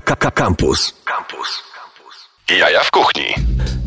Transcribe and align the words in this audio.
Campus. 0.00 0.94
Campus. 1.04 1.62
Jaja 2.58 2.84
w 2.84 2.90
kuchni. 2.90 3.34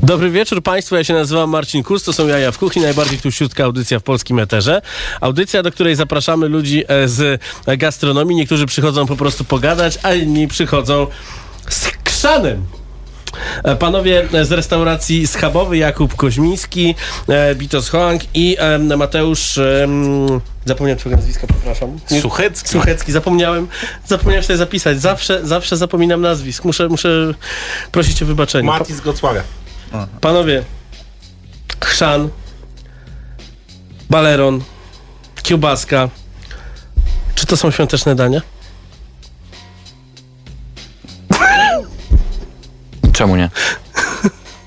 Dobry 0.03 0.29
wieczór 0.29 0.63
Państwu, 0.63 0.95
ja 0.95 1.03
się 1.03 1.13
nazywam 1.13 1.49
Marcin 1.49 1.83
Kus, 1.83 2.03
to 2.03 2.13
są 2.13 2.27
Jaja 2.27 2.51
w 2.51 2.57
Kuchni, 2.57 2.81
najbardziej 2.81 3.19
tuściutka 3.19 3.63
audycja 3.63 3.99
w 3.99 4.03
polskim 4.03 4.39
eterze. 4.39 4.81
Audycja, 5.21 5.63
do 5.63 5.71
której 5.71 5.95
zapraszamy 5.95 6.47
ludzi 6.47 6.83
e, 6.87 7.07
z 7.07 7.41
gastronomii. 7.67 8.37
Niektórzy 8.37 8.65
przychodzą 8.65 9.07
po 9.07 9.15
prostu 9.15 9.43
pogadać, 9.43 9.99
a 10.03 10.13
inni 10.13 10.47
przychodzą 10.47 11.07
z 11.69 11.87
krzanem. 12.03 12.65
E, 13.63 13.75
Panowie 13.75 14.27
z 14.41 14.51
restauracji 14.51 15.27
Schabowy, 15.27 15.77
Jakub 15.77 16.15
Koźmiński, 16.15 16.95
e, 17.27 17.55
Bitos 17.55 17.89
Hoang 17.89 18.21
i 18.33 18.57
e, 18.59 18.79
Mateusz... 18.79 19.59
Zapomniałem 20.65 20.99
twojego 20.99 21.17
nazwiska, 21.21 21.47
przepraszam. 21.47 21.99
Nie- 22.11 22.21
Suchecki. 22.21 22.69
Suchecki, 22.69 23.11
zapomniałem, 23.11 23.67
zapomniałem 24.07 24.43
sobie 24.43 24.57
zapisać. 24.57 25.01
Zawsze, 25.01 25.47
zawsze 25.47 25.77
zapominam 25.77 26.21
nazwisk. 26.21 26.65
Muszę, 26.65 26.87
muszę 26.89 27.33
prosić 27.91 28.23
o 28.23 28.25
wybaczenie. 28.25 28.67
Mati 28.67 28.93
z 28.95 29.01
Gocławia. 29.01 29.43
Panowie, 30.21 30.63
chrzan, 31.83 32.29
baleron, 34.09 34.63
kiełbaska. 35.43 36.09
Czy 37.35 37.45
to 37.45 37.57
są 37.57 37.71
świąteczne 37.71 38.15
dania? 38.15 38.41
Czemu 43.13 43.35
nie? 43.35 43.49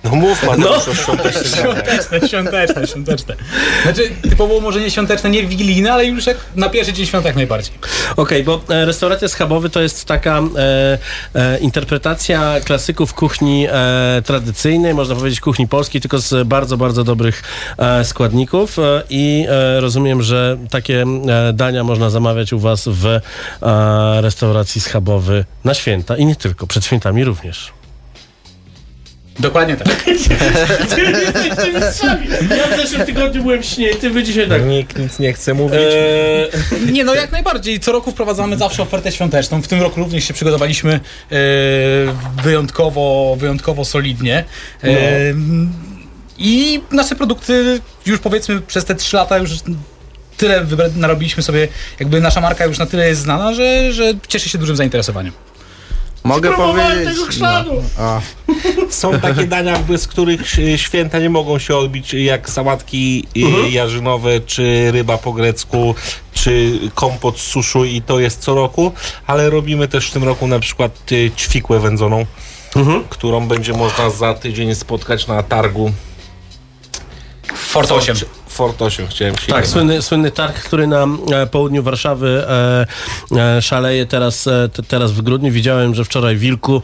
No 0.05 0.11
mów 0.15 0.43
Mateusz, 0.47 1.07
No. 1.09 1.17
daniach. 1.17 1.47
Świąteczne, 1.47 2.29
świąteczne, 2.29 2.87
świąteczne. 2.87 3.35
Znaczy, 3.83 4.11
typowo 4.23 4.61
może 4.61 4.81
nie 4.81 4.91
świąteczne, 4.91 5.31
nie 5.31 5.43
wigilijne, 5.47 5.93
ale 5.93 6.05
już 6.07 6.27
jak 6.27 6.37
na 6.57 6.69
pierwszy 6.69 6.93
dzień 6.93 7.07
świąt 7.07 7.25
jak 7.25 7.37
najbardziej. 7.37 7.75
Okej, 8.17 8.45
bo 8.45 8.61
e, 8.69 8.85
restauracja 8.85 9.29
schabowy 9.29 9.71
to 9.71 9.81
jest 9.81 10.05
taka 10.05 10.39
e, 10.39 10.99
e, 11.35 11.59
interpretacja 11.59 12.55
klasyków 12.65 13.15
kuchni 13.15 13.67
e, 13.71 14.23
tradycyjnej, 14.25 14.95
można 14.95 15.15
powiedzieć 15.15 15.41
kuchni 15.41 15.69
polskiej, 15.69 16.01
tylko 16.01 16.19
z 16.19 16.49
bardzo, 16.49 16.77
bardzo 16.77 17.05
dobrych 17.05 17.43
e, 17.79 18.05
składników 18.05 18.79
e, 18.79 19.03
i 19.11 19.47
e, 19.49 19.81
rozumiem, 19.81 20.23
że 20.23 20.57
takie 20.71 21.03
e, 21.03 21.53
dania 21.53 21.85
można 21.85 22.11
zamawiać 22.11 22.53
u 22.53 22.59
was 22.59 22.85
w 22.89 23.07
e, 23.07 23.21
restauracji 24.21 24.81
schabowy 24.81 25.45
na 25.65 25.75
święta 25.75 26.17
i 26.17 26.27
nie 26.27 26.37
tylko, 26.37 26.67
przed 26.67 26.85
świętami 26.85 27.25
również. 27.25 27.73
Dokładnie 29.39 29.77
tak. 29.77 29.89
Ja 32.57 32.77
w 32.77 32.81
zeszłym 32.81 33.07
tygodniu 33.07 33.43
byłem 33.43 33.63
śnięty, 33.63 34.11
wy 34.11 34.23
dzisiaj 34.25 34.49
tak. 34.49 34.67
Nikt 34.67 34.99
nic 34.99 35.19
nie 35.19 35.33
chce 35.33 35.55
mówić. 35.55 35.81
Eee, 35.81 36.93
Nie, 36.93 37.05
no 37.05 37.15
jak 37.15 37.33
najbardziej. 37.33 37.81
Co 37.81 37.93
roku 37.93 38.11
wprowadzamy 38.11 38.57
zawsze 38.59 38.83
ofertę 38.83 39.13
świąteczną. 39.13 39.63
W 39.63 39.69
tym 39.69 39.83
roku 39.83 40.01
również 40.01 40.25
się 40.25 40.35
przygotowaliśmy 40.35 40.93
e, 40.93 41.01
wyjątkowo, 42.43 43.37
wyjątkowo 43.39 43.85
solidnie. 43.85 44.45
E, 44.85 44.89
I 46.39 46.81
nasze 46.91 47.15
produkty 47.15 47.81
już 48.07 48.19
powiedzmy 48.21 48.61
przez 48.61 48.85
te 48.85 48.95
trzy 48.95 49.17
lata 49.17 49.39
już 49.39 49.51
tyle 50.37 50.65
wybra- 50.65 50.97
narobiliśmy 50.97 51.43
sobie, 51.43 51.69
jakby 52.01 52.21
nasza 52.21 52.41
marka 52.41 52.65
już 52.65 52.79
na 52.79 52.87
tyle 52.87 53.09
jest 53.09 53.21
znana, 53.21 53.55
że, 53.55 53.93
że 53.93 54.13
cieszy 54.29 54.49
się 54.49 54.59
dużym 54.59 54.77
zainteresowaniem. 54.77 55.33
Mogę 56.25 56.53
powiedzieć. 56.53 57.15
tego 57.15 57.27
chrzanu. 57.27 57.71
No, 57.99 58.21
Są 58.91 59.21
takie 59.21 59.47
dania, 59.47 59.79
bez 59.79 60.09
których 60.09 60.41
e, 60.59 60.79
święta 60.79 61.19
nie 61.19 61.31
mogą 61.31 61.59
się 61.59 61.77
odbić, 61.77 62.15
jak 62.15 62.51
sałatki 62.51 63.27
e, 63.37 63.47
Mhm. 63.47 63.73
jarzynowe, 63.73 64.41
czy 64.41 64.91
ryba 64.93 65.19
po 65.19 65.33
grecku, 65.33 65.95
czy 66.33 66.79
kompot 66.95 67.39
z 67.39 67.43
suszu 67.43 67.85
i 67.85 68.03
to 68.03 68.21
jest 68.21 68.41
co 68.41 68.55
roku, 68.55 68.93
ale 69.27 69.51
robimy 69.51 69.89
też 69.89 70.09
w 70.11 70.13
tym 70.13 70.25
roku 70.25 70.47
na 70.47 70.59
przykład 70.61 70.99
e, 71.13 71.31
ćwikłę 71.31 71.81
wędzoną, 71.81 72.27
Mhm. 72.77 73.05
którą 73.09 73.47
będzie 73.49 73.73
można 73.73 74.11
za 74.11 74.35
tydzień 74.35 74.75
spotkać 74.75 75.27
na 75.27 75.43
targu. 75.43 75.93
Fort 77.75 77.93
8. 77.93 78.17
Fort 78.49 78.83
8 78.83 79.07
chciałem 79.07 79.37
się 79.37 79.47
Tak, 79.47 79.67
słynny, 79.67 80.03
słynny 80.03 80.31
targ, 80.31 80.57
który 80.63 80.87
na 80.87 81.07
e, 81.33 81.47
południu 81.47 81.83
Warszawy 81.83 82.45
e, 82.49 82.87
e, 83.57 83.63
szaleje 83.63 84.07
teraz, 84.07 84.47
e, 84.47 84.69
te, 84.73 84.83
teraz 84.83 85.13
w 85.13 85.23
grudniu. 85.23 85.53
Widziałem, 85.53 85.95
że 85.95 86.05
wczoraj 86.05 86.37
Wilku 86.37 86.83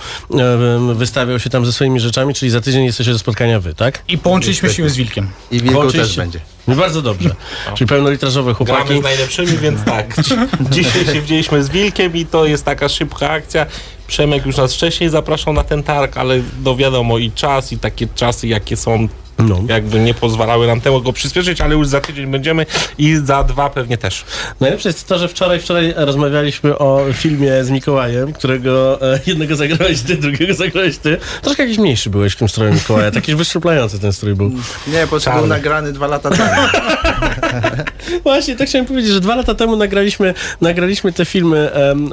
e, 0.90 0.94
wystawiał 0.94 1.38
się 1.40 1.50
tam 1.50 1.66
ze 1.66 1.72
swoimi 1.72 2.00
rzeczami, 2.00 2.34
czyli 2.34 2.50
za 2.50 2.60
tydzień 2.60 2.84
jesteście 2.84 3.12
do 3.12 3.18
spotkania 3.18 3.60
wy, 3.60 3.74
tak? 3.74 4.02
I 4.08 4.18
połączyliśmy 4.18 4.70
siły 4.74 4.90
z 4.90 4.96
Wilkiem. 4.96 5.28
I 5.50 5.60
wilku 5.60 5.92
też 5.92 6.16
będzie. 6.16 6.40
No 6.68 6.76
bardzo 6.76 7.02
dobrze. 7.02 7.30
Czyli 7.74 7.88
pełnolitrażowe 7.88 8.54
Gramy 8.54 8.66
chłopaki. 8.80 9.00
z 9.00 9.02
najlepszymi, 9.02 9.58
więc 9.58 9.84
tak. 9.84 10.16
Dzi- 10.20 10.34
Dzisiaj 10.84 11.04
się 11.04 11.20
widzieliśmy 11.20 11.64
z 11.64 11.68
Wilkiem 11.68 12.16
i 12.16 12.26
to 12.26 12.44
jest 12.46 12.64
taka 12.64 12.88
szybka 12.88 13.30
akcja. 13.30 13.66
Przemek 14.06 14.46
już 14.46 14.56
nas 14.56 14.74
wcześniej 14.74 15.10
zapraszał 15.10 15.52
na 15.52 15.64
ten 15.64 15.82
targ, 15.82 16.16
ale 16.16 16.40
no 16.64 16.76
wiadomo 16.76 17.18
i 17.18 17.32
czas 17.32 17.72
i 17.72 17.78
takie 17.78 18.06
czasy 18.14 18.48
jakie 18.48 18.76
są 18.76 19.08
No. 19.42 19.60
jakby 19.68 20.00
nie 20.00 20.14
pozwalały 20.14 20.66
nam 20.66 20.80
tego 20.80 21.00
go 21.00 21.12
przyspieszyć, 21.12 21.60
ale 21.60 21.74
już 21.74 21.88
za 21.88 22.00
tydzień 22.00 22.26
będziemy 22.26 22.66
i 22.98 23.16
za 23.24 23.44
dwa 23.44 23.70
pewnie 23.70 23.98
też. 23.98 24.24
Najlepsze 24.60 24.88
jest 24.88 25.06
to, 25.08 25.18
że 25.18 25.28
wczoraj, 25.28 25.60
wczoraj 25.60 25.94
rozmawialiśmy 25.96 26.78
o 26.78 27.04
filmie 27.12 27.64
z 27.64 27.70
Mikołajem, 27.70 28.32
którego 28.32 29.02
e, 29.14 29.20
jednego 29.26 29.56
zagrałeś 29.56 30.00
ty, 30.00 30.16
drugiego 30.16 30.54
zagrałeś 30.54 30.98
ty. 30.98 31.16
Troszkę 31.42 31.62
jakiś 31.62 31.78
mniejszy 31.78 32.10
byłeś 32.10 32.32
w 32.32 32.36
tym 32.36 32.48
stroju 32.48 32.72
Mikołaja, 32.72 33.10
taki 33.10 33.34
wyszczuplający 33.34 33.98
ten 33.98 34.12
strój 34.12 34.34
był. 34.34 34.50
Nie, 34.86 35.06
bo 35.10 35.16
to 35.18 35.20
Czarny. 35.20 35.40
był 35.40 35.48
nagrany 35.48 35.92
dwa 35.92 36.06
lata 36.06 36.30
temu. 36.30 36.50
Właśnie, 38.22 38.56
tak 38.56 38.68
chciałem 38.68 38.86
powiedzieć, 38.86 39.12
że 39.12 39.20
dwa 39.20 39.36
lata 39.36 39.54
temu 39.54 39.76
nagraliśmy, 39.76 40.34
nagraliśmy 40.60 41.12
te 41.12 41.24
filmy 41.24 41.72
em, 41.72 42.06
e, 42.06 42.08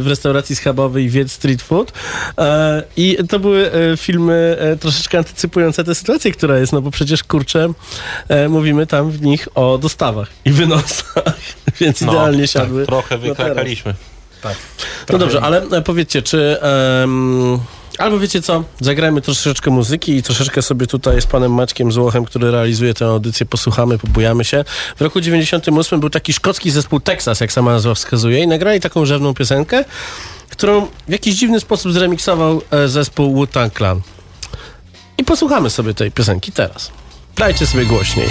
w 0.00 0.04
restauracji 0.06 0.56
schabowej 0.56 1.08
Wiedz 1.08 1.32
Street 1.32 1.62
Food 1.62 1.92
e, 2.38 2.82
i 2.96 3.18
to 3.28 3.38
były 3.38 3.72
e, 3.72 3.96
filmy 3.96 4.56
e, 4.60 4.76
troszeczkę 4.76 5.18
antycypujące 5.18 5.84
tę 5.84 5.94
sytuację, 5.94 6.17
która 6.32 6.58
jest, 6.58 6.72
no 6.72 6.82
bo 6.82 6.90
przecież, 6.90 7.24
kurczę, 7.24 7.72
e, 8.28 8.48
mówimy 8.48 8.86
tam 8.86 9.10
w 9.10 9.22
nich 9.22 9.48
o 9.54 9.78
dostawach 9.78 10.28
i 10.44 10.50
wynosach, 10.50 11.24
więc 11.80 12.02
idealnie 12.02 12.48
siadły. 12.48 12.80
Tak, 12.80 12.88
trochę 12.88 13.18
wykrakaliśmy. 13.18 13.94
No 15.12 15.18
dobrze, 15.18 15.40
ale 15.40 15.62
e, 15.62 15.82
powiedzcie, 15.82 16.22
czy... 16.22 16.60
em, 16.60 17.58
Albo 17.98 18.18
wiecie 18.18 18.42
co, 18.42 18.64
zagrajmy 18.80 19.20
troszeczkę 19.20 19.70
muzyki 19.70 20.16
i 20.16 20.22
troszeczkę 20.22 20.62
sobie 20.62 20.86
tutaj 20.86 21.22
z 21.22 21.26
panem 21.26 21.54
Maćkiem 21.54 21.92
Złochem, 21.92 22.24
który 22.24 22.50
realizuje 22.50 22.94
tę 22.94 23.06
audycję, 23.06 23.46
posłuchamy, 23.46 23.98
pobujamy 23.98 24.44
się. 24.44 24.64
W 24.96 25.00
roku 25.00 25.20
98 25.20 26.00
był 26.00 26.10
taki 26.10 26.32
szkocki 26.32 26.70
zespół 26.70 27.00
Texas, 27.00 27.40
jak 27.40 27.52
sama 27.52 27.72
nazwa 27.72 27.94
wskazuje, 27.94 28.42
i 28.42 28.46
nagrali 28.46 28.80
taką 28.80 29.06
rzewną 29.06 29.34
piosenkę, 29.34 29.84
którą 30.50 30.86
w 31.08 31.12
jakiś 31.12 31.34
dziwny 31.34 31.60
sposób 31.60 31.92
zremiksował 31.92 32.62
e, 32.70 32.88
zespół 32.88 33.34
Wu-Tang 33.34 33.74
Clan. 33.76 34.00
I 35.18 35.24
posłuchamy 35.24 35.70
sobie 35.70 35.94
tej 35.94 36.12
piosenki 36.12 36.52
teraz. 36.52 36.92
Dajcie 37.36 37.66
sobie 37.66 37.86
głośniej. 37.86 38.28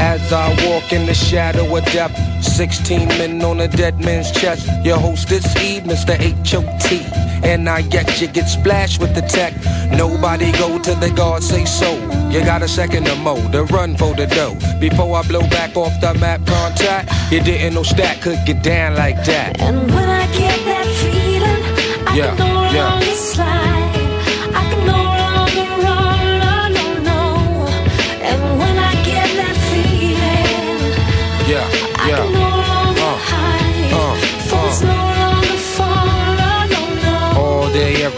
As 0.00 0.32
I 0.32 0.48
walk 0.66 0.94
in 0.94 1.04
the 1.04 1.12
shadow 1.12 1.76
of 1.76 1.84
death, 1.84 2.16
16 2.42 3.06
men 3.08 3.44
on 3.44 3.60
a 3.60 3.68
dead 3.68 4.00
man's 4.00 4.30
chest. 4.32 4.66
Your 4.82 4.96
host 4.96 5.28
this 5.28 5.44
Eve, 5.56 5.82
Mr. 5.82 6.18
H.O.T. 6.18 7.02
And 7.46 7.68
I 7.68 7.82
get 7.82 8.20
you 8.20 8.26
get 8.26 8.48
splashed 8.48 8.98
with 8.98 9.14
the 9.14 9.20
tech. 9.20 9.52
Nobody 9.92 10.52
go 10.52 10.78
to 10.78 10.94
the 10.94 11.10
guard, 11.10 11.42
say 11.42 11.66
so. 11.66 11.92
You 12.30 12.40
got 12.44 12.62
a 12.62 12.68
second 12.68 13.08
or 13.08 13.16
more 13.16 13.36
to 13.52 13.64
run 13.64 13.94
for 13.94 14.14
the 14.14 14.26
dough. 14.26 14.56
Before 14.80 15.16
I 15.16 15.22
blow 15.28 15.42
back 15.50 15.76
off 15.76 15.92
the 16.00 16.14
map 16.14 16.46
contact, 16.46 17.12
you 17.30 17.42
didn't 17.42 17.74
know 17.74 17.82
stat 17.82 18.22
could 18.22 18.38
get 18.46 18.62
down 18.62 18.96
like 18.96 19.22
that. 19.26 19.60
And 19.60 19.78
when 19.90 20.08
I 20.08 20.26
get 20.32 20.64
that 20.64 20.86
feeling, 21.00 22.08
I 22.08 22.16
Yeah, 22.16 22.49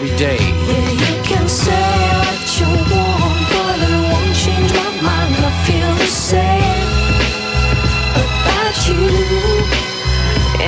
every 0.02 0.16
day. 0.16 0.38
Yeah, 0.38 0.90
you 0.90 1.22
can 1.22 1.48
say 1.48 1.86
what 2.26 2.42
you 2.58 2.66
want, 2.90 3.42
but 3.52 3.78
it 3.86 3.94
won't 4.10 4.34
change 4.34 4.70
my 4.74 4.90
mind. 5.00 5.34
I 5.38 5.52
feel 5.66 5.92
the 5.94 6.10
same 6.10 6.90
about 8.22 8.78
you. 8.88 9.06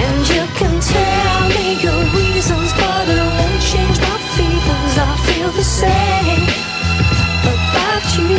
And 0.02 0.20
you 0.34 0.44
can 0.58 0.74
tell 0.80 1.48
me 1.56 1.66
your 1.82 2.00
reasons, 2.14 2.70
but 2.78 3.08
it 3.08 3.28
won't 3.38 3.60
change 3.72 3.96
my 4.06 4.18
feelings. 4.34 4.94
I 4.98 5.12
feel 5.26 5.50
the 5.50 5.66
same 5.82 6.44
about 7.54 8.06
you. 8.18 8.38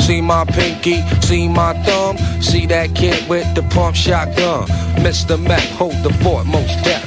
See 0.00 0.20
my 0.22 0.44
pinky, 0.46 1.02
see 1.20 1.48
my 1.48 1.74
thumb, 1.84 2.16
see 2.40 2.64
that 2.66 2.94
kid 2.94 3.28
with 3.28 3.46
the 3.54 3.62
pump 3.74 3.94
shotgun. 3.94 4.66
Mr. 5.04 5.38
Mac, 5.38 5.62
hold 5.76 6.02
the 6.02 6.12
fort, 6.24 6.46
most 6.46 6.82
deaf. 6.82 6.97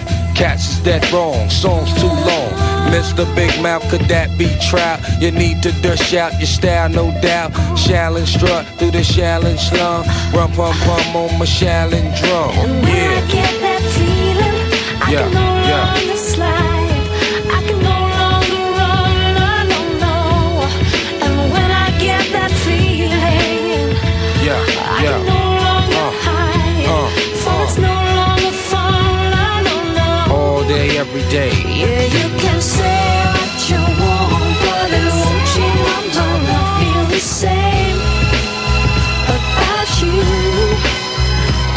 Cats 0.42 0.72
is 0.72 0.80
dead 0.80 1.08
wrong, 1.14 1.52
songs 1.52 1.94
too 2.02 2.08
long. 2.08 2.50
Mr. 2.90 3.24
Big 3.36 3.62
Mouth, 3.62 3.88
could 3.92 4.02
that 4.10 4.36
be 4.40 4.50
trout? 4.60 5.00
You 5.22 5.30
need 5.30 5.62
to 5.62 5.72
dish 5.84 6.16
out 6.16 6.34
your 6.40 6.48
style, 6.48 6.90
no 6.90 7.12
doubt. 7.22 7.52
Shallon 7.78 8.26
strut 8.26 8.66
through 8.80 8.90
the 8.90 9.04
Shallon 9.04 9.60
slum. 9.60 10.04
Rum 10.34 10.52
pum 10.54 10.74
pum 10.80 11.16
on 11.16 11.38
my 11.38 11.46
Shallon 11.46 12.10
drum. 12.20 12.50
And 12.58 12.82
when 12.82 12.86
I 12.86 12.90
Yeah, 12.90 13.28
get 13.28 13.62
that 13.62 13.82
feeling, 13.94 15.04
I 15.04 15.12
Yeah, 15.12 15.51
day. 31.32 31.52
Yeah, 31.82 32.04
you 32.18 32.28
can 32.44 32.60
say 32.62 33.04
what 33.36 33.70
you 33.72 33.80
want, 34.04 34.54
but 34.64 34.90
it 35.00 35.08
won't 35.20 35.44
change 35.56 35.82
my 35.88 36.00
mind. 36.18 36.48
I 36.52 36.64
feel 36.80 37.06
the 37.16 37.22
same 37.42 38.00
about 39.38 39.90
you. 40.04 40.20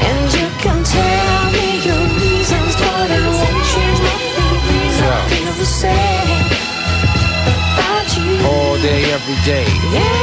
And 0.08 0.24
you 0.38 0.48
can 0.64 0.78
tell 0.82 1.42
me 1.56 1.68
your 1.88 2.02
reasons, 2.18 2.72
but 2.82 3.08
it 3.18 3.26
won't 3.38 3.62
change 3.74 3.98
my 4.08 4.16
feelings. 4.34 4.96
I 4.98 5.06
Yeah. 5.06 5.22
feel 5.30 5.52
the 5.64 5.70
same 5.82 6.42
about 7.54 8.08
you. 8.18 8.32
All 8.50 8.74
day, 8.88 9.02
every 9.16 9.38
day. 9.52 9.66
Yeah, 9.96 10.13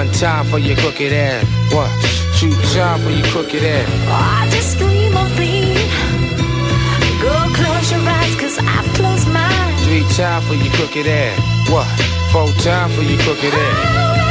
One 0.00 0.10
time 0.12 0.46
for 0.46 0.58
your 0.58 0.78
crooked 0.78 1.12
ass. 1.12 1.44
What? 1.74 1.90
Two 2.38 2.50
time 2.72 3.00
for 3.02 3.10
your 3.10 3.26
crooked 3.26 3.62
ass. 3.62 3.86
I 4.08 4.48
just 4.50 4.78
dream 4.78 5.14
of 5.14 5.28
being. 5.36 5.76
Go 7.20 7.36
close 7.52 7.92
your 7.92 8.00
eyes, 8.00 8.34
cause 8.40 8.58
I've 8.64 8.88
closed 8.96 9.28
mine. 9.28 9.76
Three 9.84 10.04
time 10.16 10.40
for 10.48 10.54
your 10.54 10.72
crooked 10.72 11.06
ass. 11.06 11.36
What? 11.68 11.86
Four 12.32 12.48
time 12.64 12.88
for 12.96 13.02
your 13.02 13.20
crooked 13.20 13.52
ass. 13.52 14.24
Oh, 14.24 14.29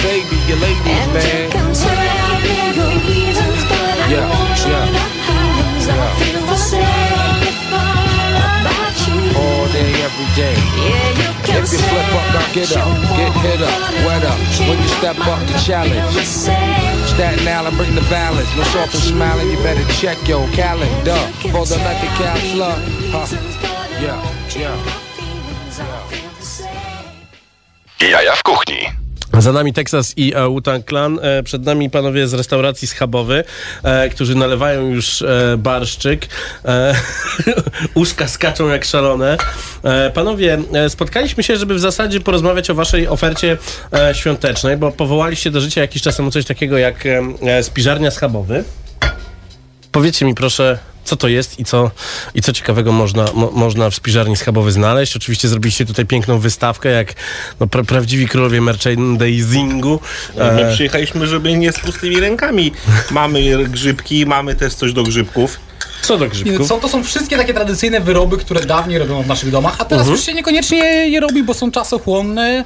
Mama 0.00 0.12
used 0.12 0.28
to 0.28 0.30
say, 0.30 0.30
be 0.30 0.36
your 0.48 0.58
ladies, 0.58 0.86
and 0.86 1.08
you 1.12 1.14
man. 1.14 1.50
can 1.50 1.74
tell 1.74 2.40
me 2.40 2.56
your 2.76 2.92
reasons, 3.06 3.62
but 3.68 3.98
I 4.00 4.08
Yeah, 4.08 4.28
won't 4.30 4.56
change 4.56 4.72
yeah. 4.72 4.96
my 4.96 5.06
feelings. 5.26 5.88
I 5.88 5.92
feel 6.18 6.42
the 6.46 6.56
same 6.56 7.42
about 8.60 8.96
you. 9.06 9.18
All 9.40 9.66
day, 9.72 9.92
every 10.06 10.28
day. 10.36 10.56
Yeah, 10.56 11.20
you 11.20 11.30
can 11.44 11.62
If 11.64 11.72
you 11.72 11.78
say 11.78 11.88
slip 11.88 12.14
up, 12.16 12.26
now 12.34 12.46
get 12.52 12.76
up. 12.76 12.88
Get 13.16 13.32
hit 13.44 13.60
up, 13.62 13.76
but 13.80 13.94
wet 14.06 14.24
up. 14.24 14.38
When 14.68 14.78
you 14.80 14.88
step 15.00 15.18
up 15.20 15.40
to 15.48 15.54
challenge. 15.64 15.92
feel 15.92 16.12
the 16.12 16.24
same 16.24 17.06
Staten 17.12 17.46
Island, 17.48 17.76
bring 17.76 17.94
the 17.94 18.06
balance. 18.08 18.48
No 18.56 18.62
soft 18.64 18.94
and 18.94 19.02
smiling, 19.04 19.50
you 19.50 19.56
better 19.62 19.84
check 20.00 20.18
your 20.28 20.46
calendar. 20.52 21.20
For 21.52 21.64
the 21.66 21.78
lucky 21.86 22.08
counselor. 22.16 22.74
Huh. 23.12 23.26
Yeah, 24.00 24.20
yeah. 24.56 24.76
Jaja 28.00 28.32
w 28.32 28.42
kuchni. 28.42 28.79
Za 29.40 29.52
nami 29.52 29.72
Texas 29.72 30.14
i 30.16 30.34
e, 30.34 30.48
Wu-Tang 30.48 30.86
Clan. 30.86 31.18
E, 31.22 31.42
przed 31.42 31.64
nami 31.64 31.90
panowie 31.90 32.28
z 32.28 32.34
restauracji 32.34 32.88
Schabowy, 32.88 33.44
e, 33.82 34.08
którzy 34.08 34.34
nalewają 34.34 34.88
już 34.88 35.24
barszczyk. 35.58 36.26
Uszka 37.94 38.28
skaczą 38.28 38.68
jak 38.68 38.84
szalone. 38.84 39.36
Panowie, 40.14 40.58
spotkaliśmy 40.88 41.42
się, 41.42 41.56
żeby 41.56 41.74
w 41.74 41.80
zasadzie 41.80 42.20
porozmawiać 42.20 42.70
o 42.70 42.74
waszej 42.74 43.08
ofercie 43.08 43.56
świątecznej, 44.12 44.76
bo 44.76 44.92
powołaliście 44.92 45.50
do 45.50 45.60
życia 45.60 45.80
jakiś 45.80 46.02
czas 46.02 46.16
temu 46.16 46.30
coś 46.30 46.44
takiego 46.44 46.78
jak 46.78 47.04
spiżarnia 47.62 48.10
Schabowy. 48.10 48.64
Powiedzcie 49.92 50.24
mi 50.24 50.34
proszę, 50.34 50.78
co 51.04 51.16
to 51.16 51.28
jest 51.28 51.60
i 51.60 51.64
co, 51.64 51.90
i 52.34 52.42
co 52.42 52.52
ciekawego 52.52 52.92
można, 52.92 53.24
mo, 53.34 53.50
można 53.50 53.90
w 53.90 53.94
spiżarni 53.94 54.36
schabowy 54.36 54.72
znaleźć. 54.72 55.16
Oczywiście 55.16 55.48
zrobiliście 55.48 55.86
tutaj 55.86 56.06
piękną 56.06 56.38
wystawkę, 56.38 56.88
jak 56.88 57.14
no, 57.60 57.66
pra, 57.66 57.84
prawdziwi 57.84 58.28
królowie 58.28 58.60
merchandisingu. 58.60 60.00
My 60.36 60.44
E, 60.44 60.74
przyjechaliśmy, 60.74 61.26
żeby 61.26 61.56
nie 61.56 61.72
z 61.72 61.80
pustymi 61.80 62.20
rękami. 62.20 62.72
Mamy 63.10 63.68
grzybki, 63.68 64.26
mamy 64.26 64.54
też 64.54 64.74
coś 64.74 64.92
do 64.92 65.02
grzybków. 65.02 65.60
co 66.02 66.18
do 66.18 66.28
grzybków? 66.28 66.68
Są, 66.68 66.80
to 66.80 66.88
są 66.88 67.04
wszystkie 67.04 67.36
takie 67.36 67.54
tradycyjne 67.54 68.00
wyroby, 68.00 68.36
które 68.38 68.60
dawniej 68.60 68.98
robiono 68.98 69.22
w 69.22 69.26
naszych 69.26 69.50
domach, 69.50 69.76
a 69.78 69.84
teraz 69.84 70.08
już 70.08 70.20
się 70.26 70.34
niekoniecznie 70.34 70.78
je 71.08 71.20
robi, 71.20 71.42
bo 71.42 71.54
są 71.54 71.70
czasochłonne, 71.70 72.64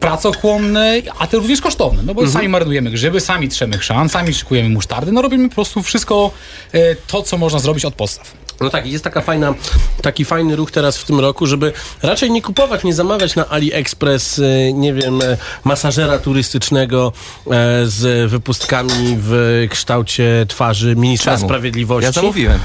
pracochłonne, 0.00 0.94
a 1.18 1.26
te 1.26 1.36
również 1.36 1.60
kosztowne. 1.60 2.02
No 2.02 2.14
bo 2.14 2.28
sami 2.28 2.48
marnujemy 2.48 2.90
grzyby, 2.90 3.20
sami 3.20 3.48
trzemy 3.48 3.78
chrzan, 3.78 4.08
sami 4.08 4.34
szykujemy 4.34 4.68
musztardy, 4.68 5.12
no 5.12 5.22
robimy 5.22 5.48
po 5.48 5.54
prostu 5.54 5.82
wszystko 5.82 6.30
e, 6.72 6.94
to, 6.94 7.22
co 7.22 7.38
można 7.38 7.58
zrobić 7.58 7.84
od 7.84 7.94
podstaw. 7.94 8.40
No 8.60 8.70
tak, 8.70 8.86
jest 8.86 9.04
taka 9.04 9.20
fajna, 9.20 9.54
taki 10.02 10.24
fajny 10.24 10.56
ruch 10.56 10.70
teraz 10.70 10.98
w 10.98 11.04
tym 11.04 11.20
roku, 11.20 11.46
żeby 11.46 11.72
raczej 12.02 12.30
nie 12.30 12.42
kupować, 12.42 12.84
nie 12.84 12.94
zamawiać 12.94 13.36
na 13.36 13.48
AliExpress, 13.48 14.38
y, 14.38 14.72
nie 14.74 14.94
wiem, 14.94 15.22
e, 15.22 15.36
masażera 15.64 16.18
turystycznego 16.18 17.12
e, 17.46 17.50
z 17.86 18.30
wypustkami 18.30 19.16
w 19.20 19.66
kształcie 19.70 20.46
twarzy 20.48 20.96
ministra 20.96 21.36
Czemu? 21.36 21.48
sprawiedliwości. 21.48 22.06
Ja 22.06 22.12
zamówiłem. 22.12 22.60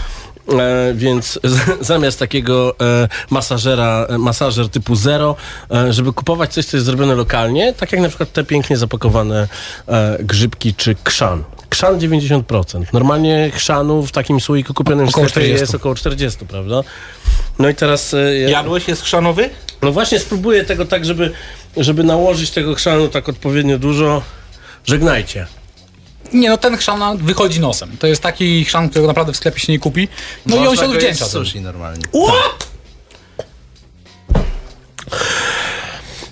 E, 0.50 0.94
więc 0.94 1.40
z, 1.44 1.60
zamiast 1.88 2.20
takiego 2.20 2.76
e, 2.82 3.08
masażera, 3.30 4.06
e, 4.10 4.18
masażer 4.18 4.70
typu 4.70 4.96
zero, 4.96 5.36
e, 5.72 5.94
żeby 5.94 6.14
kupować 6.14 6.54
coś, 6.54 6.66
co 6.66 6.78
jest 6.78 6.86
zrobione 6.86 7.16
lokalnie, 7.16 7.74
tak 7.74 7.92
jak 7.92 8.02
na 8.02 8.08
przykład 8.08 8.32
te 8.32 8.44
pięknie 8.44 8.78
zapakowane 8.78 9.48
e, 9.88 10.18
grzybki 10.20 10.74
czy 10.74 10.96
krzan. 11.04 11.44
Krzan 11.70 12.00
90%. 12.00 12.84
Normalnie 12.94 13.52
chrzanu 13.54 14.04
w 14.04 14.12
takim 14.12 14.42
słoiku 14.42 14.74
kupionym 14.74 15.06
w 15.06 15.10
Około 15.10 15.30
sklepie 15.30 15.48
40. 15.48 15.62
jest 15.62 15.76
około 15.76 15.96
40, 15.96 16.46
prawda? 16.46 16.82
No 17.60 17.70
i 17.70 17.76
teraz... 17.76 18.14
E, 18.14 18.40
ja, 18.40 18.50
Jadłeś 18.50 18.88
jest 18.88 19.04
chrzanowy? 19.04 19.50
no 19.82 19.92
właśnie 19.92 20.20
spróbuję 20.20 20.64
tego 20.64 20.86
tak, 20.86 21.06
żeby, 21.06 21.32
żeby 21.78 22.04
nałożyć 22.04 22.52
tego 22.52 22.76
chrzanu 22.76 23.08
tak 23.08 23.30
odpowiednio 23.30 23.78
dużo. 23.78 24.22
Żegnajcie. 24.86 25.48
Nie, 26.34 26.50
no 26.50 26.58
ten 26.58 26.78
chrzan 26.78 27.18
wychodzi 27.18 27.60
nosem. 27.60 27.98
To 27.98 28.08
jest 28.08 28.22
taki 28.22 28.66
chrzan, 28.66 28.90
którego 28.90 29.08
naprawdę 29.08 29.34
w 29.34 29.38
sklepie 29.38 29.60
się 29.60 29.74
nie 29.74 29.80
kupi. 29.80 30.08
No 30.46 30.56
i 30.56 30.60
on 30.60 30.66
Można 30.66 30.84
się 30.84 30.90
odwdzięcza. 30.90 31.26
sushi 31.26 31.62
normalnie. 31.62 32.04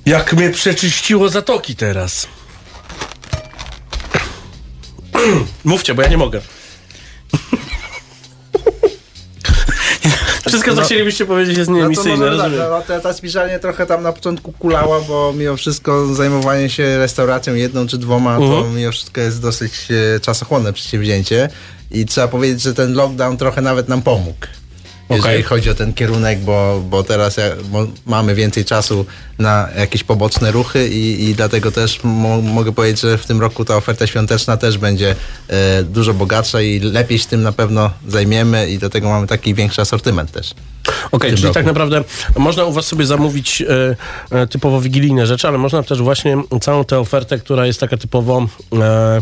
Jak 0.06 0.34
mnie 0.34 0.50
przeczyściło 0.50 1.30
zatoki 1.30 1.76
teraz. 1.76 2.28
Mówcie, 5.64 5.94
bo 5.94 6.02
ja 6.02 6.08
nie 6.08 6.18
mogę. 6.18 6.42
Wszystko, 10.54 10.76
co 10.76 10.82
chcielibyście 10.82 11.26
powiedzieć, 11.26 11.58
jest 11.58 11.70
No 11.70 11.76
to 11.76 11.80
nieemisyjne, 11.82 12.18
tak, 12.26 12.30
rozumiem. 12.38 12.60
no, 12.70 12.82
ta, 12.82 13.00
ta 13.00 13.14
spiżarnia 13.14 13.60
trochę 13.60 13.86
tam 13.86 14.04
na 14.04 14.14
początku 14.14 14.52
kulała, 14.52 15.02
bo 15.02 15.34
mimo 15.38 15.56
wszystko 15.58 16.14
zajmowanie 16.16 16.70
się 16.70 16.98
restauracją 16.98 17.54
jedną 17.56 17.88
czy 17.88 17.98
dwoma, 17.98 18.38
to 18.38 18.44
Mhm. 18.44 18.76
mimo 18.76 18.92
wszystko 18.92 19.22
jest 19.22 19.42
dosyć 19.42 19.74
e, 20.16 20.20
czasochłonne 20.20 20.74
przedsięwzięcie 20.74 21.50
i 21.92 22.06
trzeba 22.06 22.28
powiedzieć, 22.28 22.62
że 22.62 22.74
ten 22.74 22.94
lockdown 22.94 23.38
trochę 23.38 23.62
nawet 23.62 23.90
nam 23.90 24.02
pomógł. 24.02 24.46
Jeżeli 25.16 25.44
chodzi 25.44 25.70
o 25.70 25.76
ten 25.76 25.94
kierunek, 25.94 26.40
bo, 26.40 26.84
bo 26.90 27.04
teraz 27.04 27.38
ja, 27.38 27.44
bo 27.72 27.88
mamy 28.06 28.36
więcej 28.36 28.66
czasu 28.66 29.06
na 29.40 29.70
jakieś 29.78 30.04
poboczne 30.04 30.52
ruchy 30.52 30.90
i, 30.90 31.24
i 31.30 31.36
dlatego 31.36 31.72
też 31.72 32.00
mo, 32.04 32.42
mogę 32.42 32.72
powiedzieć, 32.72 33.02
że 33.02 33.18
w 33.18 33.26
tym 33.26 33.42
roku 33.42 33.66
ta 33.66 33.76
oferta 33.76 34.08
świąteczna 34.08 34.58
też 34.58 34.78
będzie 34.78 35.16
e, 35.48 35.84
dużo 35.84 36.14
bogatsza 36.14 36.62
i 36.62 36.80
lepiej 36.80 37.20
się 37.20 37.26
tym 37.26 37.44
na 37.44 37.52
pewno 37.52 37.92
zajmiemy 38.08 38.70
i 38.70 38.78
dlatego 38.78 39.10
mamy 39.10 39.28
taki 39.28 39.54
większy 39.54 39.82
asortyment 39.82 40.32
też. 40.32 40.54
Okej, 41.12 41.30
tym 41.30 41.38
czyli 41.38 41.48
roku. 41.48 41.54
tak 41.54 41.66
naprawdę 41.66 42.04
można 42.38 42.64
u 42.64 42.72
was 42.72 42.86
sobie 42.86 43.06
zamówić 43.06 43.62
e, 43.62 43.96
e, 44.32 44.48
typowo 44.48 44.82
wigilijne 44.82 45.28
rzeczy, 45.28 45.48
ale 45.48 45.58
można 45.58 45.84
też 45.84 46.02
właśnie 46.02 46.44
całą 46.62 46.86
tę 46.86 47.00
ofertę, 47.00 47.40
która 47.40 47.66
jest 47.66 47.80
taka 47.80 47.98
typowo 47.98 48.48
e, 48.74 49.22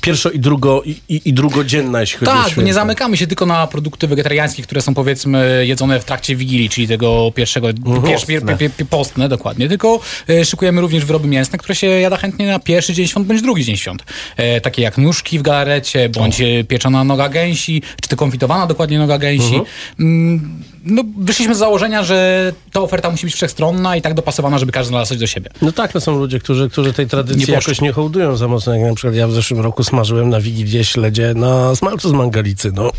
pierwszo 0.00 0.30
i 0.30 0.38
drugo 0.38 0.82
i, 0.84 0.96
i, 1.24 1.32
drugodzienna, 1.32 2.00
jeśli 2.00 2.18
chodzi 2.18 2.30
o 2.30 2.34
Tak, 2.34 2.44
bo 2.44 2.50
święta. 2.50 2.66
nie 2.66 2.74
zamykamy 2.74 3.16
się 3.16 3.26
tylko 3.26 3.46
na 3.46 3.66
produkty 3.66 4.06
wegetariańskie, 4.08 4.62
które 4.62 4.82
są 4.82 4.94
powiedzmy 4.94 5.64
jedzone 5.66 6.00
w 6.00 6.04
trakcie 6.04 6.36
Wigilii, 6.36 6.68
czyli 6.68 6.88
tego 6.88 7.32
pierwszego, 7.34 7.68
pierwszy, 8.06 8.26
pier, 8.26 8.44
pier, 8.44 8.58
pier, 8.58 8.86
postne 8.90 9.28
dokładnie, 9.28 9.68
tylko 9.68 10.00
e, 10.28 10.44
szykujemy 10.44 10.80
również 10.80 11.04
wyroby 11.04 11.28
mięsne, 11.28 11.58
które 11.58 11.74
się 11.74 11.86
jada 11.86 12.16
chętnie 12.16 12.46
na 12.46 12.58
pierwszy 12.58 12.92
dzień 12.94 13.06
świąt 13.06 13.26
bądź 13.26 13.42
drugi 13.42 13.64
dzień 13.64 13.76
świąt. 13.76 14.04
E, 14.36 14.60
takie 14.60 14.82
jak 14.82 14.98
nóżki 14.98 15.38
w 15.38 15.42
galarecie, 15.42 16.08
bądź 16.08 16.40
e, 16.40 16.64
pieczona 16.64 17.04
noga 17.04 17.28
gęsi, 17.28 17.82
czy 18.02 18.08
to 18.08 18.16
konfitowana 18.16 18.66
dokładnie 18.66 18.98
noga 18.98 19.18
gęsi. 19.18 19.60
Mm, 20.00 20.62
no, 20.88 21.02
wyszliśmy 21.18 21.54
z 21.54 21.58
założenia, 21.58 22.02
że 22.02 22.52
ta 22.72 22.80
oferta 22.80 23.10
musi 23.10 23.26
być 23.26 23.34
wszechstronna 23.34 23.96
i 23.96 24.02
tak 24.02 24.14
dopasowana, 24.14 24.58
żeby 24.58 24.72
każdy 24.72 24.88
znalazł 24.88 25.08
coś 25.08 25.18
do 25.18 25.26
siebie. 25.26 25.50
No 25.62 25.72
tak, 25.72 25.94
no 25.94 26.00
są 26.00 26.18
ludzie, 26.18 26.38
którzy, 26.38 26.70
którzy 26.70 26.92
tej 26.92 27.06
tradycji 27.06 27.46
Nie 27.48 27.54
jakoś 27.54 27.80
nie 27.80 27.92
hołdują 27.92 28.36
za 28.36 28.48
mocno. 28.48 28.74
Jak 28.74 28.88
na 28.88 28.94
przykład 28.94 29.14
ja 29.14 29.28
w 29.28 29.32
zeszłym 29.32 29.60
roku 29.60 29.84
smażyłem 29.84 30.30
na 30.30 30.40
Wigilię 30.40 30.84
śledzie 30.84 31.32
na 31.36 31.76
smalcu 31.76 32.08
z 32.08 32.12
mangalicy. 32.12 32.72
No 32.74 32.90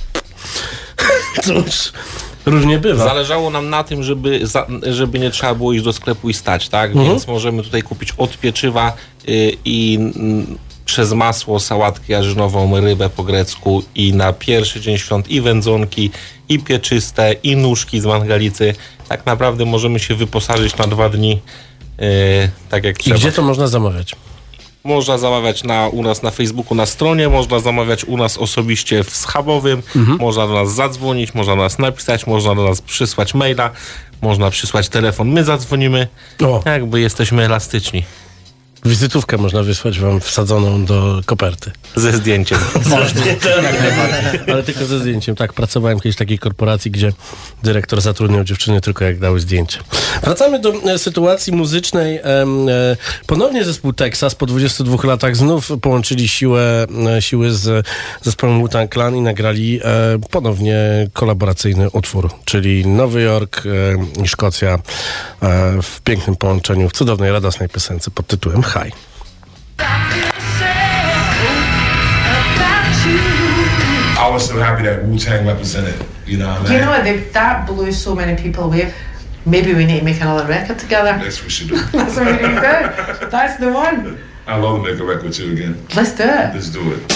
cóż, 1.44 1.94
różnie 2.46 2.80
bywa. 2.80 3.04
Zależało 3.04 3.50
nam 3.50 3.70
na 3.70 3.84
tym, 3.84 4.04
żeby, 4.04 4.48
za, 4.48 4.68
żeby 4.84 5.20
nie 5.20 5.32
trzeba 5.32 5.56
było 5.56 5.74
iść 5.74 5.84
do 5.84 5.94
sklepu 5.94 6.30
i 6.30 6.34
stać, 6.34 6.70
tak? 6.70 6.94
Więc 6.98 7.28
możemy 7.28 7.64
tutaj 7.64 7.82
kupić 7.82 8.14
od 8.18 8.38
pieczywa 8.38 8.94
y, 9.30 9.58
i 9.66 9.96
mm, 9.96 10.58
przez 10.90 11.14
masło 11.14 11.60
sałatkę 11.60 12.14
jarzynową, 12.14 12.80
rybę 12.82 13.10
po 13.10 13.24
grecku 13.24 13.84
i 13.96 14.14
na 14.14 14.34
pierwszy 14.34 14.82
dzień 14.82 14.98
świąt 14.98 15.28
i 15.32 15.42
wędzonki, 15.42 16.12
i 16.50 16.60
pieczyste, 16.60 17.34
i 17.44 17.56
nóżki 17.56 18.02
z 18.02 18.06
mangalicy. 18.06 18.76
Tak 19.08 19.26
naprawdę 19.26 19.66
możemy 19.66 20.00
się 20.00 20.16
wyposażyć 20.16 20.78
na 20.78 20.88
dwa 20.88 21.10
dni 21.10 21.42
y, 22.02 22.50
tak 22.70 22.84
jak 22.84 23.00
I 23.00 23.04
trzeba. 23.04 23.16
gdzie 23.16 23.32
to 23.32 23.42
można 23.42 23.68
zamawiać? 23.68 24.16
Można 24.84 25.18
zamawiać 25.18 25.64
na, 25.64 25.88
u 25.88 26.04
nas 26.04 26.24
na 26.24 26.32
Facebooku 26.32 26.76
na 26.76 26.86
stronie, 26.86 27.30
można 27.30 27.60
zamawiać 27.60 28.06
u 28.06 28.18
nas 28.18 28.38
osobiście 28.38 29.04
w 29.04 29.16
schabowym, 29.16 29.84
można 30.20 30.48
do 30.48 30.54
nas 30.54 30.74
zadzwonić, 30.76 31.34
można 31.34 31.56
do 31.56 31.62
nas 31.62 31.80
napisać, 31.80 32.28
można 32.28 32.56
do 32.56 32.64
nas 32.64 32.82
przysłać 32.82 33.34
maila, 33.34 33.72
można 34.22 34.50
przysłać 34.50 34.90
telefon, 34.90 35.30
my 35.30 35.44
zadzwonimy. 35.44 36.08
O. 36.44 36.62
Jakby 36.66 37.02
jesteśmy 37.02 37.46
elastyczni 37.46 38.04
Wizytówkę 38.86 39.38
można 39.38 39.64
wysłać 39.64 40.00
wam 40.00 40.20
wsadzoną 40.20 40.86
do 40.86 41.22
koperty. 41.26 41.72
ze 41.96 42.12
zdjęciem. 42.14 42.58
Ale 44.54 44.64
tylko 44.64 44.86
ze 44.86 45.00
zdjęciem. 45.00 45.36
Tak, 45.36 45.54
pracowałem 45.54 46.00
kiedyś 46.00 46.16
w 46.16 46.20
takiej 46.20 46.40
korporacji, 46.40 46.92
gdzie 46.92 47.12
dyrektor 47.64 48.02
zatrudniał 48.02 48.44
dziewczyny 48.44 48.82
tylko 48.82 49.06
jak 49.06 49.20
dały 49.20 49.40
zdjęcie. 49.40 49.80
Wracamy 50.24 50.60
do 50.60 50.74
e, 50.74 51.00
sytuacji 51.00 51.54
muzycznej. 51.54 52.20
Em, 52.24 52.70
e, 52.70 52.98
ponownie 53.28 53.66
zespół 53.66 53.94
Texas 53.94 54.36
po 54.36 54.46
22 54.46 55.08
latach 55.08 55.36
znów 55.36 55.72
połączyli 55.82 56.28
siłę, 56.28 56.88
e, 57.18 57.22
siły 57.22 57.52
z 57.52 57.88
zespołem 58.22 58.60
Wu-Tang 58.60 58.94
Clan 58.94 59.16
i 59.16 59.22
nagrali 59.22 59.80
e, 59.84 60.20
ponownie 60.32 61.08
kolaboracyjny 61.14 61.90
utwór, 61.90 62.30
czyli 62.46 62.88
Nowy 62.88 63.22
Jork 63.22 63.64
e, 63.66 64.24
i 64.24 64.28
Szkocja 64.28 64.70
e, 64.70 64.80
w 65.82 66.02
pięknym 66.02 66.36
połączeniu, 66.36 66.90
w 66.90 66.94
cudownej, 66.94 67.32
radosnej 67.32 67.70
piosence 67.70 68.12
pod 68.12 68.28
tytułem 68.28 68.64
High. 68.70 68.92
I 74.20 74.30
was 74.32 74.48
so 74.48 74.60
happy 74.60 74.84
that 74.84 75.04
Wu 75.06 75.18
Tang 75.18 75.48
represented. 75.48 76.06
You 76.28 76.38
know 76.38 76.50
what 76.50 76.60
I 76.60 76.64
mean? 76.64 76.74
you 76.74 76.80
know 76.80 77.04
they, 77.04 77.18
that 77.32 77.66
blew 77.66 77.92
so 77.92 78.14
many 78.14 78.40
people 78.40 78.66
away? 78.66 78.94
Maybe 79.44 79.74
we 79.74 79.86
need 79.86 80.00
to 80.00 80.06
make 80.06 80.22
another 80.22 80.48
record 80.48 80.78
together. 80.78 81.18
That's 81.18 81.38
what 81.38 81.46
we 81.46 81.50
should 81.50 81.70
do. 81.70 81.78
That's 81.94 82.16
what 82.16 82.28
we 82.28 82.34
need 82.34 82.42
to 82.42 83.18
do. 83.22 83.30
That's 83.30 83.58
the 83.60 83.72
one. 83.74 84.20
I'd 84.46 84.62
love 84.62 84.84
to 84.84 84.92
make 84.92 85.00
a 85.00 85.04
record 85.04 85.26
with 85.26 85.40
you 85.40 85.52
again. 85.54 85.84
Let's 85.96 86.14
do 86.16 86.24
it. 86.24 86.54
Let's 86.54 86.70
do 86.70 86.94
it. 86.94 87.10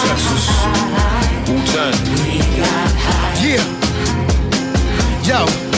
Texas, 0.00 0.48
Wu-Tang. 1.48 2.41
Yeah. 3.42 3.62
Yo. 5.24 5.71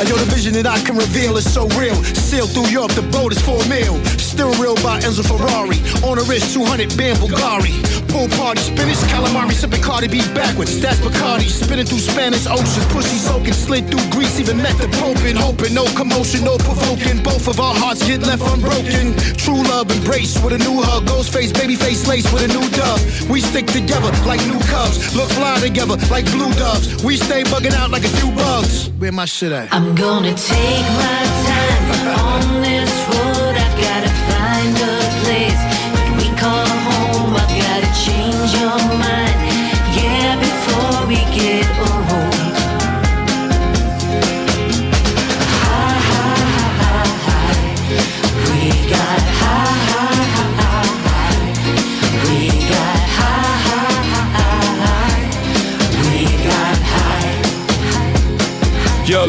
And 0.00 0.08
yo, 0.08 0.16
the 0.16 0.28
vision 0.30 0.52
that 0.54 0.66
I 0.66 0.78
can 0.80 0.96
reveal 0.96 1.36
is 1.36 1.46
so 1.46 1.66
real. 1.78 1.96
Sail 2.14 2.46
through 2.46 2.68
Europe, 2.68 2.92
the 2.92 3.02
boat 3.12 3.32
is 3.32 3.40
for 3.42 3.60
a 3.60 3.66
meal. 3.68 3.98
Steering 4.18 4.58
wheel 4.58 4.76
by 4.82 5.00
Enzo 5.00 5.24
Ferrari. 5.24 5.78
On 6.06 6.16
the 6.16 6.24
wrist, 6.28 6.54
200 6.54 6.96
band 6.96 7.18
Bulgari. 7.18 7.74
Pool 8.12 8.28
party, 8.36 8.60
spinach, 8.60 9.00
calamari, 9.08 9.52
sipping 9.52 9.80
Cardi 9.80 10.08
B 10.08 10.20
backwards. 10.34 10.78
That's 10.80 11.00
Bacardi. 11.00 11.48
Spinning 11.48 11.86
through 11.86 12.04
Spanish 12.04 12.46
oceans. 12.46 12.86
Pussy 12.92 13.16
soaking, 13.16 13.52
slid 13.54 13.88
through 13.90 14.04
Greece. 14.10 14.38
Even 14.38 14.58
met 14.58 14.76
the 14.76 14.88
Pope 15.00 15.20
and 15.24 15.38
hoping. 15.38 15.72
No 15.72 15.84
commotion, 15.96 16.44
no 16.44 16.58
provoking. 16.58 17.22
Both 17.22 17.48
of 17.48 17.58
our 17.58 17.74
hearts 17.74 18.06
get 18.06 18.20
left 18.22 18.42
unbroken. 18.42 19.16
True 19.40 19.62
love 19.64 19.90
embrace 19.90 20.36
with 20.44 20.52
a 20.52 20.58
new 20.58 20.82
hug. 20.82 21.06
Ghost 21.06 21.32
face, 21.32 21.52
baby 21.52 21.74
face 21.74 22.06
lace 22.06 22.30
with 22.32 22.44
a 22.44 22.48
new 22.48 22.66
dove. 22.76 23.00
We 23.30 23.40
stick 23.40 23.66
together 23.66 24.12
like 24.26 24.44
new 24.46 24.60
cubs. 24.68 25.16
Look 25.16 25.30
fly 25.30 25.58
together 25.60 25.96
like 26.10 26.26
blue 26.26 26.52
doves. 26.54 27.02
We 27.02 27.16
stay 27.16 27.44
bugging 27.44 27.72
out 27.72 27.90
like 27.90 28.04
a 28.04 28.12
few 28.20 28.30
bugs. 28.32 28.90
Where 28.98 29.12
my 29.12 29.24
shit 29.24 29.52
at? 29.52 29.71
I'm 29.74 29.94
gonna 29.94 30.34
take 30.34 30.86
my 31.00 31.24
time 31.46 31.81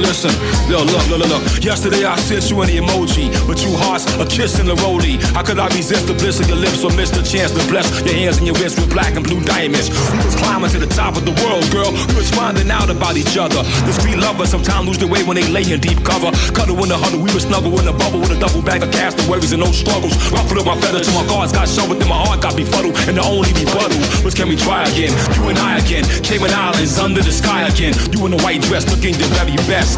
listen, 0.04 0.32
yo, 0.70 0.84
look, 0.84 1.08
look, 1.10 1.20
look, 1.24 1.30
look. 1.30 1.64
Yesterday 1.64 2.04
I 2.04 2.16
sent 2.18 2.50
you 2.52 2.62
an 2.62 2.70
emoji, 2.70 3.32
but 3.48 3.64
you 3.64 3.72
hearts 3.76 4.06
a 4.20 4.26
kiss 4.26 4.60
and 4.60 4.70
a 4.70 4.76
rollie. 4.84 5.22
How 5.34 5.44
could 5.44 5.60
I 5.60 5.68
resist 5.74 6.08
the 6.08 6.14
bliss 6.14 6.40
of 6.40 6.48
your 6.48 6.58
lips 6.58 6.84
or 6.84 6.92
miss 6.94 7.10
the 7.10 7.24
chance 7.24 7.52
to 7.52 7.64
bless 7.72 7.88
your 8.04 8.14
hands 8.14 8.38
and 8.38 8.48
your 8.48 8.56
wrists 8.60 8.80
with 8.80 8.92
black 8.92 9.16
and 9.16 9.24
blue 9.24 9.42
diamonds? 9.42 9.90
We 10.12 10.20
was 10.24 10.36
climbing 10.36 10.72
to 10.72 10.80
the 10.80 10.92
top 10.92 11.16
of 11.16 11.26
the 11.26 11.36
world, 11.44 11.66
girl. 11.72 11.92
We 12.14 12.22
was 12.22 12.30
finding 12.32 12.70
out 12.70 12.90
about 12.90 13.18
each 13.18 13.38
other. 13.38 13.64
The 13.88 13.94
street 13.94 14.18
lovers 14.18 14.50
sometimes 14.50 14.88
lose 14.88 14.98
their 14.98 15.10
way 15.10 15.24
when 15.24 15.36
they 15.36 15.48
lay 15.48 15.64
in 15.64 15.80
deep 15.80 16.04
cover. 16.04 16.32
Cuddle 16.54 16.78
in 16.84 16.90
the 16.90 16.98
huddle, 16.98 17.22
we 17.22 17.34
was 17.34 17.44
snuggle 17.44 17.74
in 17.80 17.88
a 17.88 17.94
bubble 17.94 18.20
with 18.20 18.32
a 18.32 18.40
double 18.40 18.62
bag 18.62 18.84
of 18.84 18.92
castaways 18.92 19.52
and 19.52 19.62
no 19.62 19.72
struggles. 19.72 20.14
Ruffled 20.32 20.66
my 20.66 20.80
feather 20.80 21.00
till 21.00 21.16
my 21.16 21.26
guards 21.28 21.52
got 21.52 21.68
shoved 21.68 22.00
and 22.00 22.10
my 22.10 22.20
heart 22.20 22.42
got 22.42 22.56
befuddled. 22.56 22.96
And 23.08 23.18
the 23.18 23.24
only 23.24 23.52
rebuttal 23.54 24.00
was 24.24 24.34
can 24.34 24.50
we 24.50 24.56
try 24.56 24.84
again? 24.84 25.12
You 25.38 25.50
and 25.50 25.60
I 25.60 25.80
again, 25.80 26.04
Cayman 26.24 26.52
Islands 26.52 27.00
under 27.00 27.22
the 27.22 27.32
sky 27.32 27.68
again. 27.68 27.94
You 28.12 28.26
in 28.26 28.34
a 28.34 28.42
white 28.44 28.62
dress 28.62 28.90
looking 28.90 29.16
your 29.16 29.30
very 29.38 29.56
best. 29.70 29.93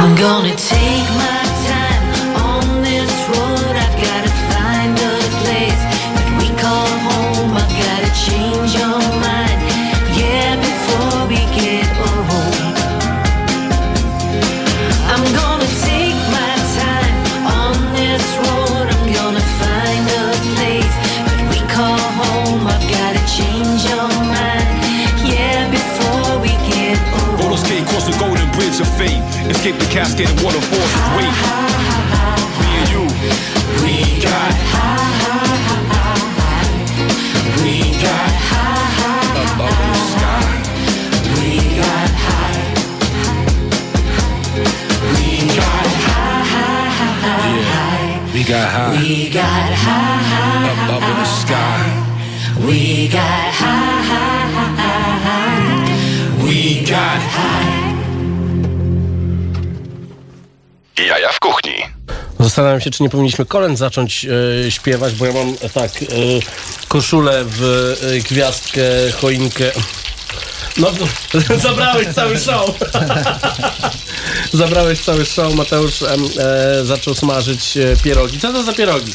I'm 0.00 0.14
gonna 0.14 0.54
take 0.54 1.07
Cascade 29.90 30.28
and 30.28 30.40
water 30.42 30.60
force 30.60 30.94
weight. 31.16 31.32
Me 32.60 32.68
and 32.76 32.88
you, 32.92 33.02
we 33.82 34.20
got 34.22 34.52
high. 34.68 35.08
We 37.64 37.74
got 37.96 38.32
high. 38.48 39.40
Up, 39.40 39.58
up 39.64 39.80
in 39.80 39.88
the 39.88 40.02
sky. 40.12 40.44
We 41.34 41.48
got 41.80 42.10
high. 42.26 42.62
We 45.14 45.26
got 45.56 45.86
high. 46.04 46.52
Yeah. 47.56 48.32
We 48.34 48.40
got 48.44 48.68
high. 48.68 48.92
We 48.92 49.30
got 49.30 49.72
high. 49.72 50.68
Up, 50.70 50.80
up 50.96 51.04
in 51.08 51.16
the 51.16 51.24
sky. 51.24 51.82
We 52.66 52.78
got 53.08 53.52
high. 53.54 54.58
We 56.44 56.84
got 56.84 57.20
high. 57.22 57.77
Zastanawiam 62.40 62.80
się, 62.80 62.90
czy 62.90 63.02
nie 63.02 63.08
powinniśmy 63.08 63.46
kolęd 63.46 63.78
zacząć 63.78 64.26
e, 64.64 64.70
śpiewać, 64.70 65.14
bo 65.14 65.26
ja 65.26 65.32
mam 65.32 65.54
e, 65.60 65.70
tak, 65.70 66.02
e, 66.02 66.06
koszulę 66.88 67.44
w 67.46 67.62
e, 68.02 68.18
gwiazdkę, 68.18 68.82
choinkę. 69.20 69.64
No, 70.76 70.90
zabrałeś 71.62 72.08
cały 72.14 72.38
show. 72.38 72.70
zabrałeś 74.52 75.00
cały 75.00 75.24
show. 75.24 75.54
Mateusz 75.54 76.02
e, 76.02 76.16
zaczął 76.84 77.14
smażyć 77.14 77.78
pierogi. 78.02 78.40
Co 78.40 78.52
to 78.52 78.62
za 78.62 78.72
pierogi? 78.72 79.12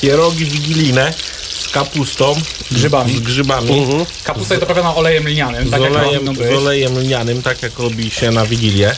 Pierogi 0.00 0.44
wigilijne 0.44 1.12
z 1.58 1.68
kapustą, 1.68 2.34
Grzybami. 2.70 3.16
z 3.16 3.20
grzybami, 3.20 3.86
Kapusta 4.24 4.54
jest 4.54 4.62
doprawiona 4.62 4.94
olejem 4.94 5.28
lnianym, 5.28 5.68
z, 5.68 5.70
tak 5.70 5.80
jak 5.80 5.92
olejem, 5.92 6.36
z 6.36 6.52
olejem 6.52 6.98
lnianym, 6.98 7.42
tak 7.42 7.62
jak 7.62 7.78
robi 7.78 8.10
się 8.10 8.30
na 8.30 8.46
Wigilię. 8.46 8.96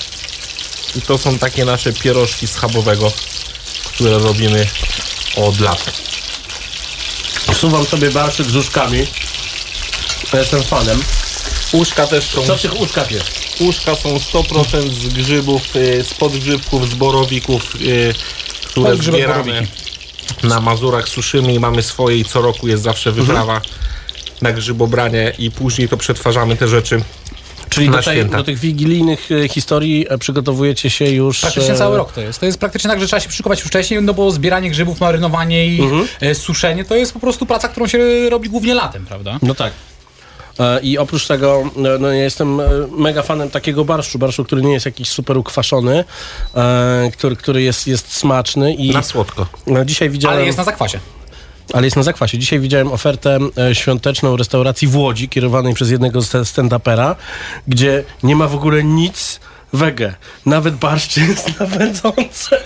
I 0.97 1.03
to 1.03 1.19
są 1.19 1.39
takie 1.39 1.65
nasze 1.65 1.93
pierożki 1.93 2.47
schabowego, 2.47 3.13
które 3.85 4.19
robimy 4.19 4.67
od 5.37 5.61
lat. 5.61 5.93
Wsuwam 7.53 7.87
sobie 7.87 8.11
barszczyk 8.11 8.47
z 8.47 8.57
uszkami. 8.57 9.07
Ja 10.33 10.39
Jestem 10.39 10.63
fanem. 10.63 11.03
Uszka 11.73 12.07
też 12.07 12.25
są, 12.25 12.47
Co 12.47 12.57
w 12.57 12.63
tych 12.63 12.81
uszkach 12.81 13.11
jest? 13.11 13.31
uszka 13.61 13.95
są 13.95 14.17
100% 14.17 14.93
z 14.93 15.09
grzybów, 15.09 15.77
y, 15.77 16.05
z 16.05 16.15
podgrzybków, 16.15 16.89
z 16.91 16.95
borowików, 16.95 17.75
y, 17.75 18.15
które 18.65 18.91
Podgrzybek, 18.91 19.21
zbieramy 19.21 19.45
borowiki. 19.53 19.73
na 20.43 20.61
Mazurach, 20.61 21.09
suszymy 21.09 21.55
i 21.55 21.59
mamy 21.59 21.83
swoje 21.83 22.17
i 22.17 22.25
co 22.25 22.41
roku 22.41 22.69
jest 22.69 22.83
zawsze 22.83 23.13
wyprawa 23.13 23.61
na 24.43 24.53
grzybobranie 24.53 25.33
i 25.39 25.51
później 25.51 25.89
to 25.89 25.97
przetwarzamy 25.97 26.57
te 26.57 26.69
rzeczy 26.69 27.03
Czyli 27.79 27.91
do, 27.91 28.03
tej, 28.03 28.25
do 28.27 28.45
tych 28.45 28.59
wigilijnych 28.59 29.29
e, 29.33 29.49
historii 29.49 30.07
e, 30.09 30.19
przygotowujecie 30.19 30.91
się 30.91 31.05
już... 31.05 31.41
Praktycznie 31.41 31.75
e, 31.75 31.77
cały 31.77 31.97
rok 31.97 32.13
to 32.13 32.21
jest. 32.21 32.41
To 32.41 32.47
jest 32.47 32.59
praktycznie 32.59 32.91
tak, 32.91 33.01
że 33.01 33.07
trzeba 33.07 33.21
się 33.21 33.29
przyszykować 33.29 33.59
już 33.61 33.69
wcześniej, 33.69 34.03
no 34.03 34.15
bo 34.15 34.31
zbieranie 34.31 34.71
grzybów, 34.71 35.01
marynowanie 35.01 35.67
i 35.67 35.81
Mhm. 35.83 36.35
suszenie 36.35 36.85
to 36.85 36.95
jest 36.95 37.13
po 37.13 37.21
prostu 37.21 37.47
praca, 37.47 37.69
którą 37.69 37.87
się 37.87 37.99
robi 38.31 38.49
głównie 38.49 38.75
latem, 38.75 39.07
prawda? 39.07 39.39
No 39.43 39.55
tak. 39.55 39.73
I 40.83 40.99
oprócz 40.99 41.27
tego, 41.27 41.71
no, 42.01 42.09
ja 42.13 42.23
jestem 42.23 42.61
mega 42.99 43.23
fanem 43.23 43.51
takiego 43.51 43.85
barszczu, 43.85 44.19
barszczu, 44.19 44.45
który 44.45 44.63
nie 44.63 44.73
jest 44.73 44.87
jakiś 44.87 45.09
super 45.09 45.39
ukwaszony, 45.39 46.05
który, 47.13 47.37
który 47.37 47.63
jest, 47.63 47.87
jest 47.87 48.17
smaczny 48.17 48.75
i 48.75 48.91
na 48.91 49.03
słodko. 49.03 49.47
no, 49.67 49.85
dzisiaj 49.85 50.11
widziałem... 50.11 50.37
Ale 50.37 50.47
jest 50.47 50.59
na 50.59 50.65
zakwasie. 50.65 51.01
Ale 51.73 51.87
jest 51.87 51.97
na 51.97 52.03
zakwasie. 52.03 52.39
Dzisiaj 52.39 52.61
widziałem 52.61 52.93
ofertę 52.93 53.39
e, 53.71 53.75
świąteczną 53.75 54.37
restauracji 54.37 54.89
w 54.89 54.97
Łodzi, 54.97 55.29
kierowanej 55.29 55.75
przez 55.75 55.91
jednego 55.91 56.23
st- 56.23 56.45
stand-upera, 56.45 57.15
gdzie 57.69 58.05
nie 58.23 58.37
ma 58.37 58.49
w 58.49 58.55
ogóle 58.55 58.85
nic 58.85 59.41
wege. 59.73 60.15
Nawet 60.47 60.75
barszcz 60.75 61.17
jest 61.17 61.51
nawędzący. 61.61 62.57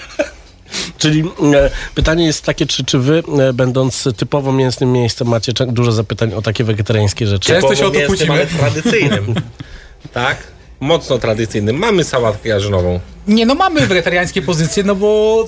Czyli 0.99 1.21
e, 1.55 1.71
pytanie 1.95 2.27
jest 2.27 2.45
takie, 2.45 2.67
czy, 2.67 2.85
czy 2.85 2.99
wy, 2.99 3.23
e, 3.49 3.53
będąc 3.53 4.09
typowo 4.17 4.53
mięsnym 4.53 4.93
miejscem, 4.93 5.29
macie 5.29 5.53
dużo 5.53 5.93
zapytań 5.93 6.35
o 6.35 6.43
takie 6.43 6.65
wegetariańskie 6.65 7.27
rzeczy? 7.27 7.49
Często 7.53 7.75
się 7.75 7.87
o 7.87 7.91
to 7.91 8.01
kłócimy. 8.07 8.47
tradycyjnym. 8.47 9.35
tak? 10.13 10.52
Mocno 10.83 11.19
tradycyjnym. 11.19 11.77
Mamy 11.77 12.05
sałatkę 12.05 12.49
jarzynową. 12.49 13.01
Nie, 13.29 13.47
no 13.47 13.55
mamy 13.55 13.87
wegetariańskie 13.87 14.43
pozycje, 14.43 14.83
no 14.85 14.95
bo 14.95 15.45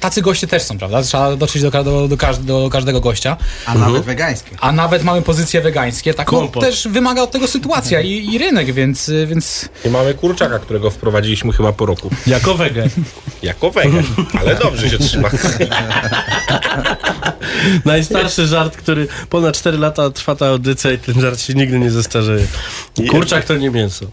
tacy 0.00 0.22
goście 0.22 0.46
też 0.46 0.62
są, 0.62 0.78
prawda? 0.78 1.02
Trzeba 1.02 1.36
dotrzeć 1.36 1.62
do, 1.62 1.70
do, 1.70 2.08
do, 2.08 2.16
każd- 2.16 2.44
do 2.44 2.68
każdego 2.72 3.00
gościa. 3.00 3.36
A 3.66 3.74
nawet 3.74 4.02
wegańskie. 4.02 4.50
A 4.60 4.72
nawet 4.72 5.04
mamy 5.04 5.22
pozycje 5.22 5.60
wegańskie, 5.60 6.14
taką 6.14 6.36
Kompot. 6.36 6.62
też 6.62 6.88
wymaga 6.88 7.22
od 7.22 7.30
tego 7.30 7.48
sytuacja 7.48 8.00
i, 8.00 8.34
i 8.34 8.38
rynek, 8.38 8.72
więc, 8.72 9.10
więc 9.26 9.68
I 9.84 9.88
mamy 9.88 10.14
kurczaka, 10.14 10.58
którego 10.58 10.90
wprowadziliśmy 10.90 11.52
chyba 11.52 11.72
po 11.72 11.86
roku. 11.86 12.10
Jako 12.26 12.54
wege. 12.54 12.88
Jako 13.42 13.70
wegan, 13.70 14.04
ale 14.40 14.54
dobrze 14.54 14.90
się 14.90 14.98
trzyma. 14.98 15.30
Najstarszy 17.84 18.46
żart, 18.46 18.76
który 18.76 19.08
ponad 19.30 19.56
4 19.56 19.78
lata 19.78 20.10
trwa 20.10 20.36
ta 20.36 20.46
audycja 20.46 20.92
i 20.92 20.98
ten 20.98 21.20
żart 21.20 21.40
się 21.40 21.54
nigdy 21.54 21.78
nie 21.78 21.90
zestarzeje. 21.90 22.46
Kurczak 23.10 23.44
to 23.44 23.56
nie 23.56 23.70
mięso. 23.70 24.06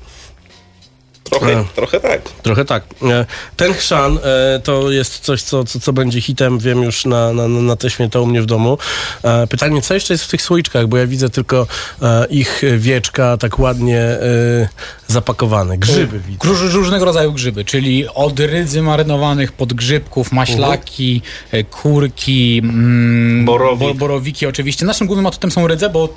Trochę, 1.23 1.57
A. 1.59 1.63
trochę 1.75 1.99
tak. 1.99 2.21
Trochę 2.21 2.65
tak. 2.65 2.83
E, 3.03 3.25
Ten 3.57 3.73
chrzan 3.73 4.19
e, 4.23 4.59
to 4.63 4.91
jest 4.91 5.19
coś, 5.19 5.41
co, 5.41 5.63
co, 5.63 5.79
co 5.79 5.93
będzie 5.93 6.21
hitem, 6.21 6.59
wiem 6.59 6.83
już 6.83 7.05
na, 7.05 7.33
na, 7.33 7.47
na 7.47 7.75
te 7.75 7.89
święta 7.89 8.19
u 8.19 8.25
mnie 8.25 8.41
w 8.41 8.45
domu. 8.45 8.77
E, 9.23 9.47
Pytanie, 9.47 9.81
co 9.81 9.93
jeszcze 9.93 10.13
jest 10.13 10.23
w 10.23 10.27
tych 10.27 10.41
słoiczkach, 10.41 10.87
bo 10.87 10.97
ja 10.97 11.07
widzę 11.07 11.29
tylko 11.29 11.67
e, 12.01 12.25
ich 12.29 12.61
wieczka 12.77 13.37
tak 13.37 13.59
ładnie 13.59 13.99
e, 13.99 14.19
zapakowane. 15.07 15.77
Grzyby 15.77 16.19
widzę. 16.19 16.47
Róż, 16.47 16.73
różnego 16.73 17.05
rodzaju 17.05 17.33
grzyby, 17.33 17.65
czyli 17.65 18.07
od 18.07 18.39
rydzy 18.39 18.81
marynowanych, 18.81 19.51
podgrzybków, 19.51 20.31
maślaki, 20.31 21.21
e, 21.51 21.63
kurki, 21.63 22.61
mm, 22.63 23.45
Borowik. 23.45 23.79
bo- 23.79 23.93
borowiki 23.93 24.45
oczywiście. 24.45 24.85
Naszym 24.85 25.07
głównym 25.07 25.25
atutem 25.25 25.51
są 25.51 25.67
rydze, 25.67 25.89
bo 25.89 26.09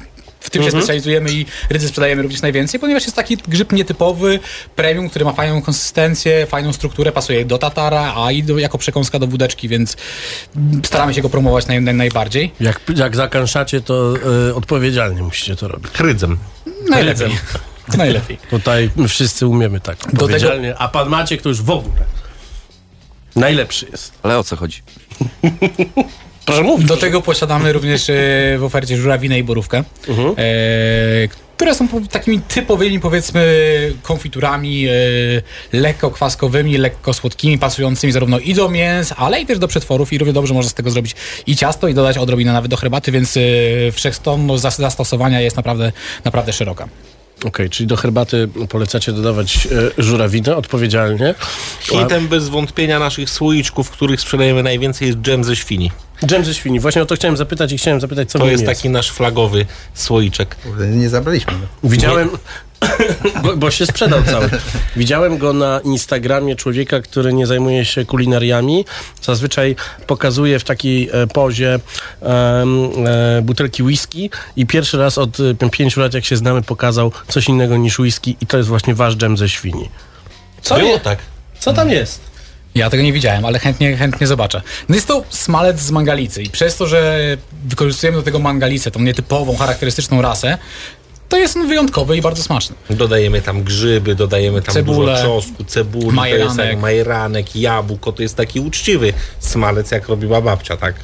w 0.46 0.50
tym 0.50 0.62
się 0.62 0.70
specjalizujemy 0.70 1.32
i 1.32 1.46
rydzy 1.70 1.88
sprzedajemy 1.88 2.22
również 2.22 2.42
najwięcej, 2.42 2.80
ponieważ 2.80 3.02
jest 3.02 3.16
taki 3.16 3.36
grzyb 3.36 3.72
nietypowy, 3.72 4.40
premium, 4.76 5.08
który 5.08 5.24
ma 5.24 5.32
fajną 5.32 5.62
konsystencję, 5.62 6.46
fajną 6.46 6.72
strukturę, 6.72 7.12
pasuje 7.12 7.44
do 7.44 7.58
tatara, 7.58 8.14
a 8.16 8.32
i 8.32 8.42
do, 8.42 8.58
jako 8.58 8.78
przekąska 8.78 9.18
do 9.18 9.26
wódeczki, 9.26 9.68
więc 9.68 9.96
staramy 10.84 11.14
się 11.14 11.22
go 11.22 11.28
promować 11.28 11.66
naj, 11.66 11.82
naj, 11.82 11.94
najbardziej. 11.94 12.52
Jak, 12.60 12.80
jak 12.96 13.16
zakąszacie, 13.16 13.80
to 13.80 14.14
e, 14.48 14.54
odpowiedzialnie 14.54 15.22
musicie 15.22 15.56
to 15.56 15.68
robić. 15.68 15.92
Rydzem. 15.98 16.38
Najlepiej. 16.90 17.30
Najlepiej. 17.96 18.38
Tutaj 18.50 18.90
my 18.96 19.08
wszyscy 19.08 19.46
umiemy 19.46 19.80
tak 19.80 19.96
tego- 19.96 20.12
odpowiedzialnie, 20.12 20.78
a 20.78 20.88
pan 20.88 21.08
Maciek 21.08 21.42
to 21.42 21.48
już 21.48 21.62
w 21.62 21.70
ogóle. 21.70 22.04
Najlepszy 23.36 23.86
jest. 23.92 24.12
Ale 24.22 24.38
o 24.38 24.44
co 24.44 24.56
chodzi? 24.56 24.82
Proszę 26.46 26.62
mówić. 26.62 26.88
Do 26.88 26.96
tego 26.96 27.22
posiadamy 27.22 27.72
również 27.72 28.10
e, 28.10 28.14
w 28.58 28.64
ofercie 28.64 28.96
żurawinę 28.96 29.38
i 29.38 29.44
borówkę, 29.44 29.84
Mhm. 30.08 30.28
e, 30.28 30.34
które 31.56 31.74
są 31.74 31.88
takimi 32.10 32.40
typowymi, 32.40 33.00
powiedzmy, 33.00 33.42
konfiturami 34.02 34.86
e, 34.88 34.92
lekko 35.72 36.10
kwaskowymi, 36.10 36.78
lekko 36.78 37.12
słodkimi, 37.14 37.58
pasującymi 37.58 38.12
zarówno 38.12 38.38
i 38.38 38.54
do 38.54 38.68
mięs, 38.68 39.12
ale 39.16 39.40
i 39.40 39.46
też 39.46 39.58
do 39.58 39.68
przetworów 39.68 40.12
i 40.12 40.18
równie 40.18 40.32
dobrze 40.34 40.54
można 40.54 40.70
z 40.70 40.74
tego 40.74 40.90
zrobić 40.90 41.14
i 41.46 41.56
ciasto 41.56 41.88
i 41.88 41.94
dodać 41.94 42.18
odrobinę 42.18 42.52
nawet 42.52 42.70
do 42.70 42.76
herbaty, 42.76 43.12
więc 43.12 43.36
e, 43.36 43.40
wszechstronność 43.92 44.62
zas- 44.62 44.76
zastosowania 44.80 45.40
jest 45.40 45.56
naprawdę, 45.56 45.92
naprawdę 46.24 46.52
szeroka. 46.52 46.88
Okej, 47.44 47.70
czyli 47.70 47.86
do 47.86 47.96
herbaty 47.96 48.48
polecacie 48.68 49.12
dodawać 49.12 49.66
e, 49.98 50.02
żurawinę 50.02 50.56
odpowiedzialnie. 50.56 51.34
Hitem 51.80 52.28
bez 52.28 52.48
wątpienia 52.48 52.98
naszych 52.98 53.30
słoiczków, 53.30 53.90
których 53.90 54.20
sprzedajemy 54.20 54.62
najwięcej 54.62 55.08
jest 55.08 55.18
dżem 55.20 55.44
ze 55.44 55.56
świni. 55.56 55.90
Dżem 56.26 56.44
ze 56.44 56.54
świni. 56.54 56.80
Właśnie 56.80 57.02
o 57.02 57.06
to 57.06 57.16
chciałem 57.16 57.36
zapytać 57.36 57.72
i 57.72 57.78
chciałem 57.78 58.00
zapytać, 58.00 58.30
co 58.30 58.38
To 58.38 58.44
nim 58.44 58.52
jest 58.52 58.66
taki 58.66 58.90
nasz 58.90 59.10
flagowy 59.10 59.66
słoiczek. 59.94 60.56
Nie 60.90 61.08
zabraliśmy 61.08 61.52
go. 61.52 61.66
Widziałem, 61.84 62.30
bo, 63.42 63.56
bo 63.56 63.70
się 63.70 63.86
sprzedał 63.86 64.22
cały. 64.22 64.50
Widziałem 64.96 65.38
go 65.38 65.52
na 65.52 65.80
Instagramie 65.84 66.56
człowieka, 66.56 67.00
który 67.00 67.32
nie 67.32 67.46
zajmuje 67.46 67.84
się 67.84 68.04
kulinariami. 68.04 68.84
Zazwyczaj 69.22 69.76
pokazuje 70.06 70.58
w 70.58 70.64
takiej 70.64 71.10
e, 71.12 71.26
pozie 71.26 71.78
e, 72.22 72.64
butelki 73.42 73.82
whisky 73.82 74.30
i 74.56 74.66
pierwszy 74.66 74.98
raz 74.98 75.18
od 75.18 75.38
e, 75.40 75.70
pięciu 75.70 76.00
lat, 76.00 76.14
jak 76.14 76.24
się 76.24 76.36
znamy, 76.36 76.62
pokazał 76.62 77.12
coś 77.28 77.48
innego 77.48 77.76
niż 77.76 77.98
whisky 77.98 78.36
i 78.40 78.46
to 78.46 78.56
jest 78.56 78.68
właśnie 78.68 78.94
wasz 78.94 79.16
dżem 79.16 79.36
ze 79.36 79.48
świni. 79.48 79.90
Co, 80.62 80.74
Było 80.74 80.90
je, 80.90 81.00
tak. 81.00 81.18
co 81.58 81.72
tam 81.72 81.90
jest? 81.90 82.20
Ja 82.76 82.90
tego 82.90 83.02
nie 83.02 83.12
widziałem, 83.12 83.44
ale 83.44 83.58
chętnie, 83.58 83.96
chętnie 83.96 84.26
zobaczę. 84.26 84.62
No 84.88 84.94
jest 84.94 85.08
to 85.08 85.24
smalec 85.30 85.80
z 85.80 85.90
mangalicy 85.90 86.42
i 86.42 86.50
przez 86.50 86.76
to, 86.76 86.86
że 86.86 87.20
wykorzystujemy 87.64 88.18
do 88.18 88.22
tego 88.22 88.38
mangalicę, 88.38 88.90
tą 88.90 89.00
nietypową, 89.00 89.56
charakterystyczną 89.56 90.22
rasę, 90.22 90.58
to 91.28 91.36
jest 91.36 91.56
on 91.56 91.68
wyjątkowy 91.68 92.16
i 92.16 92.22
bardzo 92.22 92.42
smaczny. 92.42 92.76
Dodajemy 92.90 93.42
tam 93.42 93.62
grzyby, 93.62 94.14
dodajemy 94.14 94.62
tam 94.62 94.74
Cebulę, 94.74 95.12
dużo 95.12 95.24
czosnku, 95.24 95.64
cebuli, 95.64 96.16
majeranek. 96.16 96.78
majeranek, 96.80 97.56
jabłko, 97.56 98.12
to 98.12 98.22
jest 98.22 98.36
taki 98.36 98.60
uczciwy 98.60 99.12
smalec, 99.38 99.90
jak 99.90 100.08
robiła 100.08 100.40
babcia, 100.40 100.76
tak? 100.76 100.94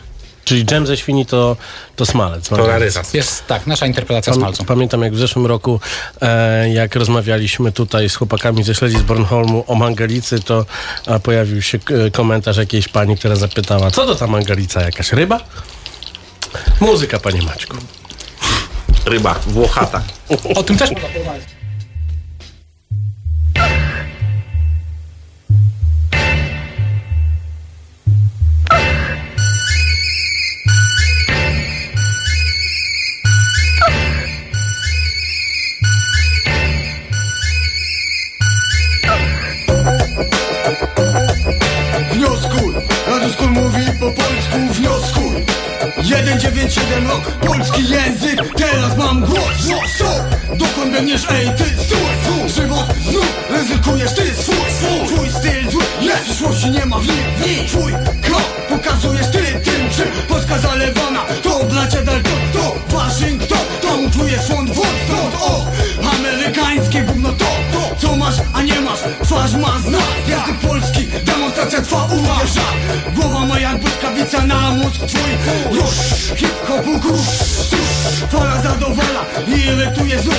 Czyli 0.44 0.64
dżem 0.64 0.86
ze 0.86 0.96
świni 0.96 1.26
to, 1.26 1.56
to 1.96 2.06
smalec. 2.06 2.48
To 2.48 2.66
rarytas. 2.66 3.14
Jest 3.14 3.46
tak, 3.46 3.66
nasza 3.66 3.86
interpretacja 3.86 4.32
Pam- 4.32 4.40
smalcu. 4.40 4.64
Pamiętam 4.64 5.02
jak 5.02 5.12
w 5.14 5.18
zeszłym 5.18 5.46
roku, 5.46 5.80
e, 6.22 6.68
jak 6.72 6.94
rozmawialiśmy 6.96 7.72
tutaj 7.72 8.08
z 8.08 8.16
chłopakami 8.16 8.64
ze 8.64 8.74
Śledzi 8.74 8.98
z 8.98 9.02
Bornholmu 9.02 9.64
o 9.66 9.74
mangalicy, 9.74 10.40
to 10.40 10.66
a, 11.06 11.18
pojawił 11.18 11.62
się 11.62 11.78
k- 11.78 11.94
komentarz 12.12 12.56
jakiejś 12.56 12.88
pani, 12.88 13.16
która 13.16 13.36
zapytała, 13.36 13.90
co 13.90 14.06
to 14.06 14.14
ta 14.14 14.26
mangalica, 14.26 14.82
jakaś 14.82 15.12
ryba? 15.12 15.40
Muzyka, 16.80 17.18
panie 17.20 17.42
Maćku. 17.42 17.76
Ryba, 19.06 19.34
włochata. 19.46 20.02
O 20.56 20.62
tym 20.62 20.78
też 20.78 20.90
można 20.90 21.08
porozmawiać. 21.08 21.42
197 46.70 47.08
rok, 47.08 47.22
polski 47.40 47.88
język. 47.88 48.54
Teraz 48.56 48.96
mam 48.96 49.20
głos, 49.20 49.66
co? 49.98 50.04
Dokąd 50.56 50.92
biegniesz, 50.92 51.22
ej 51.30 51.50
ty, 51.56 51.64
stój 51.64 52.48
Żywot 52.48 52.86
znów, 53.10 53.26
ryzykujesz 53.50 54.14
ty 54.14 54.34
swój 54.34 54.56
Twój 55.06 55.30
styl 55.30 55.70
zły, 55.70 55.82
jest 56.00 56.22
przyszłości 56.22 56.70
nie 56.70 56.86
ma 56.86 56.98
w 56.98 57.06
nim 57.06 57.66
Twój 57.68 57.92
krok, 58.22 58.42
pokazujesz 58.68 59.26
ty 59.26 59.38
tym 59.38 59.90
czym 59.90 60.08
Polska 60.28 60.58
zalewana, 60.58 61.20
to 61.42 61.64
bracia 61.64 62.02
Dalton 62.02 62.40
To 62.52 62.96
Waszyngton, 62.96 63.58
to 63.82 63.94
utwój 63.96 64.30
swąd 64.30 64.70
wód 64.70 64.86
Stąd 65.08 65.34
o, 65.42 65.66
amerykańskie 66.16 67.02
gówno 67.02 67.32
to 67.32 67.46
Co 67.98 68.16
masz, 68.16 68.34
a 68.54 68.62
nie 68.62 68.80
masz, 68.80 69.00
twarz 69.24 69.52
ma 69.52 69.78
znak. 69.78 70.28
Język 70.28 70.58
polski, 70.68 71.06
demonstracja 71.24 71.82
trwa, 71.82 72.04
uwierza 72.04 72.66
Głowa 73.14 73.46
ma 73.46 73.58
jak 73.58 73.80
błyskawica 73.80 74.46
na 74.46 74.70
mózg 74.70 75.06
twój. 75.06 75.30
Już, 75.72 76.11
zadowala. 78.72 79.24
I 79.46 79.66
irytuje 79.66 80.18
znów 80.18 80.34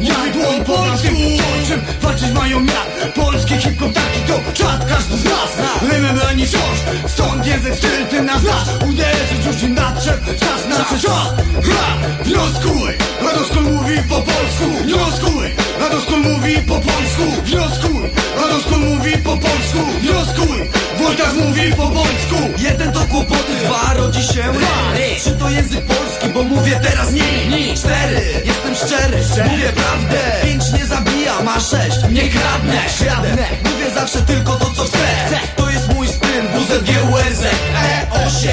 jadło 0.00 0.52
O 1.62 1.66
czym 1.66 1.80
walczyć 2.00 2.32
mają 2.32 2.60
miar. 2.60 2.86
Polski 3.14 3.54
hip-hop 3.56 3.92
taki 3.92 4.20
to 4.26 4.52
czat 4.52 4.84
każdy 4.88 5.16
z 5.16 5.24
nas. 5.24 5.50
Rymem 5.92 6.16
brani 6.16 6.46
wciąż 6.46 6.78
Stąd 7.06 7.46
język 7.46 7.74
styl 7.74 8.06
ty 8.10 8.22
nas 8.22 8.40
znasz. 8.40 8.68
Uderzyć 8.88 9.46
już 9.46 9.56
ci 9.56 9.68
nadszedł 9.68 10.26
Czas 10.40 10.68
na 10.68 10.76
coś. 10.84 11.02
Ha, 11.06 11.34
ha, 11.62 11.96
Wnioskuj 12.24 12.92
Radoskol 13.22 13.62
mówi 13.62 13.98
po 14.08 14.14
polsku. 14.14 14.64
Wnioskuj 14.84 15.50
Radoskol 15.80 16.20
mówi 16.20 16.58
po 16.58 16.74
polsku. 16.74 17.42
Wnioskuj 17.44 18.10
Radoskol 18.36 18.80
mówi 18.80 19.18
po 19.18 19.36
polsku. 19.36 19.78
Wnioskuj 20.00 20.68
Wojtas 20.98 21.34
mówi 21.34 21.72
po 21.76 21.86
polsku. 21.88 22.36
Jeden 22.58 22.92
to 22.92 23.00
kłopoty, 23.00 23.52
dwa 23.64 23.94
rodzi 23.94 24.22
się 24.22 24.42
ry 24.42 25.16
Trzy 25.18 25.30
to 25.30 25.50
język 25.50 25.84
polski, 25.84 26.28
bo 26.34 26.42
mówię 26.42 26.80
teraz 26.82 27.12
nie. 27.12 27.74
Cztery, 27.76 28.20
jestem 28.44 28.74
szczery, 28.74 29.18
mówię 29.50 29.72
prawdę 29.82 30.18
Pięć 30.44 30.72
nie 30.72 30.86
zabija, 30.86 31.42
ma 31.42 31.60
sześć, 31.60 31.98
nie 32.10 32.28
kradnę. 32.28 32.78
Kradnę, 32.98 33.46
mówię 33.64 33.90
zawsze 33.94 34.22
tylko 34.22 34.52
to 34.52 34.64
co 34.76 34.84
chcę. 34.84 35.38
To 35.56 35.70
jest 35.70 35.94
mój 35.94 36.08
styl, 36.08 36.42
WZGURZ 36.54 37.42
E8 37.74 38.48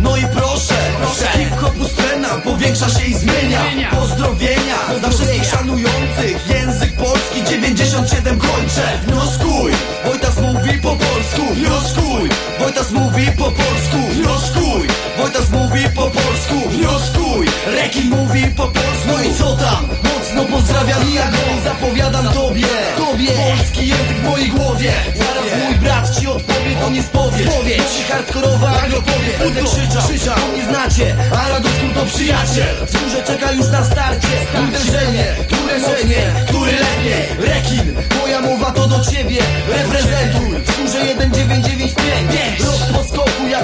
No 0.00 0.16
i 0.16 0.26
proszę, 0.34 0.74
proszę. 1.00 1.38
Hip-hopu 1.38 1.84
scena 1.88 2.28
powiększa 2.28 2.88
się 2.88 3.04
i 3.06 3.14
zmienia. 3.14 3.60
Pozdrowienia 3.90 4.76
dla 5.00 5.08
wszystkich 5.08 5.44
szanujących. 5.44 6.48
Język 6.48 6.92
polski 6.96 7.44
97 7.44 8.38
kończę. 8.38 8.98
Wnioskuj, 9.06 9.72
Wojtas 10.04 10.40
mówi 10.40 10.72
po 10.82 10.96
polsku. 10.96 11.54
Wnioskuj, 11.54 12.30
Wojtas 12.58 12.90
mówi 12.90 13.26
po 13.38 13.44
polsku. 13.44 13.98
Wnioskuj, 14.12 14.88
Wojtas 15.22 15.50
mówi 15.50 15.84
po 15.94 16.02
polsku 16.02 16.68
Wnioskuj, 16.68 17.46
Rekin 17.66 18.10
mówi 18.10 18.46
po 18.56 18.66
polsku. 18.66 19.06
No 19.06 19.22
i 19.22 19.34
co 19.34 19.56
tam? 19.56 19.88
Mocno 20.04 20.56
pozdrawiam 20.56 21.10
i 21.10 21.14
ja 21.14 21.30
go 21.30 21.38
zapowiadam 21.64 22.28
tobie. 22.28 22.66
Tobie. 22.96 23.28
Polski 23.28 23.88
język 23.88 24.18
w 24.18 24.24
mojej 24.24 24.48
głowie. 24.48 24.92
Zaraz 25.14 25.64
mój 25.64 25.74
brat 25.74 26.20
ci 26.20 26.26
odpowie, 26.26 26.76
to 26.80 26.90
nie 26.90 27.02
spowiedź. 27.02 27.48
Spowiedź. 27.50 27.92
Hardkorowa 28.10 28.70
agropowie 28.70 29.32
Będę 29.38 29.62
krzyczał, 29.62 30.02
krzyczał, 30.02 30.38
nie 30.56 30.64
znacie. 30.64 31.16
A 31.44 31.48
Radosku 31.48 31.86
to 31.94 32.06
przyjaciel. 32.06 32.86
Wzgórze 32.86 33.22
czeka 33.22 33.52
już 33.52 33.66
na 33.66 33.84
starcie. 33.84 34.34
Uderzenie, 34.68 35.26
które 35.46 35.78
mocnie, 35.78 36.22
który 36.48 36.72
lepiej? 36.72 37.48
Rekin, 37.48 37.94
moja 38.20 38.40
mowa 38.40 38.70
to 38.70 38.86
do 38.86 39.04
ciebie. 39.04 39.42
Reprezentuj. 39.68 40.50
Wzgórze 40.62 40.98
1995 40.98 41.21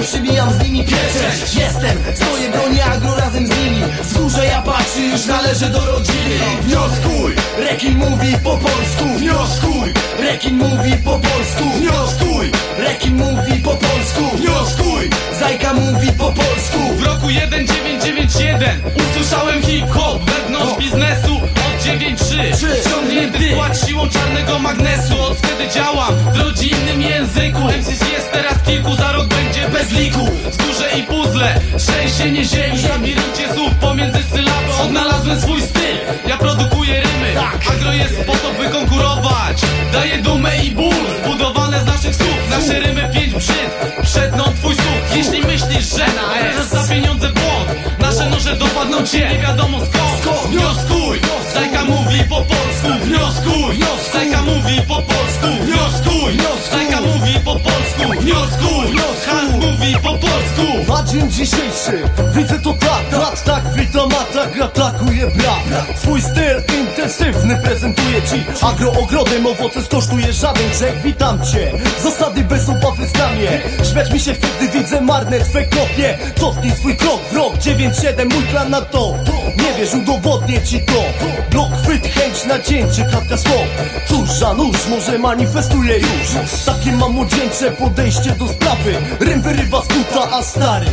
przybijam 0.09 0.53
z 0.53 0.63
nimi 0.63 0.83
pieczęć 0.83 1.55
Jestem, 1.55 1.97
stoję, 2.15 2.49
bronię 2.49 2.85
agro 2.85 3.15
razem 3.15 3.47
z 3.47 3.49
nimi. 3.49 3.83
Wzgórze 4.01 4.45
ja 4.45 4.61
patrzy, 4.61 5.01
już 5.01 5.25
należy 5.25 5.69
do 5.69 5.85
rodziny. 5.85 6.37
Wnioskuj, 6.61 7.35
Rekin 7.57 7.97
mówi 7.97 8.37
po 8.43 8.57
polsku. 8.57 9.05
Wnioskuj, 9.17 9.93
Rekin 10.19 10.57
mówi 10.57 10.93
po 11.05 11.11
polsku. 11.11 11.63
Wnioskuj, 11.77 12.51
Rekin 12.77 13.15
mówi 13.15 13.53
po 13.63 13.69
polsku. 13.69 14.37
Wnioskuj, 14.37 15.09
Zajka 15.39 15.73
mówi 15.73 16.11
po 16.11 16.31
polsku. 16.31 16.79
W 16.97 17.03
roku 17.03 17.27
1991 17.27 18.81
usłyszałem 18.95 19.61
hip-hop 19.61 20.19
wewnątrz 20.25 20.77
biznesu 20.79 21.41
od 21.89 21.95
9-3 21.95 22.87
Ściągnięty 22.87 23.39
w 23.39 23.53
płat 23.53 23.87
siłą 23.87 24.09
czarnego 24.09 24.59
magnesu. 24.59 25.21
Od 25.21 25.37
wtedy 25.37 25.69
działam 25.75 26.15
w 26.33 26.39
rodzinnym 26.39 27.01
języku 27.01 27.59
MCs 27.59 28.11
jest 28.11 28.31
teraz 28.31 28.63
kilku, 28.65 28.95
za 28.95 29.11
rok 29.11 29.27
będzie 29.27 29.69
bez 29.69 29.91
liku. 29.91 30.29
Wzgórze 30.49 30.89
i 30.99 31.03
puzzle, 31.03 31.59
szczęście 31.79 32.31
nie 32.31 32.45
ziemi 32.45 32.77
W 32.77 32.89
labiryncie 32.89 33.53
słów 33.55 33.75
pomiędzy 33.75 34.23
sylaby 34.23 34.73
Odnalazłem 34.83 35.41
swój 35.41 35.61
styl, 35.61 35.97
ja 36.27 36.37
produkuję 36.37 37.01
rymy 37.01 37.41
Agro 37.71 37.93
jest 37.93 38.23
po 38.25 38.33
to 38.33 38.53
by 38.53 38.69
konkurować. 38.69 39.61
Daje 39.93 40.17
dumę 40.17 40.57
i 40.65 40.71
ból, 40.71 40.93
zbudowane 41.23 41.81
z 41.81 41.85
naszych 41.85 42.15
słów. 42.15 42.49
Nasze 42.49 42.79
rymy 42.79 43.09
pięć 43.13 43.33
brzyd, 43.33 43.69
przedną 44.03 44.43
twój 44.43 44.75
słuch 44.75 45.15
Jeśli 45.15 45.41
myślisz, 45.41 45.97
że 45.97 46.05
bierzesz 46.43 46.65
za 46.65 46.93
pieniądze 46.93 47.29
błąd 47.29 47.98
Noże 48.39 48.55
dopadną 48.55 49.05
cię, 49.05 49.29
nie 49.29 49.39
wiadomo 49.39 49.77
skąd? 49.79 50.47
Wnioskuj, 50.49 51.19
Zajka 51.53 51.85
mówi 51.85 52.23
po 52.29 52.35
polsku 52.35 52.78
Wnioskuj, 52.97 53.79
Zajka 54.13 54.41
mówi 54.41 54.81
po 54.87 54.95
polsku. 54.95 55.47
Wnioskuj, 55.61 56.37
Zajka 56.71 57.01
mówi 57.01 57.33
po 57.45 57.51
polsku. 57.51 58.21
Wnioskuj, 58.21 58.95
Hans 59.25 59.51
mówi 59.51 59.95
po 60.03 60.09
polsku. 60.09 60.93
Na 60.93 61.03
dzień 61.03 61.31
dzisiejszy 61.31 62.09
widzę 62.35 62.59
to 62.59 62.73
tak, 62.73 63.09
brat 63.09 63.43
tak 63.43 63.63
witam, 63.75 64.09
a 64.21 64.33
tak 64.33 64.61
atakuje 64.61 65.27
brat. 65.27 65.99
Swój 66.01 66.21
styl 66.21 66.63
intensywny 66.79 67.57
prezentuje 67.63 68.21
ci. 68.21 68.65
Agroogrodem 68.65 69.45
owoce 69.45 69.83
skosztuje 69.83 70.33
żaden 70.33 70.69
grzech, 70.69 71.01
witam 71.03 71.39
cię. 71.45 71.71
Zasady 72.03 72.43
bez 72.43 72.69
obawy 72.69 73.07
znamie 73.07 73.61
Śmiać 73.91 74.11
mi 74.11 74.19
się 74.19 74.33
chce, 74.33 74.47
gdy 74.57 74.79
widzę 74.79 75.01
marne 75.01 75.39
twe 75.39 75.65
kopie. 75.65 76.17
Cofnij 76.39 76.71
swój 76.71 76.95
krok 76.95 77.21
w 77.31 77.35
rok 77.35 77.53
9-7, 77.53 78.33
mój 78.33 78.43
plan 78.43 78.69
na 78.69 78.81
to. 78.81 79.17
Nie 79.57 79.73
wiesz, 79.79 79.93
udowodnię 79.93 80.61
ci 80.61 80.79
to. 80.79 81.03
Blok, 81.51 81.69
chwyt, 81.83 82.07
chęć, 82.07 82.45
nacięcie, 82.79 83.05
kratka 83.05 83.37
słów 83.37 83.67
Cóż 84.07 84.29
za 84.29 84.53
nóż, 84.53 84.87
może 84.89 85.19
manifestuje 85.19 85.97
już. 85.97 86.65
Takie 86.65 86.91
mam 86.91 87.11
młodzieńcze 87.11 87.71
podejście 87.71 88.31
do 88.31 88.47
sprawy. 88.47 88.95
Rym 89.19 89.41
wyrywa 89.41 89.81
z 89.81 89.87
buta, 89.87 90.31
a 90.31 90.43
stary. 90.43 90.85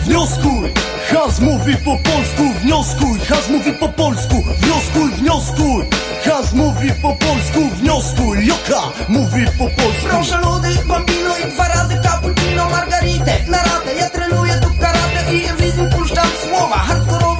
Wnioskuj, 0.00 0.72
Hans 1.12 1.40
mówi 1.40 1.76
po 1.76 1.96
polsku 1.96 2.42
Wnioskuj, 2.62 3.20
Hans 3.28 3.48
mówi 3.48 3.72
po 3.72 3.88
polsku 3.88 4.44
Wnioskuj, 4.60 5.10
wnioskuj. 5.18 5.84
Hans 6.24 6.52
mówi 6.52 6.92
po 7.02 7.12
polsku 7.12 7.60
Wnioskuj, 7.80 8.46
Joka 8.46 8.82
mówi 9.08 9.46
po 9.58 9.64
polsku. 9.64 10.08
Proszę 10.10 10.38
lody, 10.40 10.68
bambino 10.88 11.38
i 11.38 11.52
dwa 11.52 11.68
razy 11.68 12.00
cappuccino 12.02 12.70
margaritę 12.70 13.36
Na 13.48 13.58
ratę, 13.58 13.94
ja 13.94 14.10
trenuję 14.10 14.54
tu 14.54 14.68
karate 14.80 15.34
i 15.34 15.40
w 15.40 15.96
puszczam 15.96 16.28
słowa. 16.48 16.76
Hardkorowa 16.76 17.35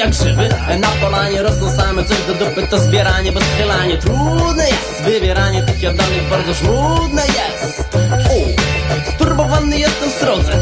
jak 0.00 0.10
grzyby. 0.10 0.48
Na 0.78 0.88
polanie 0.88 1.42
rosną 1.42 1.70
same 1.70 2.04
Coś 2.04 2.18
do 2.26 2.34
dupy 2.34 2.66
to 2.66 2.78
zbieranie 2.78 3.32
Bo 3.32 3.40
schylanie 3.40 3.98
trudne 3.98 4.68
jest. 4.68 5.02
Wybieranie 5.04 5.62
tych 5.62 5.82
jadalnych 5.82 6.28
bardzo 6.30 6.54
żmudne 6.54 7.22
jest. 7.22 7.84
U, 8.30 9.10
Sturbowany 9.14 9.78
jestem 9.78 10.10
w 10.10 10.20
drodze 10.20 10.52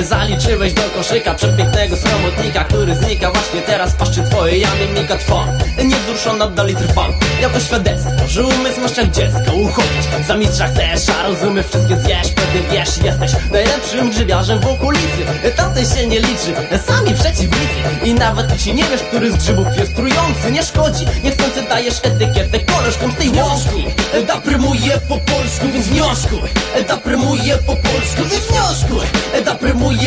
zaliczyłeś 0.00 0.72
do 0.72 0.82
koszyka 0.82 1.34
Przepięknego 1.34 1.96
sromotnika, 1.96 2.64
który 2.64 2.94
znika 2.94 3.30
Właśnie 3.30 3.60
teraz 3.60 3.92
paszczy 3.92 4.22
twoje 4.22 4.58
jamy 4.58 4.86
mika 5.00 5.16
twą 5.16 5.46
Niewzruszona 5.84 6.46
dalej 6.46 6.76
trwa. 6.76 7.08
Jako 7.40 7.60
świadectwo, 7.60 8.28
że 8.28 8.42
umysł 8.42 8.80
masz 8.80 8.96
jak 8.96 9.10
dziecko. 9.10 9.52
Uchodzić 9.54 10.26
za 10.26 10.36
mistrza 10.36 10.66
chcesz, 10.66 11.16
a 11.16 11.28
rozumy 11.28 11.62
wszystkie 11.62 11.96
zjesz 11.96 12.28
Pewnie 12.28 12.60
wiesz, 12.70 12.98
jesteś 13.04 13.32
najlepszym 13.52 14.10
grzybiarzem 14.10 14.60
w 14.60 14.66
okolicy 14.66 15.22
Tamten 15.56 15.86
się 15.86 16.06
nie 16.06 16.20
liczy, 16.20 16.54
sami 16.86 17.14
przeciwnicy. 17.14 18.04
I 18.04 18.14
nawet 18.14 18.52
jeśli 18.52 18.74
nie 18.74 18.84
wiesz, 18.84 19.02
który 19.02 19.32
z 19.32 19.36
grzybów 19.36 19.66
jest 19.78 19.96
trujący 19.96 20.50
Nie 20.52 20.62
szkodzi, 20.62 21.04
niechcący 21.24 21.62
dajesz 21.68 22.00
etykietę 22.02 22.58
koleżkom 22.58 23.12
z 23.12 23.14
tej 23.14 23.30
wioski 23.30 23.86
Da 24.26 24.36
prymuje 24.40 24.98
po 25.08 25.18
polsku, 25.18 25.66
więc 25.72 25.86
wnioskuj. 25.86 26.40
Da 26.88 26.96
prymuje 26.96 27.56
po 27.56 27.76
polsku, 27.76 28.22
więc 28.30 28.46
wnioskuj 28.46 29.06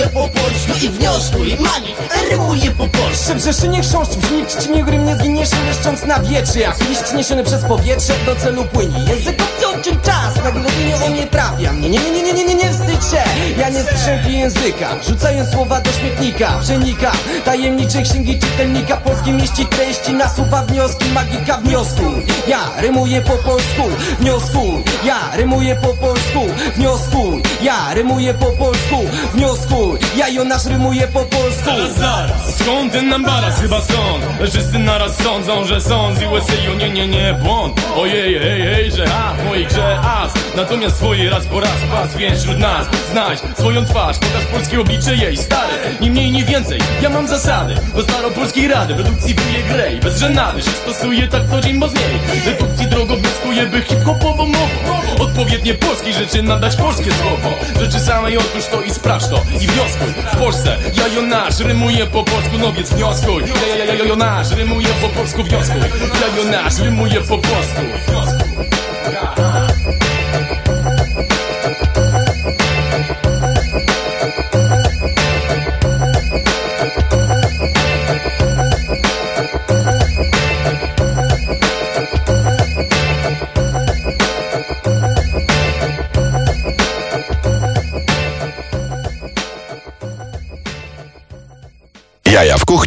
Prymuje 0.05 0.29
po 0.29 0.39
polsku 0.39 0.85
i 0.85 0.89
wnioskuj 0.89 1.57
Mani, 1.59 1.95
rymuje 2.31 2.71
po 2.71 2.87
polsku. 2.87 3.33
Że 3.61 3.67
nie 3.67 3.81
chrząszcz 3.81 4.15
brzmi, 4.15 4.45
czci 4.45 4.69
mnie 4.69 4.83
grym 4.83 5.05
nie 5.05 5.15
zginiesz 5.15 5.49
Leszcząc 5.67 6.03
na 6.03 6.19
wietrze, 6.19 6.59
jak 6.59 6.89
liść 6.89 7.13
niesiony 7.15 7.43
przez 7.43 7.63
powietrze 7.63 8.13
Do 8.25 8.35
celu 8.35 8.63
płynie, 8.63 8.99
język 8.99 9.41
obciął 9.69 9.95
czas 9.95 10.35
Na 10.43 10.51
głowinie 10.51 10.95
o 11.05 11.09
mnie 11.09 11.27
trafia. 11.27 11.73
Mnie 11.73 11.89
Nie, 11.89 11.99
nie, 11.99 12.11
nie, 12.11 12.33
nie, 12.33 12.45
nie, 12.45 12.55
nie, 12.55 12.69
wstydź 12.69 13.11
się. 13.11 13.23
Ja 13.59 13.69
nie 13.69 13.83
strzępię 13.83 14.31
języka 14.31 14.89
Rzucając 15.07 15.49
słowa 15.51 15.81
do 15.81 15.91
śmietnika 15.91 16.59
Przenika 16.61 17.11
tajemniczej 17.45 18.03
księgi 18.03 18.39
czytelnika 18.39 18.97
Polskiej 18.97 19.33
mieści 19.33 19.65
treści 19.65 20.13
nasuwa 20.13 20.61
wnioski 20.61 21.05
Magika 21.09 21.57
wniosku. 21.57 22.03
Ja 22.47 22.59
rymuję 22.77 23.21
po 23.21 23.37
polsku 23.37 23.83
Wniosku. 24.19 24.83
Ja 25.05 25.17
rymuję 25.37 25.75
po 25.75 25.87
polsku 25.87 26.39
Wniosku. 26.75 27.41
Ja 27.61 27.93
rymuję 27.93 28.33
po 28.33 28.45
polsku 28.45 28.95
Wniosku. 29.33 29.97
Ja 30.17 30.29
Jonasz 30.29 30.65
rymuję 30.65 31.07
po 31.07 31.19
polsku. 31.19 31.65
Zaraz, 31.65 31.97
zaraz, 31.97 32.59
skąd 32.59 32.91
ten 32.91 33.13
ambaras? 33.13 33.61
Chyba 33.61 33.81
stąd 33.81 34.49
Wszyscy 34.49 34.79
naraz 34.79 35.17
sądzą, 35.17 35.65
że 35.65 35.81
są 35.81 36.15
z 36.15 36.23
USA 36.23 36.53
Nie, 36.77 36.89
nie, 36.89 37.07
nie, 37.07 37.33
błąd. 37.43 37.81
Ojej, 37.97 38.39
hej, 38.39 38.61
hej, 38.61 38.91
że 38.91 39.05
a, 39.15 39.33
w 39.33 39.51
mojej 39.55 39.67
grze 39.67 39.99
as. 39.99 40.33
Natomiast 40.55 40.95
swoje 40.95 41.29
raz 41.29 41.45
po 41.45 41.59
raz 41.59 41.79
pas 41.91 42.17
Więc 42.17 42.41
wśród 42.41 42.59
nas. 42.59 42.87
Znajdź 43.11 43.39
swoją 43.57 43.85
twarz 43.85 44.17
Pokaż 44.19 44.45
polskie 44.45 44.81
oblicze 44.81 45.15
jej 45.15 45.37
stare 45.37 45.73
Ni 46.01 46.11
mniej, 46.11 46.31
ni 46.31 46.43
więcej, 46.43 46.79
ja 47.01 47.09
mam 47.09 47.27
zasady. 47.27 47.75
Do 47.95 48.03
staropolskiej 48.03 48.67
rady, 48.67 48.95
produkcji 48.95 49.35
wuje 49.35 49.63
grej 49.63 49.99
Bez 49.99 50.19
żenady, 50.19 50.61
się 50.61 50.71
stosuje 50.71 51.27
tak 51.27 51.49
co 51.49 51.61
dzień, 51.61 51.79
bo 51.79 51.89
z 51.89 51.93
niej 51.93 52.43
Dedukcji 52.45 52.87
drogo 52.87 53.15
wnioskuję, 53.15 53.65
by 53.65 53.81
hip-hopową 53.81 54.45
mową 54.45 54.95
Odpowiednie 55.19 55.73
polskiej 55.73 56.13
rzeczy 56.13 56.43
nadać 56.43 56.75
polskie 56.75 57.11
słowo. 57.11 57.49
Rzeczy 57.79 57.99
samej 57.99 58.37
otóż 58.37 58.65
to 58.71 58.81
i 58.81 58.91
sprawdź 58.91 59.27
to 59.27 59.41
I 59.61 59.67
wnioskuj, 59.67 60.07
w 60.33 60.37
Polsce 60.37 60.77
ja 60.97 61.07
Jonasz 61.07 61.59
Rymuję 61.59 62.05
po 62.05 62.23
polsku, 62.23 62.57
no 62.59 62.73
więc 62.73 62.89
wnioskuj. 62.89 63.43
Ja, 63.77 63.85
ja, 63.85 64.03
Jonasz, 64.03 64.51
rymuję 64.51 64.87
po 65.01 65.09
polsku, 65.09 65.43
wnioskuj 65.43 65.81
Ja 66.21 66.43
Jonasz, 66.43 66.79
rymuję 66.79 67.21
po 67.21 67.37
polsku 67.37 67.81
Wnioskuj 68.07 68.34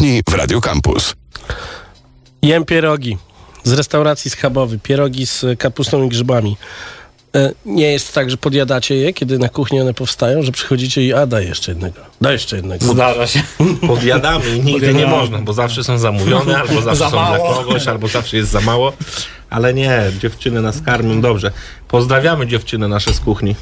kuchni 0.08 0.22
w 0.28 0.34
Radio 0.34 0.60
Campus. 0.60 1.14
Jem 2.42 2.64
pierogi 2.64 3.16
z 3.64 3.72
restauracji 3.72 4.30
schabowy, 4.30 4.78
pierogi 4.78 5.26
z 5.26 5.44
kapustą 5.58 6.04
i 6.04 6.08
grzybami. 6.08 6.56
E, 7.34 7.52
Nie 7.66 7.92
jest 7.92 8.14
tak, 8.14 8.30
że 8.30 8.36
podjadacie 8.36 8.94
je, 8.96 9.12
kiedy 9.12 9.38
na 9.38 9.48
kuchni 9.48 9.80
one 9.80 9.94
powstają, 9.94 10.42
że 10.42 10.52
przychodzicie 10.52 11.02
i 11.06 11.12
a 11.14 11.26
daj 11.26 11.46
jeszcze 11.46 11.72
jednego, 11.72 12.00
daj 12.20 12.32
jeszcze 12.32 12.56
jednego. 12.56 12.84
Zdarza 12.86 13.26
się. 13.26 13.42
Podjadamy 13.88 14.56
i 14.56 14.60
nigdy 14.60 14.94
nie 14.94 15.06
można, 15.06 15.38
bo 15.38 15.52
zawsze 15.52 15.84
są 15.84 15.98
zamówione, 15.98 16.58
albo 16.60 16.82
zawsze 16.82 16.98
Za 16.98 17.10
są 17.10 17.26
dla 17.26 17.38
kogoś, 17.38 17.86
albo 17.88 18.08
zawsze 18.08 18.36
jest 18.36 18.50
za 18.50 18.60
mało. 18.60 18.92
Ale 19.50 19.74
nie, 19.74 20.02
dziewczyny 20.18 20.62
nas 20.62 20.80
karmią 20.82 21.20
dobrze. 21.20 21.52
Pozdrawiamy 21.88 22.46
dziewczyny 22.46 22.88
nasze 22.88 23.14
z 23.14 23.20
kuchni. 23.20 23.54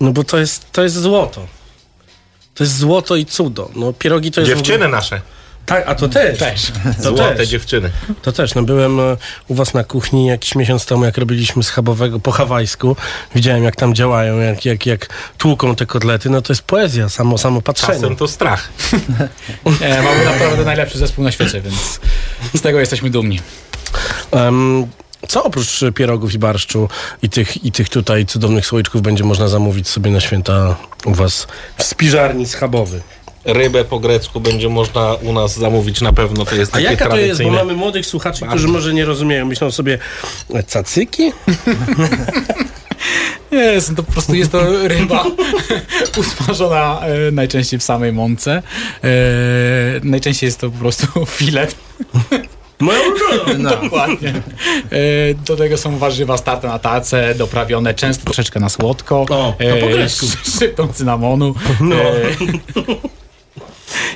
No 0.00 0.12
bo 0.12 0.24
to 0.24 0.38
jest, 0.38 0.72
to 0.72 0.82
jest 0.82 0.96
złoto. 0.96 1.46
To 2.54 2.64
jest 2.64 2.76
złoto 2.76 3.16
i 3.16 3.26
cudo. 3.26 3.70
No 3.74 3.92
pierogi 3.92 4.30
to 4.30 4.40
jest... 4.40 4.52
Dziewczyny 4.52 4.74
ogóle- 4.84 4.88
nasze. 4.88 5.20
Tak, 5.70 5.88
a 5.88 5.94
to 5.94 6.08
też. 6.08 6.38
Też. 6.38 6.72
To 7.02 7.02
Złote 7.02 7.36
też. 7.36 7.48
dziewczyny. 7.48 7.90
To 8.22 8.32
też, 8.32 8.54
no 8.54 8.62
byłem 8.62 9.00
e, 9.00 9.16
u 9.48 9.54
was 9.54 9.74
na 9.74 9.84
kuchni 9.84 10.26
jakiś 10.26 10.54
miesiąc 10.54 10.86
temu, 10.86 11.04
jak 11.04 11.18
robiliśmy 11.18 11.62
schabowego 11.62 12.20
po 12.20 12.30
hawajsku. 12.30 12.96
Widziałem, 13.34 13.64
jak 13.64 13.76
tam 13.76 13.94
działają, 13.94 14.38
jak, 14.38 14.64
jak, 14.64 14.86
jak 14.86 15.08
tłuką 15.38 15.74
te 15.74 15.86
kotlety. 15.86 16.30
No 16.30 16.42
to 16.42 16.52
jest 16.52 16.62
poezja, 16.62 17.08
samo, 17.08 17.38
samo 17.38 17.62
patrzenie. 17.62 17.94
Czasem 18.00 18.16
to 18.16 18.28
strach. 18.28 18.68
Nie, 19.80 20.02
mamy 20.08 20.24
naprawdę 20.24 20.64
najlepszy 20.64 20.98
zespół 20.98 21.24
na 21.24 21.32
świecie, 21.32 21.60
więc 21.60 22.00
z 22.54 22.60
tego 22.60 22.80
jesteśmy 22.80 23.10
dumni. 23.10 23.40
Em, 24.32 24.86
co 25.28 25.44
oprócz 25.44 25.80
pierogów 25.94 26.34
i 26.34 26.38
barszczu 26.38 26.88
i 27.22 27.28
tych, 27.28 27.64
i 27.64 27.72
tych 27.72 27.88
tutaj 27.88 28.26
cudownych 28.26 28.66
słoiczków 28.66 29.02
będzie 29.02 29.24
można 29.24 29.48
zamówić 29.48 29.88
sobie 29.88 30.10
na 30.10 30.20
święta 30.20 30.76
u 31.04 31.14
was 31.14 31.46
w 31.76 31.82
spiżarni 31.82 32.46
schabowy? 32.46 33.00
Rybę 33.44 33.84
po 33.84 34.00
grecku 34.00 34.40
będzie 34.40 34.68
można 34.68 35.14
u 35.14 35.32
nas 35.32 35.56
zamówić 35.58 36.00
na 36.00 36.12
pewno. 36.12 36.44
To 36.44 36.54
jest 36.54 36.72
A 36.72 36.74
takie 36.74 36.84
jaka 36.90 37.08
to 37.08 37.16
jest? 37.16 37.42
Bo 37.42 37.50
mamy 37.50 37.74
młodych 37.74 38.06
słuchaczy, 38.06 38.46
którzy 38.46 38.68
może 38.68 38.94
nie 38.94 39.04
rozumieją. 39.04 39.46
Myślą 39.46 39.70
sobie, 39.70 39.98
e, 40.54 40.62
cacyki? 40.62 41.32
Nie, 43.52 43.58
jest, 43.58 43.96
to 43.96 44.02
po 44.02 44.12
prostu 44.12 44.34
jest 44.34 44.52
to 44.52 44.88
ryba 44.88 45.24
usmażona 46.20 47.00
e, 47.00 47.30
najczęściej 47.30 47.80
w 47.80 47.82
samej 47.82 48.12
mące. 48.12 48.62
E, 49.04 49.08
najczęściej 50.02 50.46
jest 50.46 50.60
to 50.60 50.70
po 50.70 50.78
prostu 50.78 51.06
filet. 51.36 51.74
Moja 52.80 52.98
ulubiona. 53.00 53.70
Dokładnie. 53.70 54.28
E, 54.28 54.34
do 55.46 55.56
tego 55.56 55.78
są 55.78 55.98
warzywa 55.98 56.36
starte 56.36 56.68
na 56.68 56.78
tacę, 56.78 57.34
doprawione 57.34 57.94
często 57.94 58.24
troszeczkę 58.24 58.60
na 58.60 58.68
słodko. 58.68 59.20
O, 59.20 59.26
to 59.26 59.76
po 59.80 59.86
grecku. 59.88 60.26
sz- 60.26 60.54
Szczyptą 60.56 60.88
cynamonu. 60.88 61.54
No. 61.80 61.96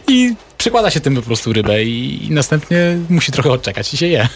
I 0.09 0.35
przykłada 0.59 0.91
się 0.91 1.01
tym 1.01 1.17
po 1.17 1.23
prostu 1.23 1.53
rybę 1.53 1.85
i, 1.85 2.27
i 2.27 2.31
następnie 2.31 2.99
musi 3.11 3.33
trochę 3.33 3.51
odczekać 3.51 3.95
i 3.95 3.97
się 3.97 4.07
je. 4.07 4.29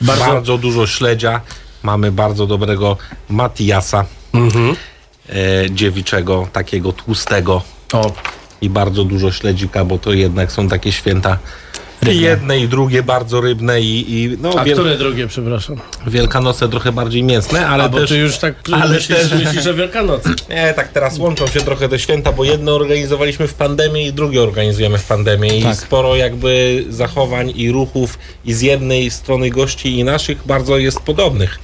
Bardzo, 0.00 0.58
dużo 0.58 0.86
śledzia. 0.86 1.40
Mamy 1.82 2.12
bardzo 2.12 2.46
dobrego 2.46 2.96
Matiasa 3.28 4.04
Mhm. 4.34 4.76
e, 5.28 5.34
dziewiczego, 5.70 6.48
takiego 6.52 6.92
tłustego. 6.92 7.62
O. 7.92 8.12
I 8.60 8.70
bardzo 8.70 9.04
dużo 9.04 9.32
śledzika, 9.32 9.84
bo 9.84 9.98
to 9.98 10.12
jednak 10.12 10.52
są 10.52 10.68
takie 10.68 10.92
święta. 10.92 11.38
I 12.04 12.14
Rybne. 12.14 12.28
jedne 12.28 12.58
i 12.58 12.68
drugie 12.68 13.02
bardzo 13.02 13.40
rybne 13.40 13.80
i, 13.80 14.12
i 14.22 14.36
no, 14.40 14.50
A 14.58 14.64
wiel- 14.64 14.74
które 14.74 14.96
drugie, 14.98 15.26
przepraszam? 15.26 15.76
Wielkanoce 16.06 16.68
trochę 16.68 16.92
bardziej 16.92 17.22
mięsne, 17.22 17.66
ale 17.66 17.84
A, 17.84 17.88
bo 17.88 17.98
też... 17.98 18.08
ty 18.10 18.16
już 18.16 18.38
tak 18.38 18.54
ale 18.72 18.94
myślisz, 18.94 19.18
też- 19.18 19.32
myślisz, 19.44 19.62
że 19.64 19.74
Wielkanoc. 19.74 20.22
Nie, 20.50 20.72
tak 20.76 20.88
teraz 20.88 21.18
łączą 21.18 21.46
się 21.46 21.60
trochę 21.60 21.88
te 21.88 21.98
święta, 21.98 22.32
bo 22.32 22.44
jedno 22.44 22.74
organizowaliśmy 22.74 23.48
w 23.48 23.54
pandemii 23.54 24.06
i 24.06 24.12
drugie 24.12 24.42
organizujemy 24.42 24.98
w 24.98 25.04
pandemii. 25.04 25.60
I 25.60 25.62
Tak. 25.62 25.76
sporo 25.76 26.16
jakby 26.16 26.84
zachowań 26.88 27.52
i 27.56 27.70
ruchów 27.72 28.18
i 28.44 28.52
z 28.54 28.60
jednej 28.60 29.10
strony 29.10 29.50
gości 29.50 29.98
i 29.98 30.04
naszych 30.04 30.46
bardzo 30.46 30.78
jest 30.78 31.00
podobnych. 31.00 31.58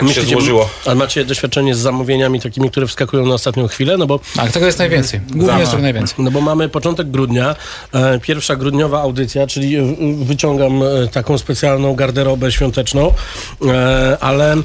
Tak 0.00 0.08
się 0.10 0.22
złożyło. 0.22 0.68
A 0.86 0.94
macie 0.94 1.24
doświadczenie 1.24 1.74
z 1.74 1.78
zamówieniami 1.78 2.40
takimi, 2.40 2.70
które 2.70 2.86
wskakują 2.86 3.26
na 3.26 3.34
ostatnią 3.34 3.68
chwilę? 3.68 3.96
No 3.98 4.06
bo 4.06 4.20
Tak, 4.36 4.52
tego 4.52 4.66
jest 4.66 4.78
najwięcej. 4.78 5.20
Głównie 5.30 5.58
jest 5.58 5.70
tego 5.70 5.82
najwięcej. 5.82 6.14
No 6.18 6.30
bo 6.30 6.40
mamy 6.40 6.68
początek 6.68 7.10
grudnia, 7.10 7.56
e, 7.92 8.20
pierwsza 8.20 8.56
grudniowa 8.56 9.00
audycja, 9.00 9.46
czyli 9.46 9.76
e, 9.76 9.82
wyciągam 10.24 10.82
e, 10.82 10.86
taką 11.12 11.38
specjalną 11.38 11.94
garderobę 11.94 12.52
świąteczną, 12.52 13.12
e, 13.66 14.16
ale 14.20 14.56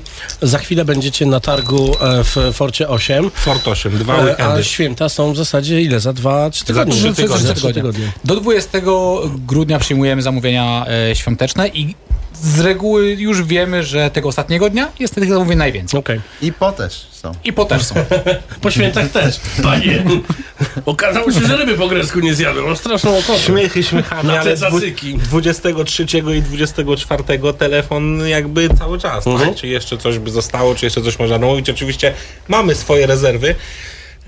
za 0.41 0.58
chwilę 0.58 0.86
będziecie 0.86 1.26
na 1.26 1.39
targu 1.39 1.91
e, 2.02 2.24
w 2.24 2.38
Forcie 2.54 2.89
8. 2.89 3.32
Fort 3.32 3.67
8, 3.67 3.98
dwa 3.98 4.17
E, 4.17 4.26
weekendy. 4.26 4.54
a 4.60 4.63
święta 4.63 5.10
są 5.10 5.34
w 5.34 5.38
zasadzie 5.38 5.82
ile? 5.82 6.00
Za 6.00 6.13
dwa, 6.13 6.50
trzy 6.50 6.65
tygodnie? 6.65 6.94
Za 6.94 7.00
trzy 7.00 7.13
tygodnie. 7.15 7.48
Za 7.48 7.54
trzy 7.54 7.74
tygodnie. 7.74 8.12
Do 8.26 8.36
20 8.36 8.80
grudnia 9.48 9.80
przyjmujemy 9.80 10.22
zamówienia 10.22 10.86
e, 11.12 11.15
świąteczne 11.15 11.67
i 11.67 11.96
z 12.41 12.60
reguły 12.60 13.08
już 13.08 13.43
wiemy, 13.43 13.84
że 13.84 14.12
tego 14.12 14.30
ostatniego 14.30 14.69
dnia 14.69 14.91
jest 14.99 15.15
tych 15.15 15.30
zamówień 15.30 15.58
najwięcej. 15.58 15.99
Okej. 15.99 16.21
I 16.41 16.54
po 16.54 16.71
też 16.71 17.08
są. 17.12 17.32
I 17.43 17.54
po 17.54 17.65
też 17.65 17.84
są. 17.84 17.95
Po 18.62 18.71
świętach 18.71 19.10
też. 19.12 19.39
Panie, 19.63 20.04
okazało 20.86 21.32
się, 21.32 21.41
że 21.47 21.58
ryby 21.58 21.73
po 21.77 21.88
grecku 21.88 22.19
nie 22.19 22.34
zjadłem. 22.34 22.65
Mam 22.65 22.75
straszną 22.77 23.17
ochotę. 23.17 23.39
Śmiechy 23.39 23.84
śmiechami, 23.84 24.27
Na 24.27 24.34
te 24.34 24.39
ale 24.39 24.56
dwu- 24.56 24.65
cacyki. 24.71 25.17
23 25.17 26.06
i 26.38 26.41
24 26.41 27.23
telefon 27.58 28.27
jakby 28.27 28.69
cały 28.69 28.99
czas. 28.99 29.27
Mhm. 29.27 29.49
Tak? 29.49 29.60
Czy 29.60 29.67
jeszcze 29.67 29.97
coś 29.97 30.19
by 30.19 30.32
zostało, 30.32 30.75
czy 30.75 30.86
jeszcze 30.86 31.01
coś 31.01 31.19
można 31.19 31.38
namówić. 31.38 31.69
Oczywiście 31.69 32.13
mamy 32.47 32.75
swoje 32.75 33.08
rezerwy, 33.08 33.56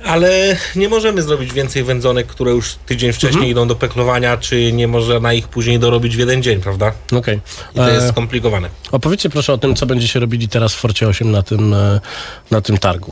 Ale 0.05 0.57
nie 0.75 0.89
możemy 0.89 1.21
zrobić 1.21 1.53
więcej 1.53 1.83
wędzonek, 1.83 2.27
które 2.27 2.51
już 2.51 2.75
tydzień 2.85 3.13
wcześniej 3.13 3.33
Mhm. 3.35 3.51
idą 3.51 3.67
do 3.67 3.75
peklowania, 3.75 4.37
czy 4.37 4.71
nie 4.73 4.87
można 4.87 5.33
ich 5.33 5.47
później 5.47 5.79
dorobić 5.79 6.15
w 6.15 6.19
jeden 6.19 6.43
dzień, 6.43 6.61
prawda? 6.61 6.91
Okej. 7.17 7.39
I 7.73 7.77
to 7.77 7.89
jest 7.89 8.05
E, 8.05 8.09
skomplikowane. 8.09 8.69
Opowiedzcie 8.91 9.29
proszę 9.29 9.53
o 9.53 9.57
tym, 9.57 9.75
co 9.75 9.85
będziecie 9.85 10.19
robili 10.19 10.47
teraz 10.47 10.73
w 10.73 10.77
Forcie 10.77 11.07
8 11.07 11.31
na 11.31 11.43
tym, 11.43 11.73
e, 11.73 11.99
na 12.51 12.61
tym 12.61 12.77
targu. 12.77 13.11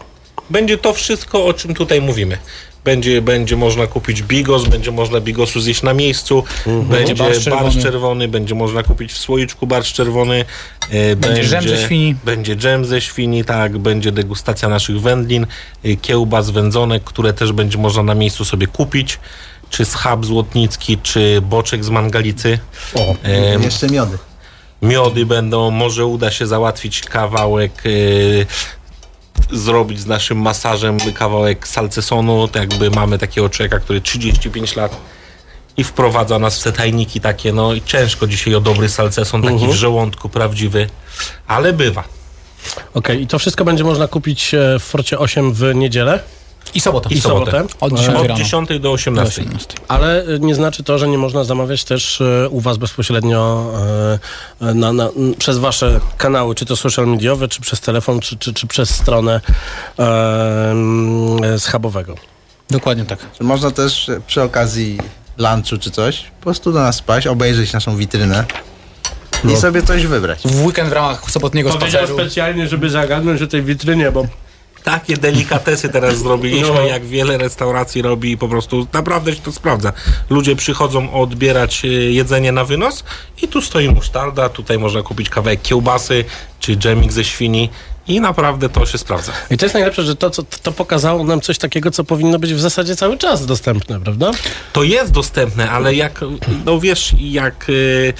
Będzie 0.49 0.77
to 0.77 0.93
wszystko, 0.93 1.45
o 1.45 1.53
czym 1.53 1.73
tutaj 1.73 2.01
mówimy. 2.01 2.37
Będzie, 2.83 3.21
będzie 3.21 3.55
można 3.57 3.87
kupić 3.87 4.23
bigos, 4.23 4.65
będzie 4.67 4.91
można 4.91 5.19
bigosu 5.21 5.61
zjeść 5.61 5.83
na 5.83 5.93
miejscu, 5.93 6.43
Mhm. 6.67 6.85
będzie 6.85 7.15
barszcz 7.15 7.43
czerwony. 7.43 7.81
czerwony. 7.81 8.27
będzie 8.27 8.55
można 8.55 8.83
kupić 8.83 9.13
w 9.13 9.17
słoiczku 9.17 9.67
barszcz 9.67 9.93
czerwony. 9.93 10.45
e, 10.91 11.15
Będzie 11.15 11.43
dżem 11.43 11.67
ze 11.67 11.77
świni. 11.77 12.15
Będzie 12.25 12.55
dżem 12.55 12.85
ze 12.85 13.01
świni, 13.01 13.45
tak, 13.45 13.77
będzie 13.77 14.11
degustacja 14.11 14.69
naszych 14.69 15.01
wędlin, 15.01 15.45
e, 15.85 15.95
kiełbas, 15.95 16.49
wędzonek, 16.49 17.03
które 17.03 17.33
też 17.33 17.51
będzie 17.51 17.77
można 17.77 18.03
na 18.03 18.15
miejscu 18.15 18.45
sobie 18.45 18.67
kupić, 18.67 19.19
czy 19.69 19.85
schab 19.85 20.25
złotnicki, 20.25 20.97
czy 21.03 21.41
boczek 21.41 21.83
z 21.85 21.89
mangalicy. 21.89 22.59
O, 22.95 23.15
Jeszcze 23.63 23.87
miody. 23.89 24.17
miody 24.81 25.25
będą, 25.25 25.71
może 25.71 26.05
uda 26.05 26.31
się 26.31 26.47
załatwić 26.47 27.01
kawałek, 27.01 27.71
yy, 27.85 28.45
zrobić 29.51 29.99
z 29.99 30.05
naszym 30.05 30.37
masażem 30.37 30.97
kawałek 31.13 31.67
salcesonu, 31.67 32.47
to 32.47 32.59
jakby 32.59 32.91
mamy 32.91 33.17
takiego 33.17 33.49
człowieka, 33.49 33.79
który 33.79 34.01
35 34.01 34.75
lat 34.75 34.97
i 35.77 35.83
wprowadza 35.83 36.39
nas 36.39 36.59
w 36.59 36.63
te 36.63 36.71
tajniki 36.71 37.21
takie, 37.21 37.53
no 37.53 37.73
i 37.73 37.81
ciężko 37.81 38.27
dzisiaj 38.27 38.55
o 38.55 38.61
dobry 38.61 38.89
salceson, 38.89 39.41
taki 39.41 39.53
Mhm. 39.53 39.71
w 39.71 39.75
żołądku 39.75 40.29
prawdziwy, 40.29 40.89
ale 41.47 41.73
bywa. 41.73 42.03
Okej, 42.93 43.21
i 43.21 43.27
to 43.27 43.39
wszystko 43.39 43.65
będzie 43.65 43.83
można 43.83 44.07
kupić 44.07 44.53
e, 44.53 44.79
w 44.79 44.83
Forcie 44.83 45.19
8 45.19 45.53
w 45.53 45.75
niedzielę? 45.75 46.19
I 46.73 46.81
sobotę. 46.81 47.09
I 47.09 47.21
sobotę? 47.21 47.65
Od 47.79 47.93
E, 47.93 47.95
10 47.95 48.17
Od 48.17 48.27
rano. 48.27 48.35
10 48.35 48.69
do 48.79 48.91
18. 48.91 49.43
Ale 49.87 50.23
e, 50.23 50.39
nie 50.39 50.55
znaczy 50.55 50.83
to, 50.83 50.97
że 50.97 51.07
nie 51.07 51.17
można 51.17 51.43
zamawiać 51.43 51.83
też 51.83 52.21
e, 52.21 52.49
u 52.49 52.59
Was 52.59 52.77
bezpośrednio 52.77 53.71
e, 54.61 54.73
na, 54.73 54.93
na, 54.93 55.09
przez 55.39 55.57
Wasze 55.57 55.99
kanały, 56.17 56.55
czy 56.55 56.65
to 56.65 56.75
social 56.75 57.07
mediowe, 57.07 57.47
czy 57.47 57.61
przez 57.61 57.79
telefon, 57.79 58.19
czy, 58.19 58.37
czy, 58.37 58.53
czy 58.53 58.67
przez 58.67 58.89
stronę 58.89 59.41
e, 59.99 61.59
schabowego. 61.59 62.15
Dokładnie 62.69 63.05
tak. 63.05 63.19
Można 63.39 63.71
też 63.71 64.11
przy 64.27 64.41
okazji 64.41 64.97
lunchu 65.37 65.77
czy 65.79 65.91
coś 65.91 66.23
po 66.39 66.43
prostu 66.43 66.71
do 66.71 66.79
nas 66.79 66.95
spaść, 66.95 67.27
obejrzeć 67.27 67.73
naszą 67.73 67.97
witrynę 67.97 68.45
i 69.49 69.55
sobie 69.55 69.83
coś 69.83 70.05
wybrać. 70.05 70.41
W 70.45 70.65
weekend 70.65 70.89
w 70.89 70.93
ramach 70.93 71.31
sobotniego 71.31 71.71
spaceru. 71.71 72.13
specjalnie, 72.13 72.67
żeby 72.67 72.89
zagadnąć 72.89 73.41
o 73.41 73.47
tej 73.47 73.63
witrynie, 73.63 74.11
bo 74.11 74.25
Takie 74.83 75.17
delikatesy 75.17 75.89
teraz 75.89 76.17
zrobiliśmy, 76.17 76.73
No. 76.73 76.81
jak 76.81 77.05
wiele 77.05 77.37
restauracji 77.37 78.01
robi 78.01 78.31
i 78.31 78.37
po 78.37 78.47
prostu 78.47 78.87
naprawdę 78.93 79.35
się 79.35 79.41
to 79.41 79.51
sprawdza. 79.51 79.93
Ludzie 80.29 80.55
przychodzą 80.55 81.13
odbierać 81.13 81.85
e, 81.85 81.87
jedzenie 81.87 82.51
na 82.51 82.65
wynos 82.65 83.03
i 83.41 83.47
tu 83.47 83.61
stoi 83.61 83.89
musztarda, 83.89 84.49
tutaj 84.49 84.79
można 84.79 85.01
kupić 85.01 85.29
kawałek 85.29 85.61
kiełbasy 85.61 86.25
czy 86.59 86.75
dżemik 86.77 87.11
ze 87.11 87.23
świni 87.23 87.69
i 88.07 88.21
naprawdę 88.21 88.69
to 88.69 88.85
się 88.85 88.97
sprawdza. 88.97 89.31
I 89.51 89.57
to 89.57 89.65
jest 89.65 89.73
najlepsze, 89.73 90.03
że 90.03 90.15
to, 90.15 90.29
co, 90.29 90.43
to 90.63 90.71
pokazało 90.71 91.23
nam 91.23 91.41
coś 91.41 91.57
takiego, 91.57 91.91
co 91.91 92.03
powinno 92.03 92.39
być 92.39 92.53
w 92.53 92.59
zasadzie 92.59 92.95
cały 92.95 93.17
czas 93.17 93.45
dostępne, 93.45 93.99
prawda? 94.01 94.31
To 94.73 94.83
jest 94.83 95.11
dostępne, 95.11 95.69
ale 95.71 95.95
jak, 95.95 96.19
no 96.65 96.79
wiesz, 96.79 97.15
jak 97.19 97.69
y, 97.69 97.73
y, 97.73 98.13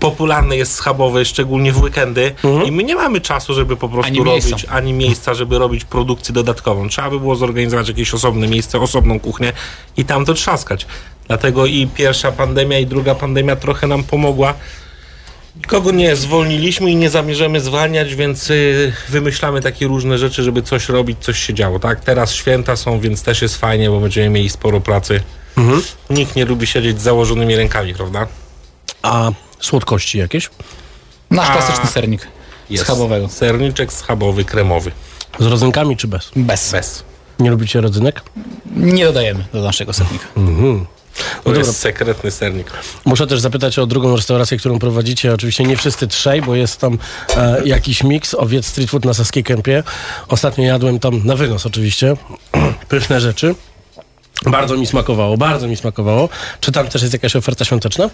popularny 0.00 0.56
jest 0.56 0.74
schabowy, 0.74 1.24
szczególnie 1.24 1.72
w 1.72 1.82
weekendy 1.82 2.34
i 2.66 2.72
my 2.72 2.82
nie 2.82 2.94
mamy 2.94 3.20
czasu, 3.20 3.54
żeby 3.54 3.76
po 3.76 3.88
prostu 3.88 4.12
Ani 4.12 4.20
miejsca. 4.20 4.50
robić, 4.50 4.66
ani 4.70 4.92
miejsca, 4.92 5.34
żeby 5.34 5.58
robić 5.58 5.84
produkcję 5.84 6.32
dodatkową. 6.34 6.88
Trzeba 6.88 7.10
by 7.10 7.20
było 7.20 7.36
zorganizować 7.36 7.88
jakieś 7.88 8.14
osobne 8.14 8.48
miejsce, 8.48 8.80
osobną 8.80 9.20
kuchnię 9.20 9.52
i 9.96 10.04
tam 10.04 10.24
to 10.24 10.34
trzaskać. 10.34 10.86
Dlatego 11.26 11.66
i 11.66 11.86
pierwsza 11.86 12.32
pandemia, 12.32 12.78
i 12.78 12.86
druga 12.86 13.14
pandemia 13.14 13.56
trochę 13.56 13.86
nam 13.86 14.04
pomogła. 14.04 14.54
Nikogo 15.56 15.90
nie 15.90 16.16
zwolniliśmy 16.16 16.90
i 16.90 16.96
nie 16.96 17.10
zamierzamy 17.10 17.60
zwalniać, 17.60 18.14
więc 18.14 18.50
y, 18.50 18.92
wymyślamy 19.08 19.60
takie 19.60 19.86
różne 19.86 20.18
rzeczy, 20.18 20.42
żeby 20.42 20.62
coś 20.62 20.88
robić, 20.88 21.18
coś 21.20 21.38
się 21.38 21.54
działo. 21.54 21.78
Tak, 21.78 22.00
teraz 22.00 22.32
święta 22.34 22.76
są, 22.76 23.00
więc 23.00 23.22
też 23.22 23.42
jest 23.42 23.56
fajnie, 23.56 23.90
bo 23.90 24.00
będziemy 24.00 24.28
mieli 24.28 24.48
sporo 24.48 24.80
pracy. 24.80 25.20
Nikt 26.10 26.36
nie 26.36 26.44
lubi 26.44 26.66
siedzieć 26.66 27.00
z 27.00 27.02
założonymi 27.02 27.56
rękami, 27.56 27.94
prawda? 27.94 28.26
A 29.06 29.30
słodkości 29.60 30.18
jakieś? 30.18 30.50
Nasz 31.30 31.50
A, 31.50 31.52
klasyczny 31.52 31.90
sernik. 31.90 32.28
Jest. 32.70 32.84
Schabowego. 32.84 33.28
Serniczek 33.28 33.92
schabowy, 33.92 34.44
kremowy. 34.44 34.92
Z 35.38 35.46
rodzynkami 35.46 35.96
czy 35.96 36.08
bez? 36.08 36.30
Bez. 36.36 36.72
Bez. 36.72 37.04
Nie 37.38 37.50
lubicie 37.50 37.80
rodzynek? 37.80 38.22
Nie 38.76 39.04
dodajemy 39.04 39.44
do 39.52 39.62
naszego 39.62 39.92
sernika. 39.92 40.26
Mhm. 40.36 40.86
To 41.16 41.22
No 41.36 41.42
dobra. 41.44 41.58
jest 41.58 41.78
sekretny 41.80 42.30
sernik. 42.30 42.70
Muszę 43.04 43.26
też 43.26 43.40
zapytać 43.40 43.78
o 43.78 43.86
drugą 43.86 44.16
restaurację, 44.16 44.58
którą 44.58 44.78
prowadzicie. 44.78 45.34
Oczywiście 45.34 45.64
nie 45.64 45.76
wszyscy 45.76 46.06
trzej, 46.08 46.42
bo 46.42 46.54
jest 46.54 46.80
tam 46.80 46.98
e, 47.36 47.62
jakiś 47.64 48.02
miks 48.02 48.34
owiec 48.34 48.66
street 48.66 48.90
food 48.90 49.04
na 49.04 49.14
Saskiej 49.14 49.44
Kępie. 49.44 49.82
Ostatnio 50.28 50.64
jadłem 50.64 50.98
tam 50.98 51.26
na 51.26 51.36
wynos 51.36 51.66
oczywiście. 51.66 52.14
Pyszne 52.88 53.20
rzeczy. 53.20 53.54
Bardzo 54.46 54.76
mi 54.76 54.86
smakowało, 54.86 55.36
bardzo 55.36 55.68
mi 55.68 55.76
smakowało. 55.76 56.28
Czy 56.60 56.72
tam 56.72 56.88
też 56.88 57.02
jest 57.02 57.12
jakaś 57.14 57.36
oferta 57.36 57.64
świąteczna? 57.64 58.10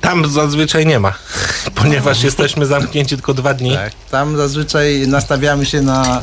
Tam 0.00 0.30
zazwyczaj 0.30 0.86
nie 0.86 1.00
ma, 1.00 1.14
ponieważ 1.82 2.22
jesteśmy 2.22 2.66
zamknięci 2.66 3.14
tylko 3.16 3.34
dwa 3.34 3.54
dni. 3.54 3.74
Tak. 3.74 3.92
Tam 4.10 4.36
zazwyczaj 4.36 5.04
nastawiamy 5.08 5.66
się 5.66 5.80
na 5.82 6.22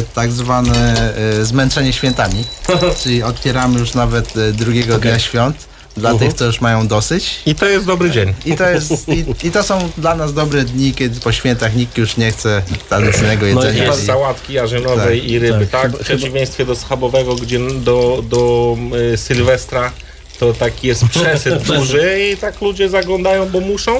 y, 0.00 0.04
tak 0.14 0.32
zwane 0.32 0.94
y, 1.40 1.44
zmęczenie 1.44 1.92
świętami, 1.92 2.44
czyli 3.02 3.22
otwieramy 3.22 3.78
już 3.80 3.94
nawet 3.94 4.36
y, 4.36 4.52
drugiego 4.52 4.98
dnia 4.98 5.18
świąt 5.18 5.68
dla 5.96 6.10
Mhm. 6.10 6.30
tych, 6.30 6.38
co 6.38 6.44
już 6.44 6.60
mają 6.60 6.88
dosyć. 6.88 7.40
I 7.46 7.54
to 7.54 7.66
jest 7.66 7.86
dobry 7.86 8.10
dzień. 8.10 8.34
I 8.46 8.56
to, 8.56 8.68
jest, 8.70 9.08
i, 9.08 9.24
I 9.46 9.50
to 9.50 9.62
są 9.62 9.90
dla 9.98 10.14
nas 10.14 10.32
dobre 10.34 10.64
dni, 10.64 10.92
kiedy 10.94 11.20
po 11.20 11.32
świętach 11.32 11.76
nikt 11.76 11.98
już 11.98 12.16
nie 12.16 12.30
chce 12.32 12.62
tradycyjnego 12.88 13.46
No 13.54 13.64
jedzenia. 13.64 13.84
jest 13.84 14.02
i- 14.02 14.06
sałatki 14.06 14.52
jarzynowej 14.52 15.20
Tak, 15.20 15.30
i 15.30 15.38
ryby, 15.38 15.66
tak. 15.66 15.82
tak? 15.82 15.92
W 15.92 16.04
przeciwieństwie 16.04 16.64
do 16.66 16.76
schabowego, 16.76 17.34
gdzie 17.34 17.58
do, 17.80 18.22
do 18.28 18.76
y, 19.14 19.16
Sylwestra 19.16 19.92
to 20.38 20.52
taki 20.52 20.88
jest 20.88 21.04
przesyt 21.08 21.62
duży 21.72 22.30
i 22.32 22.36
tak 22.36 22.60
ludzie 22.60 22.88
zaglądają, 22.88 23.48
bo 23.48 23.60
muszą 23.60 23.96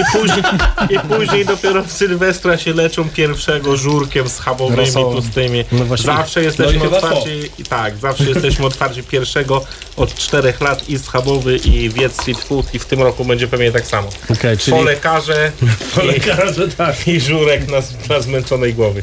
i 0.00 0.18
później, 0.18 0.42
i 0.90 0.98
później 1.08 1.44
dopiero 1.44 1.82
w 1.82 1.92
Sylwestra 1.92 2.58
się 2.58 2.72
leczą 2.74 3.08
pierwszego 3.08 3.76
żurkiem 3.76 4.28
schabowymi, 4.28 4.86
Rosołem. 4.86 5.12
tłustymi. 5.12 5.64
No. 5.72 5.96
Zawsze 5.96 6.40
No 6.40 6.42
i 6.42 6.46
jesteśmy 6.46 6.80
chyba 6.80 6.96
otwarci 6.96 7.30
i 7.58 7.64
tak, 7.64 7.96
zawsze 7.96 8.24
jesteśmy 8.24 8.66
otwarci 8.66 9.02
pierwszego 9.02 9.64
od 9.96 10.14
czterech 10.14 10.60
lat 10.60 10.88
i 10.88 10.98
schabowy 10.98 11.56
i 11.56 11.90
wiec 11.90 12.12
street 12.12 12.38
food 12.38 12.74
i 12.74 12.78
w 12.78 12.84
tym 12.84 13.02
roku 13.02 13.24
będzie 13.24 13.48
pewnie 13.48 13.72
tak 13.72 13.86
samo. 13.86 14.08
Okej, 14.30 14.58
czyli 14.58 14.76
Po 14.76 14.82
lekarze, 14.82 15.52
Po 15.94 16.02
lekarze, 16.02 16.68
tak. 16.68 17.08
i 17.08 17.20
żurek 17.20 17.68
na, 17.68 17.78
na 18.14 18.20
zmęczonej 18.20 18.74
głowy. 18.74 19.02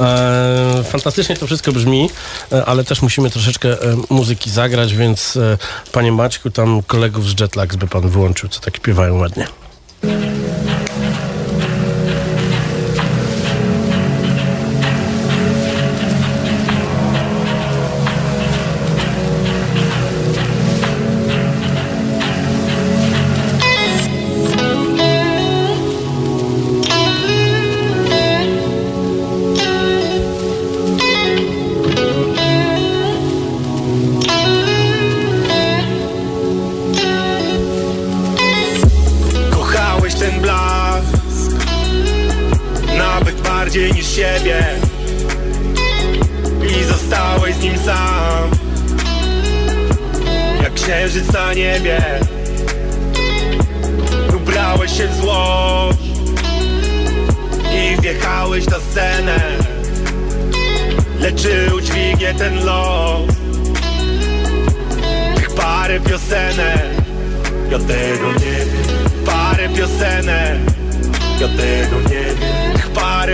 E, 0.00 0.84
fantastycznie 0.90 1.36
to 1.36 1.46
wszystko 1.46 1.72
brzmi, 1.72 2.10
e, 2.52 2.64
ale 2.64 2.84
też 2.84 3.02
musimy 3.02 3.30
troszeczkę 3.30 3.68
e, 3.68 3.96
muzyki 4.10 4.50
zagrać, 4.50 4.94
więc 4.94 5.36
e, 5.36 5.58
panie 5.92 6.12
Maćku, 6.14 6.50
tam 6.50 6.82
kolegów 6.82 7.28
z 7.28 7.40
Jetlags 7.40 7.76
by 7.76 7.86
pan 7.86 8.08
wyłączył, 8.08 8.48
co 8.48 8.60
tak 8.60 8.76
śpiewają 8.76 9.18
ładnie. 9.18 9.46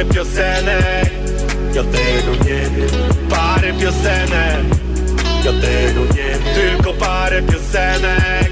Parę 0.01 0.15
piosenek 0.15 1.11
Ja 1.75 1.83
tego 1.83 2.45
nie 2.45 2.61
wiem. 2.77 2.89
Parę 3.31 3.73
piosenek. 3.73 4.65
Ja 5.45 5.53
tego 5.53 6.01
nie 6.01 6.15
wiem. 6.15 6.55
Tylko 6.55 6.93
parę 6.93 7.43
piosenek 7.43 8.51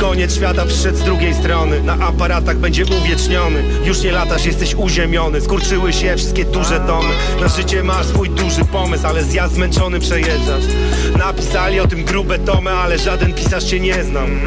Koniec 0.00 0.34
świata 0.34 0.66
przyszedł 0.66 0.98
z 0.98 1.02
drugiej 1.02 1.34
strony. 1.34 1.82
Na 1.82 1.92
aparatach 1.92 2.58
będzie 2.58 2.84
uwieczniony. 2.86 3.62
Już 3.84 4.02
nie 4.02 4.12
latasz, 4.12 4.46
jesteś 4.46 4.74
uziemiony. 4.74 5.40
Skurczyły 5.40 5.92
się 5.92 6.16
wszystkie 6.16 6.44
duże 6.44 6.80
domy. 6.80 7.08
Na 7.40 7.48
życie 7.48 7.82
masz 7.82 8.06
swój 8.06 8.30
duży 8.30 8.64
pomysł 8.64 9.06
Ale 9.06 9.24
zjazd 9.24 9.54
zmęczony 9.54 10.00
przejeżdżasz. 10.00 10.64
Napisali 11.18 11.80
o 11.80 11.86
tym 11.86 12.04
grube 12.04 12.38
tomy 12.38 12.70
Ale 12.70 12.98
żaden 12.98 13.34
pisarz 13.34 13.64
cię 13.64 13.80
nie 13.80 14.04
znam. 14.04 14.40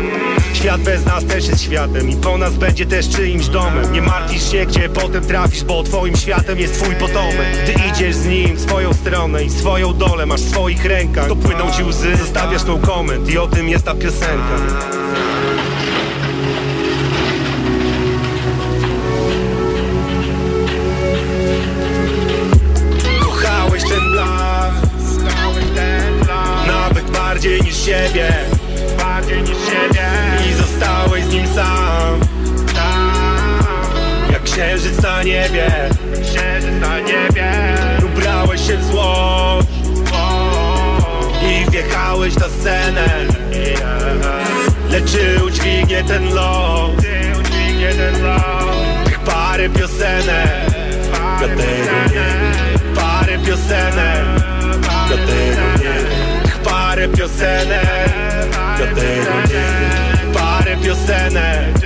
Świat 0.53 0.81
bez 0.81 1.05
nas 1.05 1.25
też 1.25 1.47
jest 1.47 1.61
światem 1.61 2.09
I 2.09 2.15
po 2.15 2.37
nas 2.37 2.53
będzie 2.53 2.85
też 2.85 3.09
czyimś 3.09 3.47
domem. 3.47 3.93
Nie 3.93 4.01
martwisz 4.01 4.51
się, 4.51 4.65
gdzie 4.65 4.89
potem 4.89 5.23
trafisz 5.23 5.63
Bo 5.63 5.83
twoim 5.83 6.15
światem 6.15 6.59
jest 6.59 6.81
twój 6.81 6.95
potomek. 6.95 7.47
Gdy 7.63 7.73
idziesz 7.87 8.15
z 8.15 8.25
nim 8.25 8.59
swoją 8.59 8.93
stronę 8.93 9.43
I 9.43 9.49
swoją 9.49 9.93
dolę 9.93 10.25
masz 10.25 10.41
w 10.41 10.49
swoich 10.49 10.85
rękach 10.85 11.27
To 11.27 11.35
płyną 11.35 11.71
ci 11.71 11.83
łzy, 11.83 12.17
zostawiasz 12.17 12.63
tą 12.63 12.79
koment 12.79 13.29
I 13.29 13.37
o 13.37 13.47
tym 13.47 13.69
jest 13.69 13.85
ta 13.85 13.95
piosenka 13.95 15.00
bardziej 27.41 27.61
niż 27.61 27.85
siebie. 27.85 28.33
Bardziej 28.97 29.41
niż 29.41 29.49
siebie. 29.49 30.07
I 30.49 30.53
zostałeś 30.53 31.23
z 31.23 31.33
nim 31.33 31.47
sam. 31.47 32.19
Jak 34.31 34.43
księżyc 34.43 35.01
na 35.01 35.23
niebie. 35.23 35.89
Księżyc 36.11 36.81
na 36.81 36.99
niebie. 36.99 37.53
Ubrałeś 38.05 38.67
się 38.67 38.77
w 38.77 38.83
złość 38.83 39.67
I 41.41 41.71
wjechałeś 41.71 42.35
na 42.35 42.49
scenę. 42.49 43.05
Lecz 44.89 45.11
czy 45.11 45.43
udźwignie 45.45 46.03
ten 46.03 46.33
los 46.33 46.91
Tych 49.05 49.19
parę 49.19 49.69
piosenek. 49.69 50.47
Ja 51.41 51.47
tego 51.47 52.13
nie. 52.13 53.01
Parę 53.01 53.37
piosenek. 53.37 54.25
Ja 55.09 55.17
tego 55.17 55.33
nie 55.33 55.55
Tych 55.55 55.70
parę 57.01 57.09
piosenek. 57.09 57.87
Ja 58.79 58.87
tego 58.87 59.53
nie. 59.53 60.33
Parę 60.33 60.77
piosenek. 60.77 61.83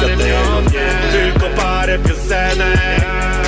Ja 0.00 0.08
tego 0.08 0.60
nie. 0.72 1.12
Tylko 1.12 1.48
parę 1.56 1.98
piosenek 1.98 3.43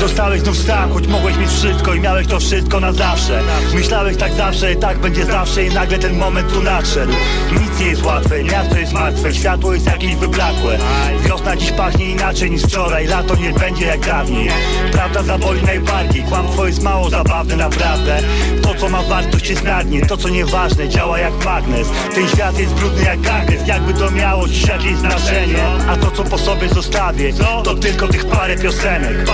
Zostałeś 0.00 0.40
znów 0.40 0.58
sam, 0.58 0.92
choć 0.92 1.06
mogłeś 1.06 1.36
mieć 1.36 1.50
wszystko 1.50 1.94
i 1.94 2.00
miałeś 2.00 2.26
to 2.26 2.40
wszystko 2.40 2.80
na 2.80 2.92
zawsze. 2.92 3.42
Myślałeś 3.74 4.16
tak 4.16 4.32
zawsze 4.32 4.72
i 4.72 4.76
tak 4.76 4.98
będzie 4.98 5.24
zawsze 5.24 5.64
i 5.64 5.74
nagle 5.74 5.98
ten 5.98 6.16
moment 6.16 6.52
tu 6.52 6.62
nadszedł. 6.62 7.12
Nic 7.52 7.80
nie 7.80 7.86
jest 7.86 8.04
łatwe, 8.04 8.44
miasto 8.44 8.78
jest 8.78 8.92
martwe, 8.92 9.34
światło 9.34 9.74
jest 9.74 9.86
jakieś 9.86 10.16
wyblakłe. 10.16 10.78
Wiosna 11.26 11.56
dziś 11.56 11.72
pachnie 11.72 12.10
inaczej 12.10 12.50
niż 12.50 12.62
wczoraj, 12.62 13.06
lato 13.06 13.36
nie 13.36 13.52
będzie 13.52 13.86
jak 13.86 14.06
dawniej. 14.06 14.48
Prawda 14.92 15.22
zaboli 15.22 15.62
najbardziej, 15.62 16.22
kłamstwo 16.22 16.66
jest 16.66 16.82
mało 16.82 17.10
zabawne 17.10 17.56
naprawdę. 17.56 18.18
To 18.62 18.74
co 18.74 18.88
ma 18.88 19.02
wartość 19.02 19.50
jest 19.50 19.64
na 19.64 19.84
dnie, 19.84 20.06
to 20.06 20.16
co 20.16 20.28
nieważne 20.28 20.88
działa 20.88 21.18
jak 21.18 21.44
magnes. 21.44 21.88
Ten 22.14 22.28
świat 22.28 22.58
jest 22.58 22.74
brudny 22.74 23.04
jak 23.04 23.20
gangres, 23.20 23.66
jakby 23.66 23.94
to 23.94 24.10
miało 24.10 24.48
dziś 24.48 24.68
jakieś 24.68 24.96
znaczenie. 24.96 25.64
A 25.88 25.96
to 25.96 26.10
co 26.10 26.24
po 26.24 26.38
sobie 26.38 26.68
zostawię, 26.68 27.32
to 27.64 27.74
tylko 27.74 28.08
tych 28.08 28.26
Parę 28.26 28.56
piosenek 28.56 29.24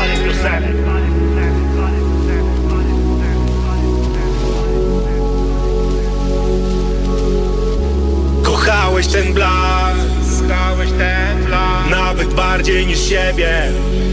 Kochałeś 8.42 9.06
ten 9.06 9.34
blask. 9.34 9.98
Kochałeś 10.48 10.90
ten 10.90 11.44
blask. 11.46 11.90
Nawet 11.90 12.34
bardziej 12.34 12.86
niż 12.86 13.08
siebie. 13.08 13.62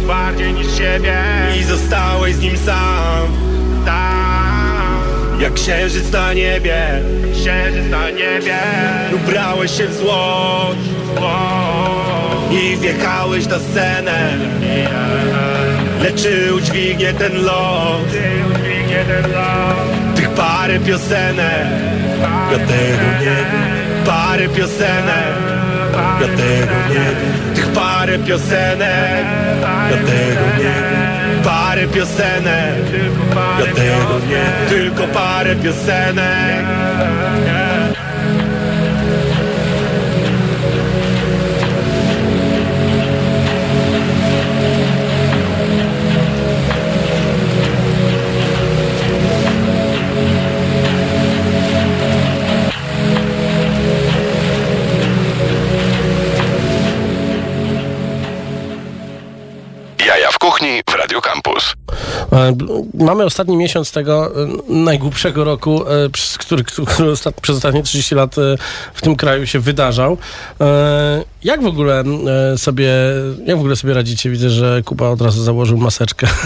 Bardziej 0.08 0.54
niż 0.54 0.78
siebie. 0.78 1.18
I 1.60 1.64
zostałeś 1.64 2.36
z 2.36 2.40
nim 2.40 2.58
sam. 2.58 3.28
Tam. 3.86 5.40
Jak 5.40 5.54
księżyc 5.54 6.12
na 6.12 6.34
niebie. 6.34 7.02
Księżyc 7.34 7.92
na 7.92 8.10
niebie. 8.10 8.58
Ubrałeś 9.16 9.78
się 9.78 9.88
w 9.88 9.94
złość 9.94 10.80
I 12.52 12.78
wjechałeś 12.78 13.48
na 13.48 13.60
scenę 13.60 14.38
Czy 16.16 16.53
udźwignie 16.53 17.14
ten 17.14 17.43
los 17.43 18.01
Tych 20.16 20.30
parę 20.30 20.80
piosenek. 20.80 21.68
Ja 22.51 22.57
tego 22.57 23.10
nie 23.20 23.26
wiem. 23.26 24.05
Parę 24.05 24.49
piosenek. 24.49 25.34
Ja 26.22 26.28
tego 26.28 26.76
nie 26.89 26.95
wiem. 26.95 27.55
Tych 27.55 27.68
parę 27.68 28.20
piosenek. 28.20 29.26
Ja 29.62 29.97
tego 29.97 30.57
nie 30.57 30.64
wiem. 30.64 31.43
Parę 31.43 31.88
piosenek. 31.88 32.76
Ja 33.60 33.66
tego 33.66 34.20
nie 34.30 34.70
Tylko 34.70 35.07
parę 35.07 35.55
piosenek 35.55 36.66
Mamy 62.94 63.24
ostatni 63.26 63.58
miesiąc 63.58 63.92
tego 63.92 64.44
e, 64.44 64.48
najgłupszego 64.74 65.44
roku, 65.44 65.88
e, 65.88 66.10
który, 66.40 66.64
który 66.64 67.12
ostat, 67.12 67.42
przez 67.42 67.56
ostatnie 67.58 67.84
30 67.84 68.16
lat 68.16 68.38
e, 68.38 68.42
w 68.94 69.02
tym 69.02 69.16
kraju 69.16 69.46
się 69.48 69.60
wydarzał. 69.60 70.18
E, 70.62 71.24
Jak 71.44 71.64
w 71.64 71.66
ogóle 71.66 72.04
e, 72.54 72.58
sobie, 72.58 72.90
jak 73.46 73.58
w 73.58 73.60
ogóle 73.60 73.76
sobie 73.76 73.94
radzicie? 73.94 74.30
Widzę, 74.30 74.50
że 74.50 74.82
Kuba 74.86 75.10
od 75.10 75.22
razu 75.22 75.44
założył 75.44 75.78
maseczkę. 75.78 76.28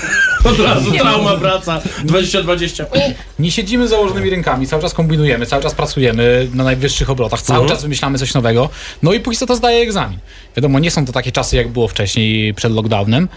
Od 0.51 0.59
razu 0.59 0.91
trauma 0.91 1.35
wraca. 1.35 1.81
2020. 2.03 2.85
Nie 3.39 3.51
siedzimy 3.51 3.87
z 3.87 3.89
założonymi 3.89 4.29
rękami, 4.29 4.67
cały 4.67 4.81
czas 4.81 4.93
kombinujemy, 4.93 5.45
cały 5.45 5.63
czas 5.63 5.73
pracujemy 5.73 6.47
na 6.53 6.63
najwyższych 6.63 7.09
obrotach, 7.09 7.41
cały 7.41 7.59
Mhm. 7.59 7.75
czas 7.75 7.81
wymyślamy 7.83 8.17
coś 8.17 8.33
nowego. 8.33 8.69
No 9.03 9.13
i 9.13 9.19
póki 9.19 9.37
co 9.37 9.45
to 9.45 9.55
zdaje 9.55 9.81
egzamin. 9.83 10.19
Wiadomo, 10.57 10.79
nie 10.79 10.91
są 10.91 11.05
to 11.05 11.11
takie 11.13 11.31
czasy, 11.31 11.55
jak 11.55 11.67
było 11.67 11.87
wcześniej 11.87 12.53
przed 12.53 12.71
lockdownem, 12.73 13.27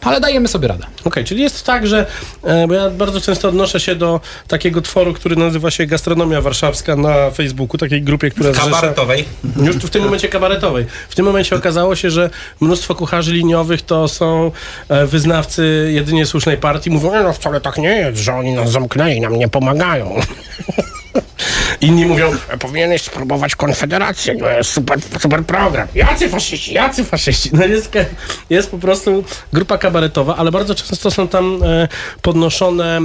ale 0.00 0.20
dajemy 0.20 0.48
sobie 0.48 0.68
radę. 0.68 0.84
Okej, 1.04 1.24
czyli 1.24 1.42
jest 1.42 1.64
tak, 1.66 1.86
że 1.86 2.06
e, 2.44 2.66
bo 2.68 2.74
ja 2.74 2.90
bardzo 2.90 3.20
często 3.20 3.48
odnoszę 3.48 3.80
się 3.80 3.94
do 3.94 4.20
takiego 4.48 4.82
tworu, 4.82 5.12
który 5.14 5.36
nazywa 5.36 5.70
się 5.70 5.86
Gastronomia 5.86 6.40
Warszawska 6.40 6.96
na 6.96 7.30
Facebooku, 7.30 7.78
takiej 7.78 8.02
grupie, 8.02 8.30
która 8.30 8.52
zrzesza... 8.52 8.70
Kabaretowej. 8.70 9.24
Już 9.62 9.76
w 9.76 9.90
tym 9.90 10.04
momencie 10.04 10.28
kabaretowej. 10.28 10.86
W 11.08 11.14
tym 11.14 11.24
momencie 11.24 11.56
okazało 11.56 11.96
się, 11.96 12.10
że 12.10 12.30
mnóstwo 12.60 12.94
kucharzy 12.94 13.32
liniowych 13.32 13.82
to 13.82 14.08
są 14.08 14.50
e, 14.88 15.06
wyznawcy 15.06 15.90
jedynie 15.94 16.26
słusznej 16.26 16.56
partii. 16.56 16.90
Mówią, 16.90 17.12
"Nie, 17.14 17.22
no 17.22 17.32
wcale 17.32 17.60
tak 17.60 17.78
nie 17.78 17.88
jest, 17.96 18.18
że 18.18 18.34
oni 18.34 18.52
nas 18.52 18.70
zamknęli, 18.70 19.20
nam 19.20 19.36
nie 19.36 19.48
pomagają. 19.48 20.14
Inni 21.80 22.06
mówią, 22.06 22.32
"E, 22.48 22.58
powinieneś 22.58 23.02
spróbować 23.02 23.56
Konfederację, 23.56 24.36
to 24.38 24.50
jest 24.50 24.70
super, 24.72 24.98
super 25.20 25.44
program. 25.44 25.88
Jacy 25.94 26.28
faszyści, 26.28 26.74
jacy 26.74 27.04
faszyści. 27.04 27.50
No 27.52 27.66
jest, 27.66 27.92
jest 28.50 28.70
po 28.70 28.78
prostu 28.78 29.24
grupa 29.52 29.78
kabaretowa, 29.78 30.36
ale 30.36 30.50
bardzo 30.50 30.74
często 30.74 31.10
są 31.10 31.28
tam 31.28 31.60
e, 31.62 31.88
podnoszone 32.22 33.00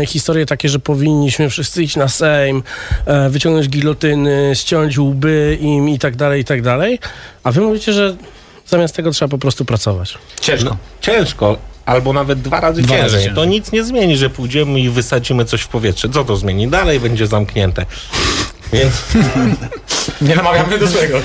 e, 0.00 0.06
historie 0.06 0.46
takie, 0.46 0.68
że 0.68 0.78
powinniśmy 0.78 1.50
wszyscy 1.50 1.82
iść 1.82 1.96
na 1.96 2.08
Sejm, 2.08 2.62
e, 3.06 3.30
wyciągnąć 3.30 3.68
gilotyny, 3.68 4.50
ściąć 4.54 4.98
łby 4.98 5.58
im 5.60 5.88
i 5.88 5.98
tak 5.98 6.16
dalej, 6.16 6.40
i 6.40 6.44
tak 6.44 6.62
dalej. 6.62 6.98
A 7.44 7.52
wy 7.52 7.60
mówicie, 7.60 7.92
że 7.92 8.16
zamiast 8.66 8.96
tego 8.96 9.10
trzeba 9.10 9.28
po 9.28 9.38
prostu 9.38 9.64
pracować. 9.64 10.18
Ciężko. 10.40 10.76
Ciężko. 11.00 11.69
Albo 11.86 12.12
nawet 12.12 12.40
dwa 12.40 12.60
razy 12.60 12.82
Dwa 12.82 12.96
ciężej. 12.96 13.30
To 13.34 13.44
nic 13.44 13.72
nie 13.72 13.84
zmieni, 13.84 14.16
że 14.16 14.30
pójdziemy 14.30 14.80
i 14.80 14.90
wysadzimy 14.90 15.44
coś 15.44 15.62
w 15.62 15.68
powietrze. 15.68 16.08
Co 16.08 16.24
to 16.24 16.36
zmieni? 16.36 16.68
Dalej 16.68 17.00
będzie 17.00 17.26
zamknięte. 17.26 17.86
Więc 18.72 18.94
Nie 20.20 20.36
namawiamy 20.36 20.78
do 20.78 20.88
swojego. 20.88 21.20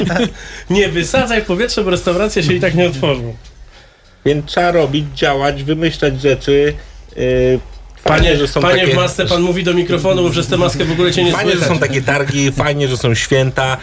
nie 0.70 0.88
wysadzaj 0.88 1.42
w 1.42 1.44
powietrze, 1.44 1.84
bo 1.84 1.90
restauracja 1.90 2.42
się 2.42 2.52
i 2.52 2.60
tak 2.60 2.74
nie 2.74 2.86
otworzą. 2.86 3.34
Więc 4.24 4.46
trzeba 4.46 4.70
robić, 4.70 5.04
działać, 5.14 5.62
wymyślać 5.62 6.20
rzeczy. 6.20 6.74
Yy, 7.16 7.60
Panie, 8.04 8.36
że 8.36 8.48
są 8.48 8.60
panie 8.60 8.80
takie, 8.80 8.92
w 8.92 8.96
masce, 8.96 9.26
pan 9.26 9.42
mówi 9.42 9.64
do 9.64 9.74
mikrofonu, 9.74 10.22
bo 10.22 10.30
przez 10.30 10.46
tę 10.46 10.56
maskę 10.56 10.84
w 10.84 10.92
ogóle 10.92 11.12
cię 11.12 11.24
nie 11.24 11.32
Fajnie, 11.32 11.56
że 11.56 11.64
są 11.64 11.78
takie 11.78 12.02
targi, 12.02 12.52
fajnie, 12.52 12.88
że 12.88 12.96
są 12.96 13.14
święta. 13.14 13.76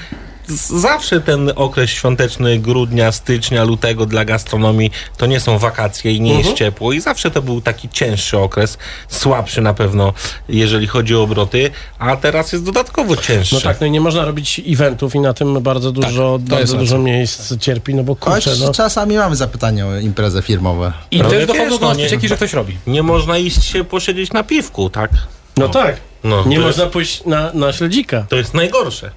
Zawsze 0.58 1.22
ten 1.22 1.52
okres 1.56 1.90
świąteczny 1.90 2.60
grudnia, 2.60 3.12
stycznia, 3.12 3.64
lutego 3.64 4.06
dla 4.06 4.26
gastronomii 4.26 4.92
to 5.18 5.26
nie 5.26 5.40
są 5.40 5.58
wakacje 5.58 6.12
i 6.12 6.22
nie 6.22 6.30
Mhm. 6.32 6.46
jest 6.46 6.58
ciepło 6.58 6.94
i 6.94 7.02
zawsze 7.02 7.32
to 7.32 7.42
był 7.42 7.62
taki 7.62 7.90
cięższy 7.90 8.38
okres, 8.38 8.78
słabszy 9.10 9.62
na 9.62 9.74
pewno, 9.74 10.14
jeżeli 10.50 10.88
chodzi 10.88 11.16
o 11.16 11.22
obroty, 11.24 11.72
a 12.00 12.16
teraz 12.18 12.52
jest 12.52 12.64
dodatkowo 12.66 13.18
cięższy. 13.18 13.56
No 13.56 13.62
tak, 13.62 13.82
no 13.82 13.88
i 13.88 13.92
nie 13.92 14.02
można 14.02 14.26
robić 14.26 14.62
eventów 14.68 15.16
i 15.16 15.20
na 15.20 15.34
tym 15.34 15.62
bardzo 15.62 15.92
dużo, 15.92 16.34
jest 16.34 16.50
bardzo 16.50 16.78
dużo 16.78 16.98
miejsc 16.98 17.58
cierpi, 17.58 17.96
no 17.96 18.04
bo 18.04 18.16
Choć 18.20 18.44
kurczę, 18.44 18.60
no. 18.66 18.74
czasami 18.74 19.18
mamy 19.18 19.36
zapytania 19.36 19.88
o 19.88 19.98
imprezy 19.98 20.42
firmowe. 20.42 20.94
I 21.12 21.22
też 21.22 21.46
dochodzą 21.48 21.70
do 21.78 21.80
no 21.80 21.94
nas 21.94 22.12
że 22.22 22.36
ktoś 22.36 22.54
robi. 22.54 22.78
Nie 22.88 23.04
można 23.04 23.38
iść 23.38 23.64
się 23.64 23.84
posiedzieć 23.84 24.34
na 24.34 24.44
piwku, 24.44 24.90
tak? 24.90 25.12
No 25.58 25.70
tak. 25.70 25.98
No, 26.24 26.46
nie 26.46 26.60
można 26.60 26.84
jest- 26.84 26.94
pójść 26.94 27.26
na, 27.26 27.54
na 27.54 27.74
śledzika. 27.74 28.26
To 28.30 28.36
jest 28.36 28.54
najgorsze. 28.54 29.12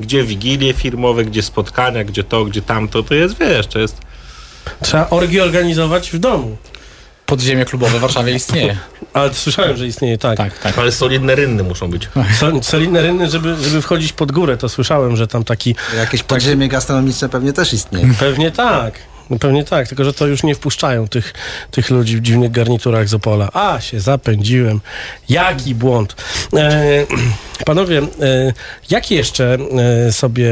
Gdzie 0.00 0.24
wigilie 0.24 0.72
firmowe, 0.74 1.24
gdzie 1.24 1.42
spotkania, 1.42 2.04
gdzie 2.04 2.24
to, 2.24 2.44
gdzie 2.44 2.62
tamto, 2.62 3.02
to 3.02 3.14
jest, 3.14 3.38
wiesz, 3.38 3.66
to 3.66 3.78
jest... 3.78 3.98
Trzeba 4.82 5.10
orgi 5.10 5.40
organizować 5.40 6.10
w 6.10 6.18
domu. 6.18 6.56
Podziemie 7.26 7.64
klubowe 7.64 7.98
w 7.98 8.00
Warszawie 8.00 8.34
istnieje. 8.34 8.76
Ale 9.12 9.34
słyszałem, 9.34 9.76
że 9.76 9.86
istnieje, 9.86 10.18
tak. 10.18 10.36
Tak, 10.36 10.58
tak. 10.58 10.78
Ale 10.78 10.92
solidne 10.92 11.34
rynny 11.34 11.62
muszą 11.62 11.90
być. 11.90 12.08
So- 12.40 12.62
Solidne 12.62 13.02
rynny, 13.02 13.30
żeby, 13.30 13.56
żeby 13.64 13.82
wchodzić 13.82 14.12
pod 14.12 14.32
górę, 14.32 14.56
to 14.56 14.68
słyszałem, 14.68 15.16
że 15.16 15.26
tam 15.26 15.44
taki... 15.44 15.74
Jakieś 15.96 16.22
podziemie 16.22 16.68
gastronomiczne 16.68 17.28
pewnie 17.28 17.52
też 17.52 17.72
istnieje. 17.72 18.14
Pewnie 18.18 18.50
tak. 18.50 18.94
No 19.30 19.38
Pewnie 19.38 19.64
tak, 19.64 19.88
tylko 19.88 20.04
że 20.04 20.12
to 20.12 20.26
już 20.26 20.42
nie 20.42 20.54
wpuszczają 20.54 21.08
tych, 21.08 21.34
tych 21.70 21.90
ludzi 21.90 22.16
w 22.16 22.20
dziwnych 22.20 22.50
garniturach 22.50 23.08
z 23.08 23.14
Opola. 23.14 23.48
A, 23.52 23.80
się 23.80 24.00
zapędziłem. 24.00 24.80
Jaki 25.28 25.74
błąd. 25.74 26.16
E, 26.56 27.06
panowie, 27.66 27.98
e, 27.98 28.52
jak 28.90 29.10
jeszcze 29.10 29.58
e, 30.08 30.12
sobie, 30.12 30.50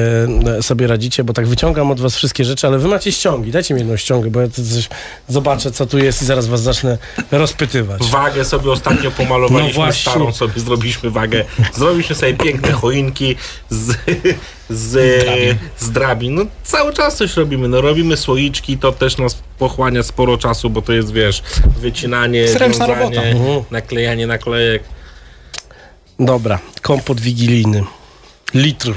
e, 0.58 0.62
sobie 0.62 0.86
radzicie? 0.86 1.24
Bo 1.24 1.32
tak 1.32 1.46
wyciągam 1.46 1.90
od 1.90 2.00
was 2.00 2.16
wszystkie 2.16 2.44
rzeczy, 2.44 2.66
ale 2.66 2.78
wy 2.78 2.88
macie 2.88 3.12
ściągi. 3.12 3.50
Dajcie 3.50 3.74
mi 3.74 3.80
jedną 3.80 3.96
ściągę, 3.96 4.30
bo 4.30 4.40
ja 4.40 4.48
coś 4.48 4.88
zobaczę, 5.28 5.70
co 5.70 5.86
tu 5.86 5.98
jest 5.98 6.22
i 6.22 6.24
zaraz 6.24 6.46
was 6.46 6.62
zacznę 6.62 6.98
rozpytywać. 7.30 8.02
Wagę 8.02 8.44
sobie 8.44 8.70
ostatnio 8.70 9.10
pomalowaliśmy, 9.10 9.68
No 9.78 9.84
właśnie. 9.84 10.10
starą 10.12 10.32
sobie 10.32 10.60
zrobiliśmy 10.60 11.10
wagę. 11.10 11.44
Zrobiliśmy 11.74 12.14
sobie 12.14 12.34
piękne 12.34 12.72
choinki 12.72 13.36
z, 13.70 13.96
z, 14.70 14.92
Drabin. 15.24 15.56
z 15.78 15.90
drabin. 15.90 16.34
No 16.34 16.42
cały 16.62 16.92
czas 16.92 17.16
coś 17.16 17.36
robimy. 17.36 17.68
No 17.68 17.80
robimy 17.80 18.16
słoiczki, 18.16 18.78
to 18.78 18.92
też 18.92 19.18
nas 19.18 19.36
pochłania 19.58 20.02
sporo 20.02 20.38
czasu, 20.38 20.70
bo 20.70 20.82
to 20.82 20.92
jest, 20.92 21.12
wiesz, 21.12 21.42
wycinanie, 21.80 22.48
Zręczna 22.48 22.86
wiązanie, 22.86 23.04
robota. 23.16 23.22
Mhm. 23.22 23.64
naklejanie 23.70 24.26
naklejek. 24.26 24.82
Dobra, 26.20 26.58
kompot 26.82 27.20
wigilijny. 27.20 27.84
Litr. 28.54 28.92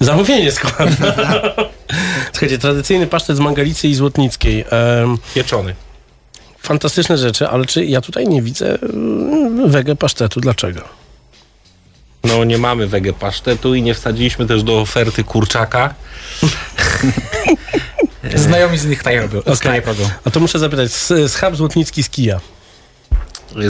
Zamówienie 0.00 0.52
składam. 0.52 0.96
Słuchajcie, 2.32 2.58
tradycyjny 2.58 3.06
pasztet 3.06 3.36
z 3.36 3.40
Mangalicy 3.40 3.88
i 3.88 3.94
Złotnickiej. 3.94 4.64
Em, 4.70 5.18
Pieczony. 5.34 5.74
fantastyczne 6.58 7.18
rzeczy, 7.18 7.48
ale 7.48 7.64
czy 7.64 7.84
ja 7.84 8.00
tutaj 8.00 8.28
nie 8.28 8.42
widzę 8.42 8.78
mm, 8.82 9.70
wege 9.70 9.96
pasztetu? 9.96 10.40
Dlaczego? 10.40 10.80
No 12.28 12.44
nie 12.44 12.58
mamy 12.58 12.86
wege 12.86 13.12
pasztetu 13.12 13.74
i 13.74 13.82
nie 13.82 13.94
wsadziliśmy 13.94 14.46
też 14.46 14.62
do 14.62 14.80
oferty 14.80 15.24
kurczaka. 15.24 15.94
Znajomi 18.34 18.78
z 18.78 18.86
nich 18.86 19.02
tak 19.02 19.16
robią. 19.22 19.38
Okay. 19.38 19.80
robią. 19.80 20.08
A 20.24 20.30
to 20.30 20.40
muszę 20.40 20.58
zapytać, 20.58 20.90
schab 21.28 21.56
Złotnicki 21.56 22.02
z 22.02 22.10
kija. 22.10 22.40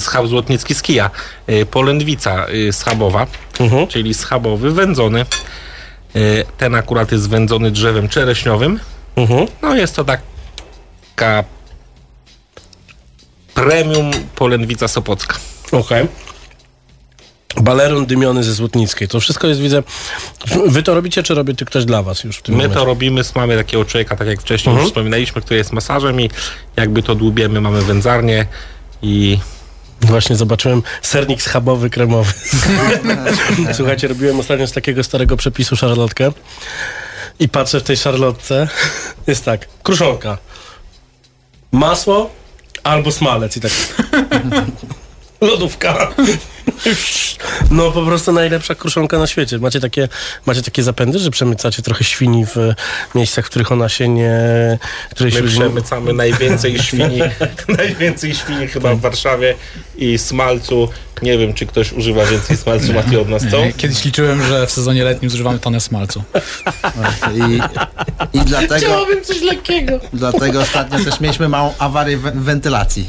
Schab 0.00 0.26
złotnicki 0.26 0.74
z 0.74 0.82
kija. 0.82 1.10
Y, 1.50 1.66
Polędwica 1.66 2.46
y, 2.48 2.72
schabowa, 2.72 3.26
Mhm. 3.60 3.86
czyli 3.86 4.14
schabowy, 4.14 4.70
wędzony. 4.70 5.24
Y, 6.16 6.44
Ten 6.58 6.74
akurat 6.74 7.12
jest 7.12 7.28
wędzony 7.28 7.70
drzewem 7.70 8.08
czereśniowym. 8.08 8.80
Mhm. 9.16 9.46
No 9.62 9.74
jest 9.74 9.96
to 9.96 10.04
taka 10.04 11.44
premium 13.54 14.10
polędwica 14.34 14.88
sopocka. 14.88 15.36
Okej. 15.72 16.06
Baleron 17.62 18.06
dymiony 18.06 18.44
ze 18.44 18.52
Złotnickiej. 18.54 19.08
To 19.08 19.20
wszystko 19.20 19.46
jest, 19.48 19.60
widzę... 19.60 19.82
Wy 20.66 20.82
to 20.82 20.94
robicie, 20.94 21.22
czy 21.22 21.34
robi 21.34 21.54
to 21.56 21.64
ktoś 21.64 21.84
dla 21.84 22.02
was 22.02 22.24
już 22.24 22.36
w 22.36 22.42
tym 22.42 22.54
My 22.54 22.62
momencie? 22.62 22.78
to 22.80 22.84
robimy, 22.84 23.22
mamy 23.34 23.56
takiego 23.56 23.84
człowieka, 23.84 24.16
tak 24.16 24.28
jak 24.28 24.40
wcześniej 24.40 24.70
Mhm. 24.70 24.82
już 24.84 24.90
wspominaliśmy, 24.92 25.42
który 25.42 25.56
jest 25.58 25.72
masażem 25.72 26.20
i 26.20 26.30
jakby 26.76 27.02
to 27.02 27.14
dłubiemy, 27.14 27.60
mamy 27.60 27.82
wędzarnię 27.82 28.46
i 29.02 29.38
Właśnie 30.00 30.36
zobaczyłem 30.36 30.82
sernik 31.02 31.42
schabowy, 31.42 31.90
kremowy. 31.90 32.32
Słuchajcie, 33.76 34.08
robiłem 34.08 34.40
ostatnio 34.40 34.66
z 34.66 34.72
takiego 34.72 35.02
starego 35.04 35.36
przepisu 35.36 35.76
szarlotkę 35.76 36.32
i 37.38 37.48
patrzę 37.48 37.80
w 37.80 37.82
tej 37.82 37.96
szarlotce. 37.96 38.68
Jest 39.26 39.44
tak, 39.44 39.68
kruszonka, 39.82 40.38
masło 41.72 42.30
albo 42.82 43.12
smalec 43.12 43.56
i 43.56 43.60
tak... 43.60 43.72
Lodówka. 45.40 46.08
No 47.70 47.90
po 47.92 48.02
prostu 48.02 48.32
najlepsza 48.32 48.74
kruszonka 48.74 49.18
na 49.18 49.26
świecie. 49.26 49.58
Macie 49.58 49.80
takie, 49.80 50.08
macie 50.46 50.62
takie 50.62 50.82
zapędy, 50.82 51.18
że 51.18 51.30
przemycacie 51.30 51.82
trochę 51.82 52.04
świni 52.04 52.46
w 52.46 52.56
miejscach, 53.14 53.46
w 53.46 53.50
których 53.50 53.72
ona 53.72 53.88
się 53.88 54.08
nie... 54.08 54.38
Której 55.10 55.32
my 55.32 55.38
się 55.38 55.44
przemycamy 55.46 56.12
najwięcej 56.12 56.78
świni, 56.78 57.18
najwięcej 57.78 58.34
świni 58.34 58.68
chyba 58.68 58.94
w 58.94 59.00
Warszawie 59.00 59.54
i 59.96 60.18
smalcu. 60.18 60.88
Nie 61.22 61.38
wiem, 61.38 61.54
czy 61.54 61.66
ktoś 61.66 61.92
używa 61.92 62.26
więcej 62.26 62.56
smalcu 62.56 62.92
Mati 62.92 63.16
od 63.16 63.28
nas, 63.28 63.42
co? 63.50 63.56
Kiedyś 63.76 64.04
liczyłem, 64.04 64.42
że 64.46 64.66
w 64.66 64.70
sezonie 64.70 65.04
letnim 65.04 65.30
zużywamy 65.30 65.58
tonę 65.58 65.80
smalcu. 65.80 66.22
I, 67.34 67.60
i 68.38 68.40
dlatego, 68.40 68.76
Chciałabym 68.86 69.24
coś 69.24 69.40
lekkiego. 69.40 70.00
dlatego 70.12 70.60
ostatnio 70.60 71.04
też 71.04 71.20
mieliśmy 71.20 71.48
małą 71.48 71.74
awarię 71.78 72.16
w 72.16 72.22
wentylacji. 72.22 73.06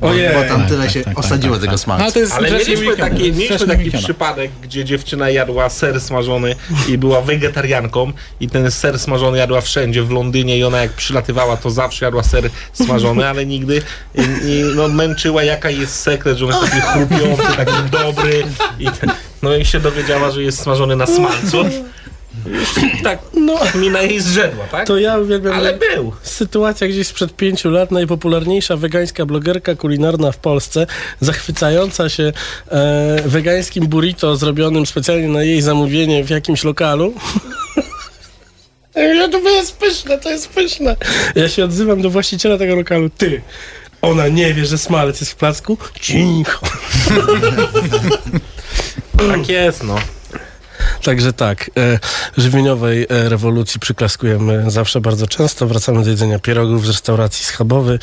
Bo, 0.00 0.08
Ojej. 0.08 0.34
bo 0.34 0.44
tam 0.44 0.66
tyle 0.66 0.82
Tak, 0.84 0.90
się 0.92 1.00
tak, 1.00 1.14
tak, 1.14 1.24
osadziło 1.24 1.54
tak, 1.54 1.60
tego 1.60 1.72
tak. 1.72 1.80
smalcu. 1.80 2.04
No, 2.04 2.12
to 2.12 2.18
jest 2.18 2.32
Ale 2.32 2.50
mieliśmy 2.50 2.96
taki, 2.96 3.32
mieliśmy 3.32 3.66
taki 3.66 3.90
przypadek, 3.90 4.50
gdzie 4.62 4.84
dziewczyna 4.84 5.30
jadła 5.30 5.68
ser 5.68 6.00
smażony 6.00 6.54
i 6.88 6.98
była 6.98 7.20
wegetarianką 7.20 8.12
i 8.40 8.48
ten 8.48 8.70
ser 8.70 8.98
smażony 8.98 9.38
jadła 9.38 9.60
wszędzie 9.60 10.02
w 10.02 10.10
Londynie 10.10 10.58
i 10.58 10.64
ona 10.64 10.80
jak 10.80 10.92
przylatywała, 10.92 11.56
to 11.56 11.70
zawsze 11.70 12.04
jadła 12.04 12.22
ser 12.22 12.50
smażony, 12.72 13.28
ale 13.28 13.46
nigdy 13.46 13.82
i, 14.14 14.20
i, 14.20 14.62
no, 14.76 14.88
męczyła 14.88 15.42
jaka 15.42 15.70
jest 15.70 15.94
sekret, 16.00 16.38
że 16.38 16.46
on 16.46 16.50
jest 16.52 16.62
taki 16.64 16.80
chrupiący, 16.80 17.56
taki 17.56 17.90
dobry 17.90 18.42
i 18.78 18.84
ten, 18.90 19.10
no 19.42 19.56
i 19.56 19.64
się 19.64 19.80
dowiedziała, 19.80 20.30
że 20.30 20.42
jest 20.42 20.58
smażony 20.62 20.96
na 20.96 21.06
smalcu. 21.06 21.64
Tak, 23.02 23.18
no. 23.34 23.58
mina 23.74 24.02
jej 24.02 24.20
zrzedła, 24.20 24.64
tak? 24.64 24.86
To 24.86 24.98
ja 24.98 25.18
uwielbiam. 25.18 25.54
Ale 25.54 25.78
był. 25.78 26.12
Sytuacja 26.22 26.88
gdzieś 26.88 27.06
sprzed 27.06 27.36
pięciu 27.36 27.70
lat, 27.70 27.90
najpopularniejsza 27.90 28.76
wegańska 28.76 29.26
blogerka 29.26 29.74
kulinarna 29.74 30.32
w 30.32 30.38
Polsce, 30.38 30.86
zachwycająca 31.20 32.08
się 32.08 32.32
e, 32.70 33.22
wegańskim 33.26 33.86
burrito 33.86 34.36
zrobionym 34.36 34.86
specjalnie 34.86 35.28
na 35.28 35.42
jej 35.42 35.62
zamówienie 35.62 36.24
w 36.24 36.30
jakimś 36.30 36.64
lokalu. 36.64 37.14
Ja 38.94 39.28
to 39.28 39.38
jest 39.38 39.76
pyszne, 39.76 40.18
to 40.18 40.30
jest 40.30 40.48
pyszne. 40.48 40.96
Ja 41.34 41.48
się 41.48 41.64
odzywam 41.64 42.02
do 42.02 42.10
właściciela 42.10 42.58
tego 42.58 42.76
lokalu. 42.76 43.10
Ty, 43.10 43.42
ona 44.02 44.28
nie 44.28 44.54
wie, 44.54 44.66
że 44.66 44.78
smalec 44.78 45.20
jest 45.20 45.32
w 45.32 45.36
placku? 45.36 45.78
Cicho. 46.00 46.66
Tak 49.28 49.48
jest, 49.48 49.84
no. 49.84 49.96
Także 51.02 51.32
tak, 51.32 51.70
e, 51.76 51.98
żywieniowej 52.36 53.06
e, 53.08 53.28
rewolucji 53.28 53.80
przyklaskujemy 53.80 54.70
zawsze 54.70 55.00
bardzo 55.00 55.26
często. 55.26 55.66
Wracamy 55.66 56.04
do 56.04 56.10
jedzenia 56.10 56.38
pierogów 56.38 56.86
z 56.86 56.88
restauracji 56.88 57.44
schabowy 57.44 57.98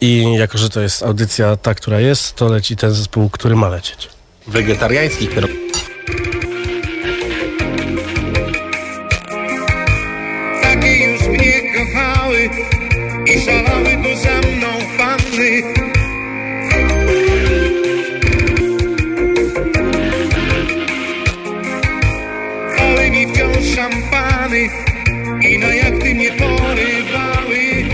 i 0.00 0.32
jako, 0.32 0.58
że 0.58 0.70
to 0.70 0.80
jest 0.80 1.02
audycja 1.02 1.56
ta, 1.56 1.74
która 1.74 2.00
jest, 2.00 2.34
to 2.34 2.48
leci 2.48 2.76
ten 2.76 2.90
zespół, 2.90 3.30
który 3.30 3.56
ma 3.56 3.68
lecieć. 3.68 4.08
Wegetariańskich 4.46 5.30
pierogów. 5.30 5.56
Takie 10.62 11.12
już 11.12 11.22
mnie 11.22 11.62
kochały 11.74 12.50
i 13.26 13.40
szalały 13.40 13.95
szampany 23.74 24.70
i 25.50 25.58
na 25.58 25.74
jachty 25.74 26.14
mnie 26.14 26.30
porywały. 26.32 27.84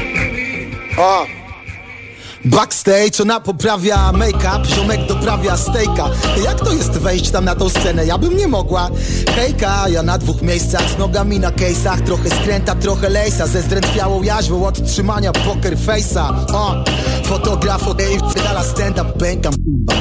A. 0.98 1.41
Backstage 2.44 3.20
ona 3.22 3.40
poprawia 3.40 4.12
make-up, 4.12 4.66
ziomek 4.66 5.06
doprawia 5.06 5.56
stejka. 5.56 6.10
Jak 6.44 6.60
to 6.60 6.72
jest 6.72 6.90
wejść 6.90 7.30
tam 7.30 7.44
na 7.44 7.54
tą 7.54 7.68
scenę? 7.68 8.06
Ja 8.06 8.18
bym 8.18 8.36
nie 8.36 8.48
mogła. 8.48 8.90
Hejka, 9.36 9.88
ja 9.88 10.02
na 10.02 10.18
dwóch 10.18 10.42
miejscach 10.42 10.90
z 10.90 10.98
nogami 10.98 11.40
na 11.40 11.50
case'ach. 11.50 12.00
Trochę 12.00 12.30
skręta, 12.30 12.74
trochę 12.74 13.08
lejsa 13.08 13.46
Ze 13.46 13.62
zdrętwiałą 13.62 14.22
jaźwą 14.22 14.66
od 14.66 14.86
trzymania 14.86 15.32
poker 15.32 15.76
face'a. 15.76 16.54
O, 16.54 16.84
Fotograf 17.24 17.88
od 17.88 17.98
Dave, 17.98 18.34
dala 18.44 18.64
stand-up, 18.64 19.12
pękam 19.18 19.54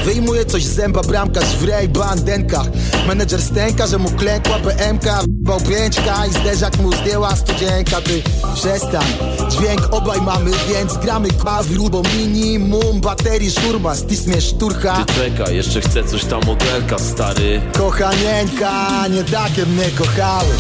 Wyjmuje 0.06 0.46
coś 0.46 0.66
z 0.66 0.76
zęba, 0.76 1.02
bramkarz 1.02 1.56
w 1.56 1.64
rej 1.64 1.90
bandenkach. 1.90 2.68
Menedżer 3.08 3.42
stęka, 3.42 3.88
że 3.88 3.98
mu 3.98 4.10
klękła 4.10 4.60
BMK 4.60 5.06
Bał 5.28 5.60
pięćka 5.60 6.26
i 6.26 6.34
zderzak 6.34 6.78
mu 6.78 6.94
zdjęła 6.94 7.36
studzienka 7.36 8.02
Ty 8.02 8.22
przestań, 8.56 9.06
dźwięk 9.50 9.88
obaj 9.92 10.22
mamy, 10.22 10.52
więc 10.70 10.98
gramy 10.98 11.30
kwa 11.30 11.64
w 11.64 11.72
rubo 11.72 12.02
minimum 12.32 13.02
Baterii 13.02 13.52
szurma, 13.52 13.96
stismie 13.96 14.42
szturcha 14.42 15.06
Ty 15.06 15.14
czekaj, 15.14 15.56
jeszcze 15.56 15.82
chcę 15.82 16.04
coś 16.04 16.26
tam 16.26 16.42
modelka, 16.46 17.00
stary. 17.00 17.62
Kochanieńka, 17.78 19.08
nie 19.08 19.24
takie 19.24 19.66
mnie 19.66 19.86
kochały. 19.98 20.56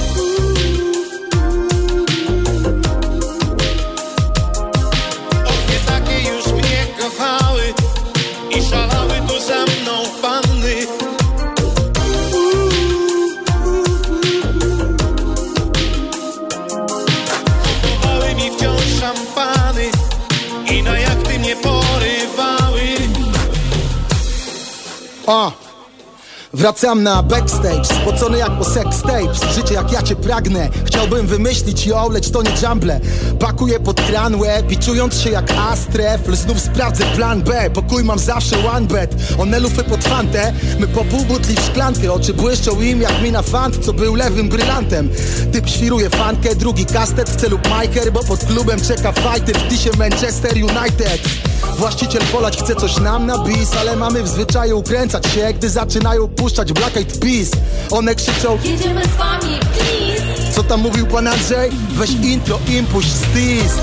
Nie 5.69 5.79
takie 5.85 6.29
już 6.29 6.45
mnie 6.45 6.87
kochały 6.99 7.61
i 8.57 8.63
szalały 8.63 9.10
O! 25.27 25.60
Wracam 26.53 27.03
na 27.03 27.23
backstage, 27.23 27.85
spocony 27.85 28.37
jak 28.37 28.57
po 28.57 28.65
sex 28.65 29.01
tapes 29.01 29.55
Życie 29.55 29.73
jak 29.73 29.91
ja 29.91 30.03
cię 30.03 30.15
pragnę, 30.15 30.69
chciałbym 30.85 31.27
wymyślić 31.27 31.87
ją, 31.87 32.09
lecz 32.09 32.29
to 32.29 32.41
nie 32.41 32.51
jumble 32.63 32.99
Pakuję 33.39 33.79
pod 33.79 34.01
kran 34.01 34.35
łeb 34.35 34.71
i 34.71 34.77
czując 34.77 35.21
się 35.21 35.29
jak 35.29 35.51
astref 35.51 36.21
Znów 36.33 36.59
sprawdzę 36.59 37.03
plan 37.05 37.41
B, 37.41 37.69
pokój 37.69 38.03
mam 38.03 38.19
zawsze 38.19 38.67
one 38.69 38.87
bed 38.87 39.15
One 39.39 39.59
lufy 39.59 39.83
pod 39.83 40.03
fantę, 40.03 40.53
my 40.79 40.87
po 40.87 41.03
pół 41.03 41.25
butli 41.25 41.55
w 41.55 41.59
szklankę. 41.59 42.13
Oczy 42.13 42.33
błyszczą 42.33 42.81
im 42.81 43.01
jak 43.01 43.21
mina 43.21 43.41
fant, 43.41 43.85
co 43.85 43.93
był 43.93 44.15
lewym 44.15 44.49
brylantem. 44.49 45.09
Typ 45.51 45.69
świruje 45.69 46.09
fankę, 46.09 46.55
drugi 46.55 46.85
kastet 46.85 47.29
w 47.29 47.35
celu 47.35 47.59
Majker 47.69 48.11
Bo 48.13 48.23
pod 48.23 48.45
klubem 48.45 48.81
czeka 48.81 49.11
fighter 49.11 49.57
w 49.57 49.69
tisie 49.69 49.89
Manchester 49.97 50.53
United. 50.53 51.21
Właściciel 51.77 52.21
polać 52.31 52.57
chce 52.57 52.75
coś 52.75 52.97
nam 52.97 53.25
na 53.25 53.37
bis 53.37 53.75
Ale 53.79 53.95
mamy 53.95 54.23
w 54.23 54.27
zwyczaju 54.27 54.79
ukręcać 54.79 55.25
się 55.27 55.53
Gdy 55.53 55.69
zaczynają 55.69 56.27
puszczać 56.41 56.73
Black 56.73 56.97
Eyed 56.97 57.19
Peas. 57.19 57.49
One 57.91 58.15
krzyczą 58.15 58.57
Jedziemy 58.63 59.01
z 59.03 59.17
wami, 59.17 59.59
please. 59.59 60.53
Co 60.53 60.63
tam 60.63 60.81
mówił 60.81 61.07
pan 61.07 61.27
Andrzej? 61.27 61.71
Weź 61.89 62.09
intro, 62.11 62.59
impuść, 62.67 63.07
stis. 63.07 63.73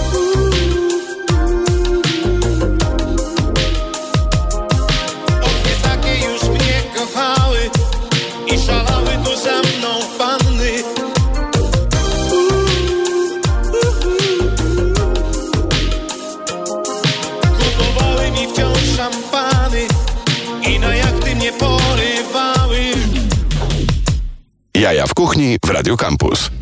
Nie 5.64 5.74
takie 5.82 6.26
już 6.32 6.42
mnie 6.42 6.82
kochały 6.96 7.59
i 8.54 8.66
szalały 8.66 8.97
Jaja 24.89 25.07
w 25.07 25.14
kuchni 25.14 25.59
w 25.61 25.70
Radio 25.70 25.97
Campus. 25.97 26.57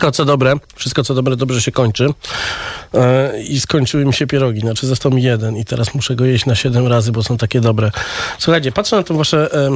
Wszystko 0.00 0.16
co 0.16 0.24
dobre, 0.24 0.54
wszystko 0.76 1.04
co 1.04 1.14
dobre 1.14 1.36
dobrze 1.36 1.62
się 1.62 1.72
kończy. 1.72 2.08
E, 2.94 3.42
I 3.42 3.60
skończyły 3.60 4.04
mi 4.04 4.12
się 4.12 4.26
pierogi, 4.26 4.60
znaczy 4.60 4.86
został 4.86 5.12
mi 5.12 5.22
jeden 5.22 5.56
i 5.56 5.64
teraz 5.64 5.94
muszę 5.94 6.16
go 6.16 6.24
jeść 6.24 6.46
na 6.46 6.54
siedem 6.54 6.86
razy, 6.86 7.12
bo 7.12 7.22
są 7.22 7.36
takie 7.36 7.60
dobre. 7.60 7.90
Słuchajcie, 8.38 8.72
patrzę 8.72 8.96
na 8.96 9.02
to 9.02 9.14
wasze... 9.14 9.54
E, 9.54 9.70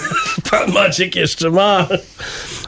pan 0.50 0.72
Maciek 0.72 1.16
jeszcze 1.16 1.50
ma! 1.50 1.86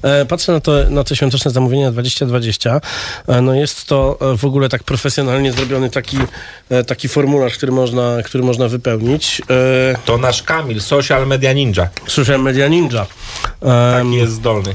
E, 0.03 0.27
patrzę 0.27 0.53
na 0.53 0.61
to, 0.61 0.73
na 0.91 1.05
te 1.05 1.17
świąteczne 1.17 1.51
zamówienia 1.51 1.91
2020. 1.91 2.81
E, 3.29 3.41
no 3.41 3.55
jest 3.55 3.85
to 3.85 4.19
e, 4.21 4.37
w 4.37 4.45
ogóle 4.45 4.69
tak 4.69 4.85
profesjonalnie 4.85 5.53
zrobiony 5.53 5.91
taki, 5.91 6.19
taki 6.87 7.09
formularz, 7.09 7.57
który 7.57 7.73
można, 7.73 8.23
który 8.25 8.45
można 8.45 8.69
wypełnić. 8.69 9.43
To 10.05 10.19
nasz 10.19 10.43
Kamil, 10.43 10.81
social 10.81 11.27
media 11.27 11.53
ninja. 11.53 11.89
Social 12.07 12.43
media 12.43 12.69
ninja. 12.69 13.07
Taki 13.61 14.15
jest 14.15 14.33
zdolny. 14.33 14.75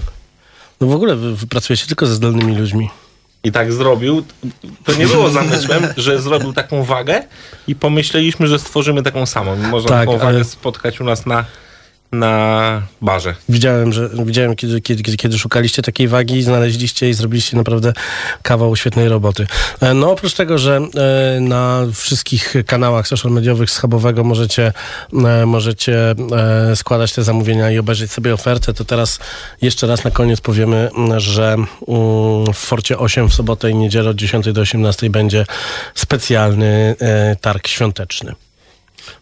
No 0.81 0.87
w 0.87 0.91
ogóle 0.91 1.15
wy, 1.15 1.35
wy 1.35 1.47
pracujecie 1.47 1.87
tylko 1.87 2.05
ze 2.05 2.15
zdolnymi 2.15 2.57
ludźmi. 2.57 2.89
I 3.43 3.51
tak 3.51 3.73
zrobił. 3.73 4.23
To 4.83 4.93
nie 4.93 5.07
było 5.07 5.29
zamysłem, 5.29 5.87
że 5.97 6.21
zrobił 6.21 6.53
taką 6.53 6.83
wagę 6.83 7.23
i 7.67 7.75
pomyśleliśmy, 7.75 8.47
że 8.47 8.59
stworzymy 8.59 9.03
taką 9.03 9.25
samą. 9.25 9.55
Można 9.55 9.89
Tak, 9.89 9.99
taką 9.99 10.11
ale- 10.11 10.19
wagę 10.19 10.43
spotkać 10.43 11.01
u 11.01 11.03
nas 11.03 11.25
na, 11.25 11.45
na 12.19 12.81
barze. 13.01 13.35
Widziałem, 13.49 13.93
że 13.93 14.09
widziałem, 14.25 14.55
kiedy, 14.55 14.81
kiedy, 14.81 15.03
kiedy- 15.17 15.37
szukaliście 15.37 15.81
takiej 15.81 16.07
wagi, 16.07 16.43
znaleźliście 16.43 17.09
i 17.09 17.13
zrobiliście 17.13 17.57
naprawdę 17.57 17.93
kawał 18.41 18.75
świetnej 18.75 19.09
roboty. 19.09 19.47
E, 19.81 19.93
No 19.93 20.11
oprócz 20.11 20.33
tego, 20.33 20.57
że 20.57 20.77
e, 20.77 21.39
na 21.39 21.81
wszystkich 21.93 22.53
kanałach 22.67 23.07
social 23.07 23.31
mediowych 23.31 23.71
Schabowego 23.71 24.23
możecie, 24.23 24.73
e, 25.25 25.45
możecie 25.45 26.15
składać 26.75 27.13
te 27.13 27.23
zamówienia 27.23 27.71
i 27.71 27.77
obejrzeć 27.79 28.11
sobie 28.11 28.33
ofertę, 28.33 28.73
to 28.73 28.85
teraz 28.85 29.19
jeszcze 29.61 29.87
raz 29.87 30.03
na 30.03 30.11
koniec 30.11 30.41
powiemy, 30.41 30.89
że 31.17 31.55
w 32.53 32.57
Forcie 32.57 32.97
8 32.97 33.29
w 33.29 33.33
sobotę 33.33 33.71
i 33.71 33.75
niedzielę 33.75 34.09
od 34.09 34.17
10 34.17 34.53
do 34.53 34.61
18 34.61 35.09
będzie 35.09 35.45
specjalny 35.95 36.95
targ 37.41 37.67
świąteczny. 37.67 38.44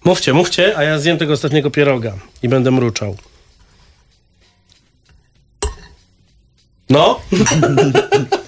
Mówcie, 0.03 0.33
mówcie, 0.33 0.77
a 0.77 0.83
ja 0.83 0.99
zjem 0.99 1.17
tego 1.17 1.33
ostatniego 1.33 1.71
pieroga 1.71 2.13
i 2.43 2.49
będę 2.49 2.71
mruczał. 2.71 3.17
No? 6.89 7.19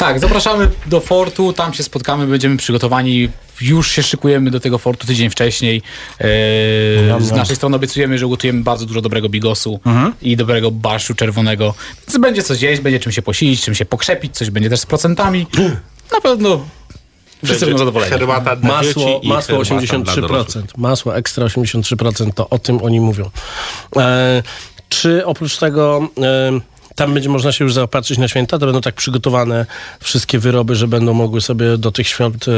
Tak, 0.00 0.20
zapraszamy 0.20 0.68
do 0.86 1.00
fortu, 1.00 1.52
tam 1.52 1.74
się 1.74 1.82
spotkamy, 1.82 2.26
będziemy 2.26 2.56
przygotowani. 2.56 3.28
Już 3.60 3.90
się 3.90 4.02
szykujemy 4.02 4.50
do 4.50 4.60
tego 4.60 4.78
fortu 4.78 5.06
tydzień 5.06 5.30
wcześniej. 5.30 5.82
Eee, 6.20 6.28
z 7.24 7.30
naszej 7.30 7.56
strony 7.56 7.76
obiecujemy, 7.76 8.18
że 8.18 8.26
ugotujemy 8.26 8.62
bardzo 8.62 8.86
dużo 8.86 9.00
dobrego 9.00 9.28
bigosu 9.28 9.80
i 10.22 10.36
dobrego 10.36 10.70
barszu 10.70 11.14
czerwonego. 11.14 11.74
Więc 12.08 12.18
będzie 12.18 12.42
coś 12.42 12.62
jeść, 12.62 12.82
będzie 12.82 13.00
czym 13.00 13.12
się 13.12 13.22
posilić, 13.22 13.62
czym 13.64 13.74
się 13.74 13.84
pokrzepić, 13.84 14.36
coś 14.36 14.50
będzie 14.50 14.70
też 14.70 14.80
z 14.80 14.86
procentami. 14.86 15.46
Na 16.12 16.20
pewno 16.20 16.64
wszyscy 17.44 17.66
będą 17.66 17.78
zadowoleni. 17.78 18.10
Herbata 18.10 18.56
dla 18.56 18.68
Masło, 18.68 19.20
masło 19.24 19.64
herbata 19.64 20.02
dla 20.02 20.14
83%. 20.14 20.20
dorosłych. 20.20 20.78
Masło 20.78 21.16
ekstra 21.16 21.46
83%, 21.46 22.32
to 22.34 22.48
o 22.48 22.58
tym 22.58 22.82
oni 22.82 23.00
mówią. 23.00 23.30
E, 23.96 24.42
czy 24.88 25.26
oprócz 25.26 25.56
tego 25.56 26.08
e, 26.22 26.60
tam 26.94 27.14
będzie 27.14 27.28
można 27.28 27.52
się 27.52 27.64
już 27.64 27.74
zaopatrzyć 27.74 28.18
na 28.18 28.28
święta? 28.28 28.58
To 28.58 28.66
będą 28.66 28.80
tak 28.80 28.94
przygotowane 28.94 29.66
wszystkie 30.00 30.38
wyroby, 30.38 30.74
że 30.74 30.88
będą 30.88 31.14
mogły 31.14 31.40
sobie 31.40 31.78
do 31.78 31.92
tych 31.92 32.08
świąt 32.08 32.48
e, 32.48 32.50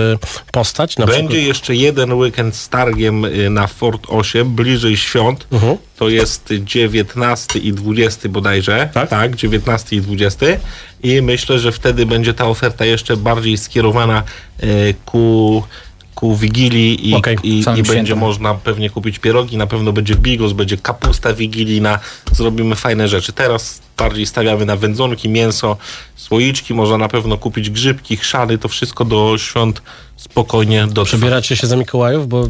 postać? 0.52 0.96
Będzie 0.96 1.12
przykład? 1.12 1.38
jeszcze 1.38 1.74
jeden 1.74 2.12
weekend 2.12 2.56
z 2.56 2.68
targiem 2.68 3.24
y, 3.24 3.50
na 3.50 3.66
Fort 3.66 4.02
8, 4.08 4.54
bliżej 4.54 4.96
świąt. 4.96 5.46
Mhm. 5.52 5.76
To 5.96 6.08
jest 6.08 6.52
19 6.64 7.58
i 7.58 7.72
20 7.72 8.28
bodajże. 8.28 8.88
Tak? 9.10 9.36
19 9.36 9.96
i 9.96 10.00
20. 10.00 10.46
I 11.02 11.22
myślę, 11.22 11.58
że 11.58 11.72
wtedy 11.72 12.06
będzie 12.06 12.34
ta 12.34 12.46
oferta 12.46 12.84
jeszcze 12.84 13.16
bardziej 13.16 13.58
skierowana 13.58 14.22
y, 14.62 14.94
ku, 15.04 15.62
ku 16.22 16.36
Wigilii 16.36 17.10
i, 17.10 17.14
Okej, 17.14 17.36
i, 17.42 17.64
i 17.76 17.82
będzie 17.82 18.14
można 18.14 18.54
pewnie 18.54 18.90
kupić 18.90 19.18
pierogi. 19.18 19.56
Na 19.56 19.66
pewno 19.66 19.92
będzie 19.92 20.14
bigos, 20.14 20.52
będzie 20.52 20.76
kapusta 20.76 21.34
wigilijna. 21.34 21.98
Zrobimy 22.32 22.76
fajne 22.76 23.08
rzeczy. 23.08 23.32
Teraz 23.32 23.80
bardziej 23.98 24.26
stawiamy 24.26 24.66
na 24.66 24.76
wędzonki, 24.76 25.28
mięso, 25.28 25.76
słoiczki. 26.16 26.74
Można 26.74 26.98
na 26.98 27.08
pewno 27.08 27.38
kupić 27.38 27.70
grzybki, 27.70 28.16
chrzany. 28.16 28.58
To 28.58 28.68
wszystko 28.68 29.04
do 29.04 29.38
świąt 29.38 29.82
spokojnie 30.16 30.86
do 30.86 31.04
Przebieracie 31.04 31.56
się 31.56 31.66
za 31.66 31.76
Mikołajów, 31.76 32.28
bo 32.28 32.48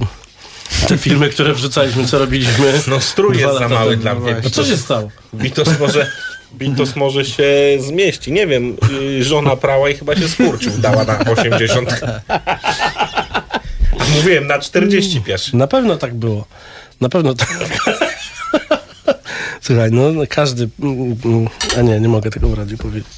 te 0.89 0.99
filmy, 0.99 1.29
które 1.29 1.55
wrzucaliśmy, 1.55 2.07
co 2.07 2.19
robiliśmy. 2.19 2.73
No 2.89 3.01
strój 3.01 3.39
jest 3.39 3.59
za 3.59 3.69
mały 3.69 3.97
dla 3.97 4.15
mnie. 4.15 4.37
No 4.45 4.51
co 4.51 4.65
się 4.65 4.77
stało? 4.77 5.09
Bitos 5.35 5.69
może, 5.81 6.13
Bitos 6.55 6.97
może 6.97 7.25
się 7.25 7.45
zmieści. 7.81 8.33
Nie 8.33 8.47
wiem, 8.47 8.77
y, 9.19 9.25
żona 9.25 9.57
prała 9.57 9.91
i 9.91 9.95
chyba 9.95 10.17
się 10.17 10.29
skurczył. 10.29 10.73
Dała 10.79 11.05
na 11.05 11.19
80. 11.19 12.01
Mówiłem, 14.15 14.47
na 14.47 14.59
40 14.59 15.21
piesz. 15.21 15.53
Na 15.53 15.67
pewno 15.67 15.97
tak 15.97 16.15
było. 16.15 16.47
Na 17.01 17.09
pewno 17.09 17.35
tak. 17.35 17.49
Słuchaj, 19.61 19.91
no 19.93 20.11
każdy. 20.29 20.69
mm, 20.83 21.17
mm, 21.25 21.49
A 21.79 21.83
nie, 21.83 22.01
nie 22.01 22.09
mogę 22.09 22.31
tego 22.31 22.49
w 22.49 22.55
radiu 22.55 22.79
powiedzieć. 22.79 23.13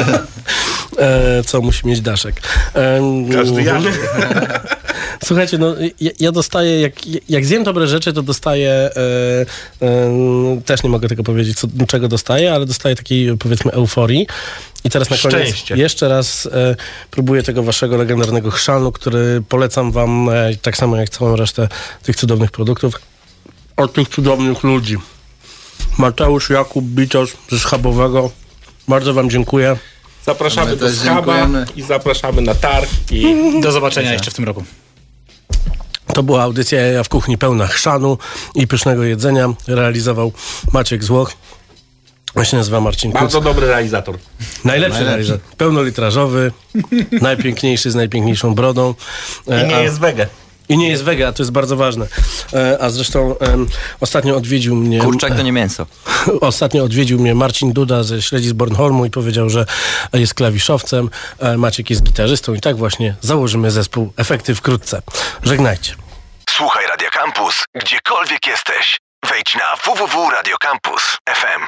e, 0.98 1.42
co 1.46 1.60
musi 1.60 1.86
mieć 1.86 2.00
Daszek. 2.00 2.40
E, 2.74 3.00
Każdy 3.32 3.62
Janek. 3.62 3.94
Słuchajcie, 5.24 5.58
no 5.58 5.74
ja, 6.00 6.10
ja 6.20 6.32
dostaję, 6.32 6.80
jak, 6.80 6.92
jak 7.28 7.46
zjem 7.46 7.64
dobre 7.64 7.86
rzeczy, 7.86 8.12
to 8.12 8.22
dostaję, 8.22 8.70
e, 8.72 8.90
e, 9.82 10.60
też 10.64 10.82
nie 10.82 10.90
mogę 10.90 11.08
tego 11.08 11.22
powiedzieć, 11.22 11.58
co, 11.58 11.68
czego 11.88 12.08
dostaję, 12.08 12.54
ale 12.54 12.66
dostaję 12.66 12.96
takiej, 12.96 13.38
powiedzmy, 13.38 13.72
euforii. 13.72 14.26
I 14.84 14.90
teraz 14.90 15.10
na 15.10 15.16
koniec 15.16 15.48
Szczęście. 15.48 15.76
jeszcze 15.76 16.08
raz 16.08 16.46
e, 16.46 16.76
próbuję 17.10 17.42
tego 17.42 17.62
waszego 17.62 17.96
legendarnego 17.96 18.50
chrzanu, 18.50 18.92
który 18.92 19.42
polecam 19.48 19.92
wam 19.92 20.28
e, 20.28 20.56
tak 20.62 20.76
samo 20.76 20.96
jak 20.96 21.10
całą 21.10 21.36
resztę 21.36 21.68
tych 22.02 22.16
cudownych 22.16 22.50
produktów 22.50 23.00
od 23.80 23.92
tych 23.92 24.08
cudownych 24.08 24.62
ludzi. 24.62 24.96
Mateusz, 25.98 26.50
Jakub, 26.50 26.84
Bitos 26.84 27.30
ze 27.50 27.58
Schabowego. 27.58 28.30
Bardzo 28.88 29.14
wam 29.14 29.30
dziękuję. 29.30 29.76
Zapraszamy 30.26 30.70
My 30.70 30.76
do 30.76 30.90
Schaba 30.90 31.14
dziękujemy. 31.14 31.66
i 31.76 31.82
zapraszamy 31.82 32.42
na 32.42 32.54
targ 32.54 32.90
i 33.10 33.60
Do 33.62 33.72
zobaczenia 33.72 34.12
jeszcze 34.12 34.30
w 34.30 34.34
tym 34.34 34.44
roku. 34.44 34.64
To 36.14 36.22
była 36.22 36.42
audycja 36.42 36.80
Jaja 36.80 37.02
w 37.04 37.08
kuchni 37.08 37.38
pełna 37.38 37.66
chrzanu 37.66 38.18
i 38.54 38.66
pysznego 38.66 39.02
jedzenia. 39.04 39.48
Realizował 39.68 40.32
Maciek 40.72 41.04
Złoch. 41.04 41.32
On 42.34 42.44
się 42.44 42.56
nazywa 42.56 42.80
Marcin 42.80 43.12
Kuc. 43.12 43.20
bardzo 43.20 43.40
dobry 43.40 43.66
realizator. 43.66 44.18
Najlepszy 44.64 44.68
Najlepszy. 44.94 45.04
realizator. 45.04 45.56
Pełnolitrażowy, 45.56 46.52
najpiękniejszy 47.22 47.90
z 47.90 47.94
najpiękniejszą 47.94 48.54
brodą. 48.54 48.94
I 49.46 49.52
E, 49.52 49.66
nie 49.68 49.76
a- 49.76 49.80
jest 49.80 49.98
wege. 50.00 50.26
I 50.70 50.78
nie 50.78 50.88
jest 50.88 51.04
wega, 51.04 51.32
to 51.32 51.42
jest 51.42 51.52
bardzo 51.52 51.76
ważne. 51.76 52.06
E, 52.52 52.78
a 52.80 52.90
zresztą 52.90 53.34
ostatnio 54.00 54.36
odwiedził 54.36 54.76
mnie... 54.76 55.00
Kurczak 55.00 55.36
to 55.36 55.42
nie 55.42 55.52
mięso. 55.52 55.86
Ostatnio 56.40 56.84
odwiedził 56.84 57.20
mnie 57.20 57.34
Marcin 57.34 57.72
Duda 57.72 58.02
ze 58.02 58.22
Śledzi 58.22 58.48
z 58.48 58.52
Bornholmu 58.52 59.04
i 59.04 59.10
powiedział, 59.10 59.50
że 59.50 59.66
jest 60.12 60.34
klawiszowcem, 60.34 61.10
e, 61.38 61.56
Maciek 61.56 61.90
jest 61.90 62.02
gitarzystą 62.02 62.54
i 62.54 62.60
tak 62.60 62.76
właśnie 62.76 63.14
założymy 63.20 63.70
zespół 63.70 64.12
Efekty 64.16 64.54
wkrótce. 64.54 65.02
Żegnajcie. 65.42 65.94
Słuchaj 66.50 66.86
Radio 66.86 67.08
Campus, 67.12 67.64
gdziekolwiek 67.74 68.46
jesteś. 68.46 68.98
Wejdź 69.28 69.54
na 69.54 69.92
www.radiocampus.fm. 69.92 71.62